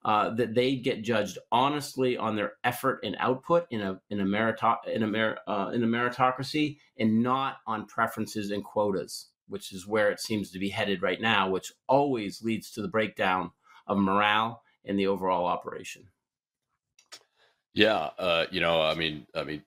uh, 0.05 0.29
that 0.35 0.53
they 0.53 0.77
get 0.77 1.03
judged 1.03 1.37
honestly 1.51 2.15
on 2.15 2.37
their 2.37 2.53
effort 2.63 3.01
and 3.03 3.17
output 3.19 3.67
in 3.71 3.81
a 3.81 3.99
in 4.09 4.21
a, 4.21 4.25
merito- 4.25 4.87
in, 4.87 5.03
a 5.03 5.07
mer- 5.07 5.39
uh, 5.47 5.71
in 5.73 5.83
a 5.83 5.87
meritocracy, 5.87 6.77
and 6.97 7.21
not 7.21 7.57
on 7.67 7.85
preferences 7.85 8.51
and 8.51 8.63
quotas 8.63 9.27
which 9.47 9.71
is 9.71 9.87
where 9.87 10.09
it 10.11 10.19
seems 10.19 10.51
to 10.51 10.59
be 10.59 10.69
headed 10.69 11.01
right 11.01 11.21
now, 11.21 11.49
which 11.49 11.71
always 11.87 12.41
leads 12.41 12.71
to 12.71 12.81
the 12.81 12.87
breakdown 12.87 13.51
of 13.87 13.97
morale 13.97 14.63
and 14.83 14.97
the 14.99 15.07
overall 15.07 15.45
operation. 15.45 16.07
Yeah, 17.73 18.09
uh, 18.17 18.45
you 18.51 18.61
know, 18.61 18.81
I 18.81 18.95
mean, 18.95 19.27
I 19.35 19.43
mean, 19.43 19.63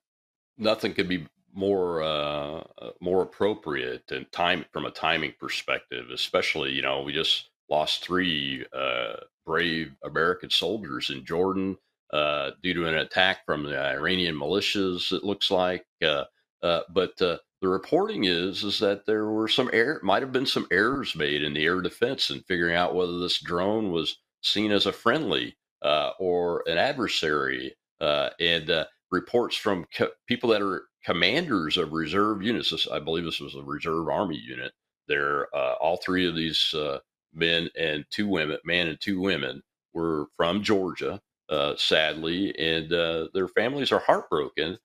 nothing 0.57 0.95
could 0.95 1.09
be 1.09 1.27
more 1.55 2.03
uh, 2.03 2.65
more 3.01 3.23
appropriate 3.23 4.11
and 4.11 4.31
time 4.33 4.65
from 4.73 4.85
a 4.85 4.91
timing 4.91 5.35
perspective, 5.39 6.07
especially 6.13 6.73
you 6.73 6.83
know 6.83 7.03
we 7.03 7.13
just 7.13 7.51
lost 7.71 8.05
three 8.05 8.65
uh, 8.73 9.15
brave 9.47 9.93
American 10.05 10.51
soldiers 10.51 11.11
in 11.11 11.25
Jordan 11.25 11.77
uh, 12.13 12.51
due 12.63 12.75
to 12.75 12.87
an 12.87 12.97
attack 12.97 13.45
from 13.45 13.65
the 13.65 13.79
Iranian 13.79 14.35
militias. 14.35 15.13
It 15.13 15.25
looks 15.25 15.51
like, 15.51 15.85
uh, 16.03 16.25
uh, 16.63 16.81
but 16.91 17.21
the 17.61 17.69
reporting 17.69 18.25
is 18.25 18.63
is 18.65 18.79
that 18.79 19.07
there 19.07 19.27
were 19.27 19.49
some 19.49 19.71
error 19.73 20.01
might 20.03 20.23
have 20.23 20.33
been 20.33 20.47
some 20.47 20.67
errors 20.71 21.17
made 21.17 21.43
in 21.43 21.55
the 21.55 21.65
air 21.65 21.81
defense 21.81 22.31
in 22.31 22.41
figuring 22.43 22.77
out 22.77 22.95
whether 22.95 23.19
this 23.19 23.41
drone 23.41 23.91
was 23.91 24.19
seen 24.43 24.71
as 24.71 24.87
a 24.87 24.93
friendly 24.93 25.57
uh, 25.83 26.11
or 26.19 26.63
an 26.67 26.79
adversary 26.79 27.75
uh, 28.01 28.31
and 28.41 28.71
uh, 28.71 28.85
reports 29.11 29.57
from 29.57 29.87
co- 29.97 30.11
people 30.27 30.51
that 30.51 30.63
are 30.63 30.85
commanders 31.05 31.77
of 31.77 31.93
reserve 31.93 32.43
units 32.43 32.71
this, 32.71 32.89
i 32.89 32.99
believe 32.99 33.25
this 33.25 33.41
was 33.41 33.55
a 33.55 33.63
reserve 33.63 34.09
army 34.09 34.37
unit 34.37 34.73
there 35.09 35.49
uh, 35.57 35.75
all 35.81 35.97
three 35.97 36.29
of 36.29 36.37
these 36.37 36.75
uh, 36.75 36.99
men 37.35 37.69
and 37.79 38.05
two 38.11 38.29
women 38.29 38.59
man 38.65 38.89
and 38.89 39.01
two 39.01 39.21
women 39.21 39.63
were 39.95 40.27
from 40.37 40.63
georgia 40.63 41.21
uh, 41.51 41.75
sadly 41.77 42.57
and 42.59 42.91
their 43.35 43.49
families 43.49 43.93
are 43.93 44.01
heartbroken 44.01 44.79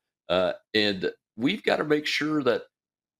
and 0.73 1.11
we've 1.37 1.63
got 1.63 1.77
to 1.77 1.83
make 1.85 2.07
sure 2.07 2.43
that 2.43 2.63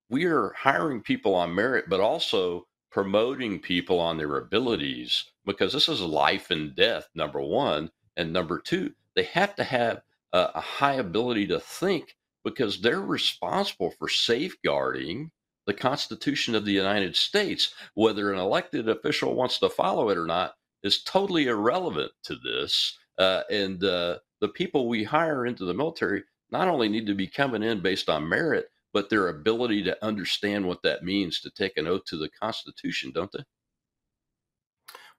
we 0.09 0.25
are 0.25 0.53
hiring 0.57 1.01
people 1.01 1.33
on 1.35 1.55
merit, 1.55 1.85
but 1.89 1.99
also 1.99 2.67
promoting 2.91 3.59
people 3.59 3.99
on 3.99 4.17
their 4.17 4.37
abilities 4.37 5.25
because 5.45 5.73
this 5.73 5.89
is 5.89 6.01
life 6.01 6.51
and 6.51 6.75
death, 6.75 7.09
number 7.15 7.41
one. 7.41 7.89
And 8.17 8.31
number 8.31 8.59
two, 8.59 8.93
they 9.15 9.23
have 9.23 9.55
to 9.55 9.63
have 9.63 10.01
a, 10.31 10.49
a 10.55 10.61
high 10.61 10.93
ability 10.95 11.47
to 11.47 11.59
think 11.59 12.15
because 12.43 12.81
they're 12.81 13.01
responsible 13.01 13.91
for 13.97 14.07
safeguarding 14.09 15.31
the 15.65 15.73
Constitution 15.73 16.55
of 16.55 16.65
the 16.65 16.71
United 16.71 17.15
States. 17.15 17.73
Whether 17.95 18.31
an 18.31 18.39
elected 18.39 18.89
official 18.89 19.35
wants 19.35 19.59
to 19.59 19.69
follow 19.69 20.09
it 20.09 20.17
or 20.17 20.25
not 20.25 20.55
is 20.83 21.03
totally 21.03 21.47
irrelevant 21.47 22.11
to 22.23 22.35
this. 22.35 22.97
Uh, 23.17 23.43
and 23.49 23.83
uh, 23.83 24.17
the 24.41 24.49
people 24.49 24.87
we 24.87 25.03
hire 25.03 25.45
into 25.45 25.65
the 25.65 25.73
military 25.73 26.23
not 26.51 26.67
only 26.67 26.89
need 26.89 27.07
to 27.07 27.15
be 27.15 27.27
coming 27.27 27.63
in 27.63 27.81
based 27.81 28.09
on 28.09 28.27
merit, 28.27 28.67
but 28.93 29.09
their 29.09 29.27
ability 29.27 29.83
to 29.83 30.05
understand 30.05 30.65
what 30.65 30.83
that 30.83 31.03
means 31.03 31.39
to 31.41 31.49
take 31.49 31.77
an 31.77 31.87
oath 31.87 32.05
to 32.05 32.17
the 32.17 32.29
Constitution, 32.29 33.11
don't 33.13 33.31
they? 33.31 33.43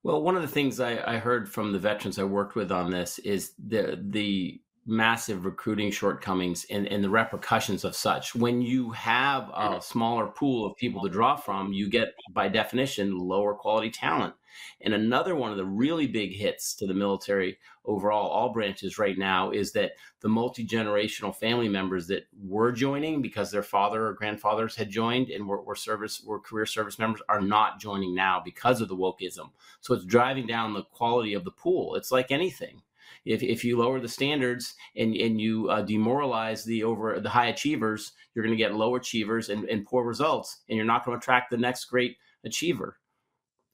Well, 0.05 0.23
one 0.23 0.37
of 0.37 0.43
the 0.43 0.49
things 0.49 0.81
I, 0.81 1.03
I, 1.15 1.17
heard 1.17 1.51
from 1.51 1.73
the 1.73 1.79
veterans 1.79 2.19
I 2.19 2.25
worked 2.25 2.55
with 2.55 2.71
on 2.71 2.91
this 2.91 3.19
is 3.21 3.55
the 3.59 3.99
the 4.01 4.61
massive 4.87 5.45
recruiting 5.45 5.91
shortcomings 5.91 6.67
and, 6.71 6.87
and 6.89 7.03
the 7.03 7.11
repercussions 7.11 7.85
of 7.85 7.97
such. 7.97 8.35
When 8.35 8.61
you 8.61 8.91
have 8.91 9.49
a 9.49 9.53
mm-hmm. 9.53 9.81
smaller 9.81 10.27
pool 10.27 10.67
of 10.67 10.77
people 10.77 11.03
to 11.03 11.09
draw 11.09 11.37
from, 11.37 11.73
you 11.73 11.89
get, 11.89 12.15
by 12.33 12.49
definition, 12.49 13.19
lower 13.19 13.55
quality 13.55 13.91
talent. 13.91 14.35
And 14.81 14.95
another 14.95 15.35
one 15.35 15.51
of 15.51 15.57
the 15.57 15.65
really 15.65 16.07
big 16.07 16.33
hits 16.33 16.75
to 16.77 16.87
the 16.87 16.95
military 16.95 17.59
overall, 17.85 18.29
all 18.29 18.53
branches 18.53 18.99
right 18.99 19.19
now, 19.19 19.51
is 19.51 19.73
that 19.73 19.93
the 20.21 20.29
multi 20.29 20.65
generational 20.65 21.35
family 21.35 21.69
members 21.69 22.07
that 22.07 22.29
were 22.41 22.71
joining 22.71 23.21
because 23.21 23.51
their 23.51 23.65
father 23.65 24.07
or 24.07 24.13
grandfathers 24.13 24.77
had 24.77 24.91
joined 24.91 25.29
and 25.31 25.49
were, 25.49 25.61
were 25.63 25.75
service 25.75 26.23
were 26.25 26.39
career 26.39 26.67
service 26.67 26.99
members 26.99 27.21
are 27.29 27.41
not 27.41 27.81
joining 27.81 28.15
now 28.15 28.41
because 28.45 28.81
of 28.81 28.89
the 28.89 28.97
wokeism. 28.97 29.51
So 29.81 29.93
it's 29.93 30.05
driving 30.05 30.47
down 30.47 30.73
the 30.73 30.85
quality 30.85 31.35
of 31.35 31.45
the 31.45 31.51
pool. 31.51 31.97
It's 31.97 32.13
like 32.13 32.31
anything 32.31 32.83
if, 33.25 33.43
if 33.43 33.65
you 33.65 33.79
lower 33.79 34.01
the 34.01 34.09
standards 34.09 34.75
and, 34.97 35.15
and 35.17 35.41
you 35.41 35.69
uh, 35.71 35.83
demoralize 35.83 36.65
the 36.65 36.85
over 36.85 37.21
the 37.21 37.29
high 37.29 37.47
achievers, 37.47 38.13
you're 38.35 38.45
going 38.45 38.57
to 38.57 38.63
get 38.63 38.75
low 38.75 38.97
achievers 38.97 39.49
and, 39.49 39.65
and 39.69 39.87
poor 39.87 40.05
results, 40.05 40.63
and 40.69 40.77
you're 40.77 40.87
not 40.87 41.05
going 41.05 41.19
to 41.19 41.23
attract 41.23 41.51
the 41.51 41.57
next 41.57 41.87
great 41.87 42.17
achiever. 42.45 42.99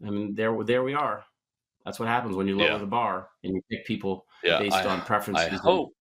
I 0.07 0.11
mean, 0.11 0.35
there 0.35 0.57
there 0.65 0.83
we 0.83 0.95
are. 0.95 1.25
That's 1.85 1.99
what 1.99 2.09
happens 2.09 2.37
when 2.37 2.47
you 2.47 2.57
lower 2.57 2.69
yeah. 2.69 2.79
the 2.79 2.87
bar 2.87 3.29
and 3.43 3.55
you 3.55 3.63
pick 3.71 3.87
people 3.87 4.27
yeah, 4.45 4.59
based 4.59 4.77
I, 4.77 4.85
on 4.85 5.01
preferences. 5.03 5.47
I 5.47 5.57
hope, 5.57 5.93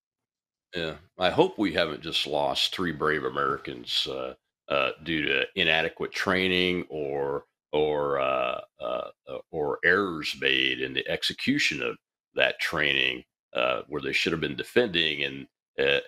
yeah, 0.75 0.95
I 1.17 1.29
hope 1.29 1.57
we 1.57 1.73
haven't 1.73 2.01
just 2.01 2.27
lost 2.27 2.75
three 2.75 2.91
brave 2.91 3.23
Americans 3.23 4.07
uh, 4.09 4.33
uh, 4.67 4.91
due 5.03 5.23
to 5.23 5.45
inadequate 5.55 6.11
training 6.11 6.85
or 6.89 7.45
or 7.71 8.19
uh, 8.19 8.61
uh 8.79 9.09
or 9.51 9.79
errors 9.83 10.35
made 10.39 10.81
in 10.81 10.93
the 10.93 11.07
execution 11.07 11.81
of 11.81 11.95
that 12.35 12.59
training 12.59 13.23
uh, 13.53 13.81
where 13.87 14.01
they 14.01 14.13
should 14.13 14.31
have 14.31 14.41
been 14.41 14.55
defending 14.55 15.23
and 15.23 15.47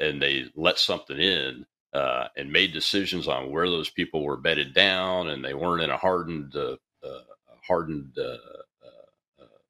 and 0.01 0.21
they 0.21 0.51
let 0.55 0.77
something 0.77 1.17
in 1.17 1.65
uh, 1.93 2.27
and 2.35 2.51
made 2.51 2.73
decisions 2.73 3.25
on 3.29 3.49
where 3.49 3.69
those 3.69 3.89
people 3.89 4.21
were 4.21 4.35
bedded 4.35 4.73
down 4.73 5.29
and 5.29 5.45
they 5.45 5.53
weren't 5.53 5.81
in 5.81 5.89
a 5.89 5.95
hardened 5.95 6.53
uh, 6.57 6.75
uh, 7.03 7.21
hardened 7.65 8.17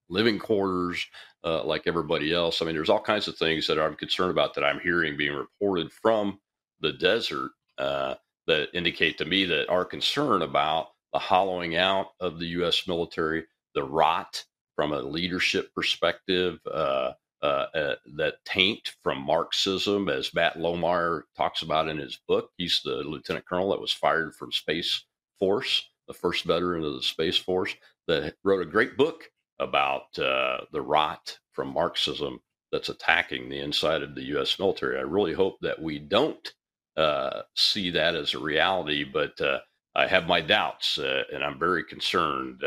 living 0.09 0.39
quarters 0.39 1.05
like 1.43 1.83
everybody 1.85 2.33
else. 2.33 2.61
I 2.61 2.65
mean, 2.65 2.75
there's 2.75 2.89
all 2.89 2.99
kinds 2.99 3.27
of 3.27 3.37
things 3.37 3.67
that 3.67 3.79
I'm 3.79 3.95
concerned 3.95 4.31
about 4.31 4.55
that 4.55 4.63
I'm 4.63 4.79
hearing 4.79 5.15
being 5.15 5.35
reported 5.35 5.91
from 5.91 6.39
the 6.81 6.93
desert 6.93 7.51
that 7.77 8.67
indicate 8.73 9.17
to 9.19 9.25
me 9.25 9.45
that 9.45 9.69
our 9.69 9.85
concern 9.85 10.41
about 10.41 10.89
the 11.13 11.19
hollowing 11.19 11.75
out 11.75 12.07
of 12.19 12.39
the 12.39 12.47
U.S. 12.47 12.87
military, 12.87 13.45
the 13.75 13.83
rot 13.83 14.43
from 14.75 14.93
a 14.93 15.01
leadership 15.01 15.73
perspective, 15.75 16.59
uh, 16.71 17.11
uh, 17.43 17.65
uh, 17.73 17.95
that 18.17 18.35
taint 18.45 18.91
from 19.03 19.19
Marxism, 19.19 20.09
as 20.09 20.33
Matt 20.33 20.57
Lohmeier 20.57 21.23
talks 21.35 21.63
about 21.63 21.87
in 21.87 21.97
his 21.97 22.19
book. 22.27 22.51
He's 22.57 22.81
the 22.83 22.97
lieutenant 22.97 23.47
colonel 23.47 23.71
that 23.71 23.81
was 23.81 23.91
fired 23.91 24.35
from 24.35 24.51
Space 24.51 25.05
Force, 25.39 25.89
the 26.07 26.13
first 26.13 26.45
veteran 26.45 26.83
of 26.83 26.93
the 26.93 27.01
Space 27.01 27.37
Force, 27.37 27.73
that 28.07 28.35
wrote 28.43 28.61
a 28.61 28.69
great 28.69 28.95
book 28.95 29.23
about 29.59 30.17
uh, 30.19 30.61
the 30.71 30.81
rot 30.81 31.37
from 31.53 31.73
Marxism 31.73 32.39
that's 32.71 32.89
attacking 32.89 33.49
the 33.49 33.59
inside 33.59 34.03
of 34.03 34.13
the 34.13 34.23
U.S. 34.25 34.59
military. 34.59 34.97
I 34.99 35.01
really 35.01 35.33
hope 35.33 35.57
that 35.61 35.81
we 35.81 35.97
don't 35.97 36.53
uh, 36.95 37.41
see 37.55 37.89
that 37.91 38.15
as 38.15 38.33
a 38.35 38.39
reality, 38.39 39.03
but 39.03 39.39
uh, 39.41 39.59
I 39.95 40.05
have 40.05 40.27
my 40.27 40.41
doubts, 40.41 40.99
uh, 40.99 41.23
and 41.33 41.43
I'm 41.43 41.57
very 41.57 41.83
concerned 41.83 42.61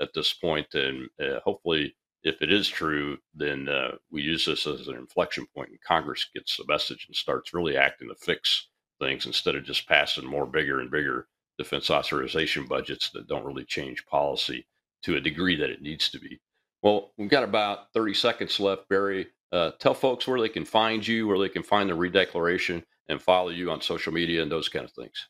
at 0.00 0.12
this 0.14 0.32
point, 0.32 0.74
and 0.74 1.08
hopefully 1.44 1.94
if 2.22 2.42
it 2.42 2.52
is 2.52 2.68
true, 2.68 3.18
then 3.34 3.68
uh, 3.68 3.92
we 4.10 4.22
use 4.22 4.44
this 4.44 4.66
as 4.66 4.88
an 4.88 4.96
inflection 4.96 5.46
point, 5.54 5.70
and 5.70 5.80
Congress 5.80 6.28
gets 6.34 6.56
the 6.56 6.64
message 6.68 7.06
and 7.06 7.16
starts 7.16 7.54
really 7.54 7.76
acting 7.76 8.08
to 8.08 8.14
fix 8.14 8.68
things 9.00 9.26
instead 9.26 9.54
of 9.54 9.64
just 9.64 9.88
passing 9.88 10.26
more 10.26 10.46
bigger 10.46 10.80
and 10.80 10.90
bigger 10.90 11.28
defense 11.58 11.90
authorization 11.90 12.66
budgets 12.66 13.10
that 13.10 13.28
don't 13.28 13.44
really 13.44 13.64
change 13.64 14.04
policy 14.06 14.66
to 15.02 15.16
a 15.16 15.20
degree 15.20 15.56
that 15.56 15.70
it 15.70 15.82
needs 15.82 16.08
to 16.10 16.18
be. 16.18 16.40
Well, 16.82 17.12
we've 17.16 17.30
got 17.30 17.44
about 17.44 17.92
30 17.92 18.14
seconds 18.14 18.58
left, 18.60 18.88
Barry. 18.88 19.28
Uh, 19.50 19.72
tell 19.78 19.94
folks 19.94 20.26
where 20.26 20.40
they 20.40 20.48
can 20.48 20.64
find 20.64 21.06
you, 21.06 21.26
where 21.26 21.38
they 21.38 21.48
can 21.48 21.62
find 21.62 21.88
the 21.88 21.94
redeclaration, 21.94 22.82
and 23.08 23.22
follow 23.22 23.48
you 23.48 23.70
on 23.70 23.80
social 23.80 24.12
media 24.12 24.42
and 24.42 24.52
those 24.52 24.68
kind 24.68 24.84
of 24.84 24.92
things. 24.92 25.28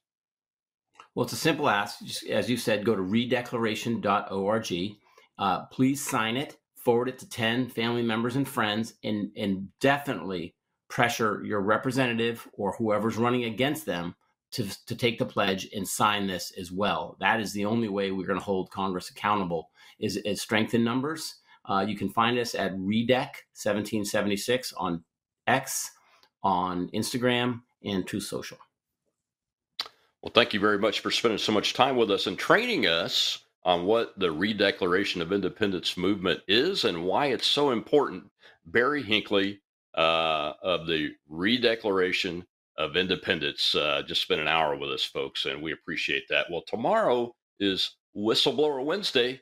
Well, 1.15 1.25
it's 1.25 1.33
a 1.33 1.37
simple 1.37 1.69
ask. 1.69 2.01
Just, 2.05 2.27
as 2.27 2.51
you 2.51 2.57
said, 2.57 2.85
go 2.85 2.95
to 2.95 3.03
redeclaration.org. 3.03 4.97
Uh, 5.39 5.67
please 5.67 6.05
sign 6.05 6.37
it 6.37 6.57
forward 6.89 7.11
it 7.11 7.19
to 7.19 7.29
10 7.29 7.69
family 7.69 8.01
members 8.01 8.35
and 8.35 8.49
friends 8.49 8.95
and 9.05 9.31
and 9.37 9.69
definitely 9.79 10.55
pressure 10.89 11.45
your 11.45 11.61
representative 11.61 12.49
or 12.55 12.73
whoever's 12.79 13.19
running 13.19 13.45
against 13.45 13.85
them 13.85 14.15
to, 14.53 14.67
to 14.87 14.97
take 14.97 15.19
the 15.19 15.27
pledge 15.27 15.69
and 15.77 15.87
sign 15.87 16.27
this 16.27 16.51
as 16.59 16.73
well. 16.73 17.15
That 17.21 17.41
is 17.41 17.53
the 17.53 17.67
only 17.67 17.91
way 17.91 18.11
we're 18.11 18.27
going 18.27 18.39
to 18.39 18.45
hold 18.45 18.71
Congress 18.71 19.11
accountable 19.11 19.69
is, 19.99 20.17
is 20.17 20.41
strength 20.41 20.73
in 20.73 20.83
numbers. 20.83 21.35
Uh, 21.67 21.85
you 21.87 21.95
can 21.95 22.09
find 22.09 22.39
us 22.39 22.55
at 22.55 22.73
Redec 22.73 23.45
1776 23.53 24.73
on 24.79 25.05
X, 25.47 25.91
on 26.43 26.89
Instagram, 26.95 27.61
and 27.85 28.07
Truth 28.07 28.23
Social. 28.23 28.57
Well, 30.23 30.33
thank 30.35 30.55
you 30.55 30.61
very 30.61 30.79
much 30.79 31.01
for 31.01 31.11
spending 31.11 31.37
so 31.37 31.53
much 31.53 31.75
time 31.75 31.97
with 31.97 32.11
us 32.11 32.27
and 32.27 32.39
training 32.39 32.87
us 32.87 33.41
on 33.69 33.85
what 33.85 34.19
the 34.19 34.29
Redeclaration 34.29 35.21
of 35.21 35.31
Independence 35.31 35.99
movement 35.99 36.41
is 36.49 36.85
and 36.85 37.05
why 37.05 37.27
it's 37.27 37.47
so 37.47 37.71
important. 37.71 38.25
Barry 38.65 39.03
Hinckley 39.03 39.61
uh, 39.95 40.55
of 40.63 40.87
the 40.87 41.11
Redeclaration 41.31 42.47
of 42.79 42.97
Independence 42.97 43.75
uh, 43.75 44.01
just 44.07 44.23
spent 44.23 44.41
an 44.41 44.49
hour 44.49 44.75
with 44.75 44.89
us, 44.91 45.05
folks, 45.05 45.45
and 45.45 45.61
we 45.61 45.73
appreciate 45.73 46.25
that. 46.31 46.47
Well, 46.51 46.63
tomorrow 46.67 47.35
is 47.61 47.97
Whistleblower 48.17 48.83
Wednesday. 48.83 49.39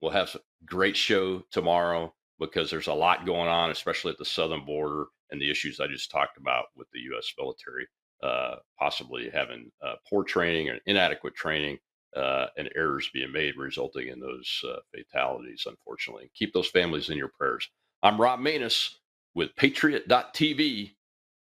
We'll 0.00 0.10
have 0.10 0.34
a 0.34 0.40
great 0.66 0.96
show 0.96 1.44
tomorrow 1.52 2.12
because 2.40 2.72
there's 2.72 2.88
a 2.88 2.92
lot 2.92 3.24
going 3.24 3.48
on, 3.48 3.70
especially 3.70 4.10
at 4.10 4.18
the 4.18 4.24
southern 4.24 4.64
border 4.64 5.06
and 5.30 5.40
the 5.40 5.48
issues 5.48 5.78
I 5.78 5.86
just 5.86 6.10
talked 6.10 6.38
about 6.38 6.64
with 6.76 6.88
the 6.92 7.00
U.S. 7.12 7.32
military, 7.38 7.86
uh, 8.20 8.56
possibly 8.80 9.30
having 9.30 9.70
uh, 9.80 9.94
poor 10.10 10.24
training 10.24 10.70
or 10.70 10.78
inadequate 10.86 11.36
training 11.36 11.78
uh, 12.16 12.46
and 12.56 12.70
errors 12.76 13.10
being 13.12 13.32
made, 13.32 13.56
resulting 13.56 14.08
in 14.08 14.20
those 14.20 14.64
uh, 14.68 14.76
fatalities, 14.94 15.64
unfortunately. 15.66 16.30
Keep 16.34 16.52
those 16.52 16.68
families 16.68 17.10
in 17.10 17.16
your 17.16 17.28
prayers. 17.28 17.68
I'm 18.02 18.20
Rob 18.20 18.40
Maness 18.40 18.96
with 19.34 19.54
Patriot.tv, 19.56 20.92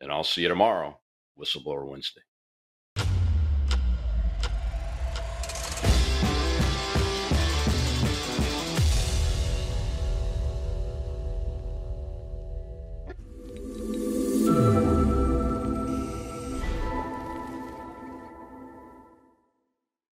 and 0.02 0.12
I'll 0.12 0.24
see 0.24 0.42
you 0.42 0.48
tomorrow, 0.48 1.00
Whistleblower 1.40 1.86
Wednesday. 1.86 2.22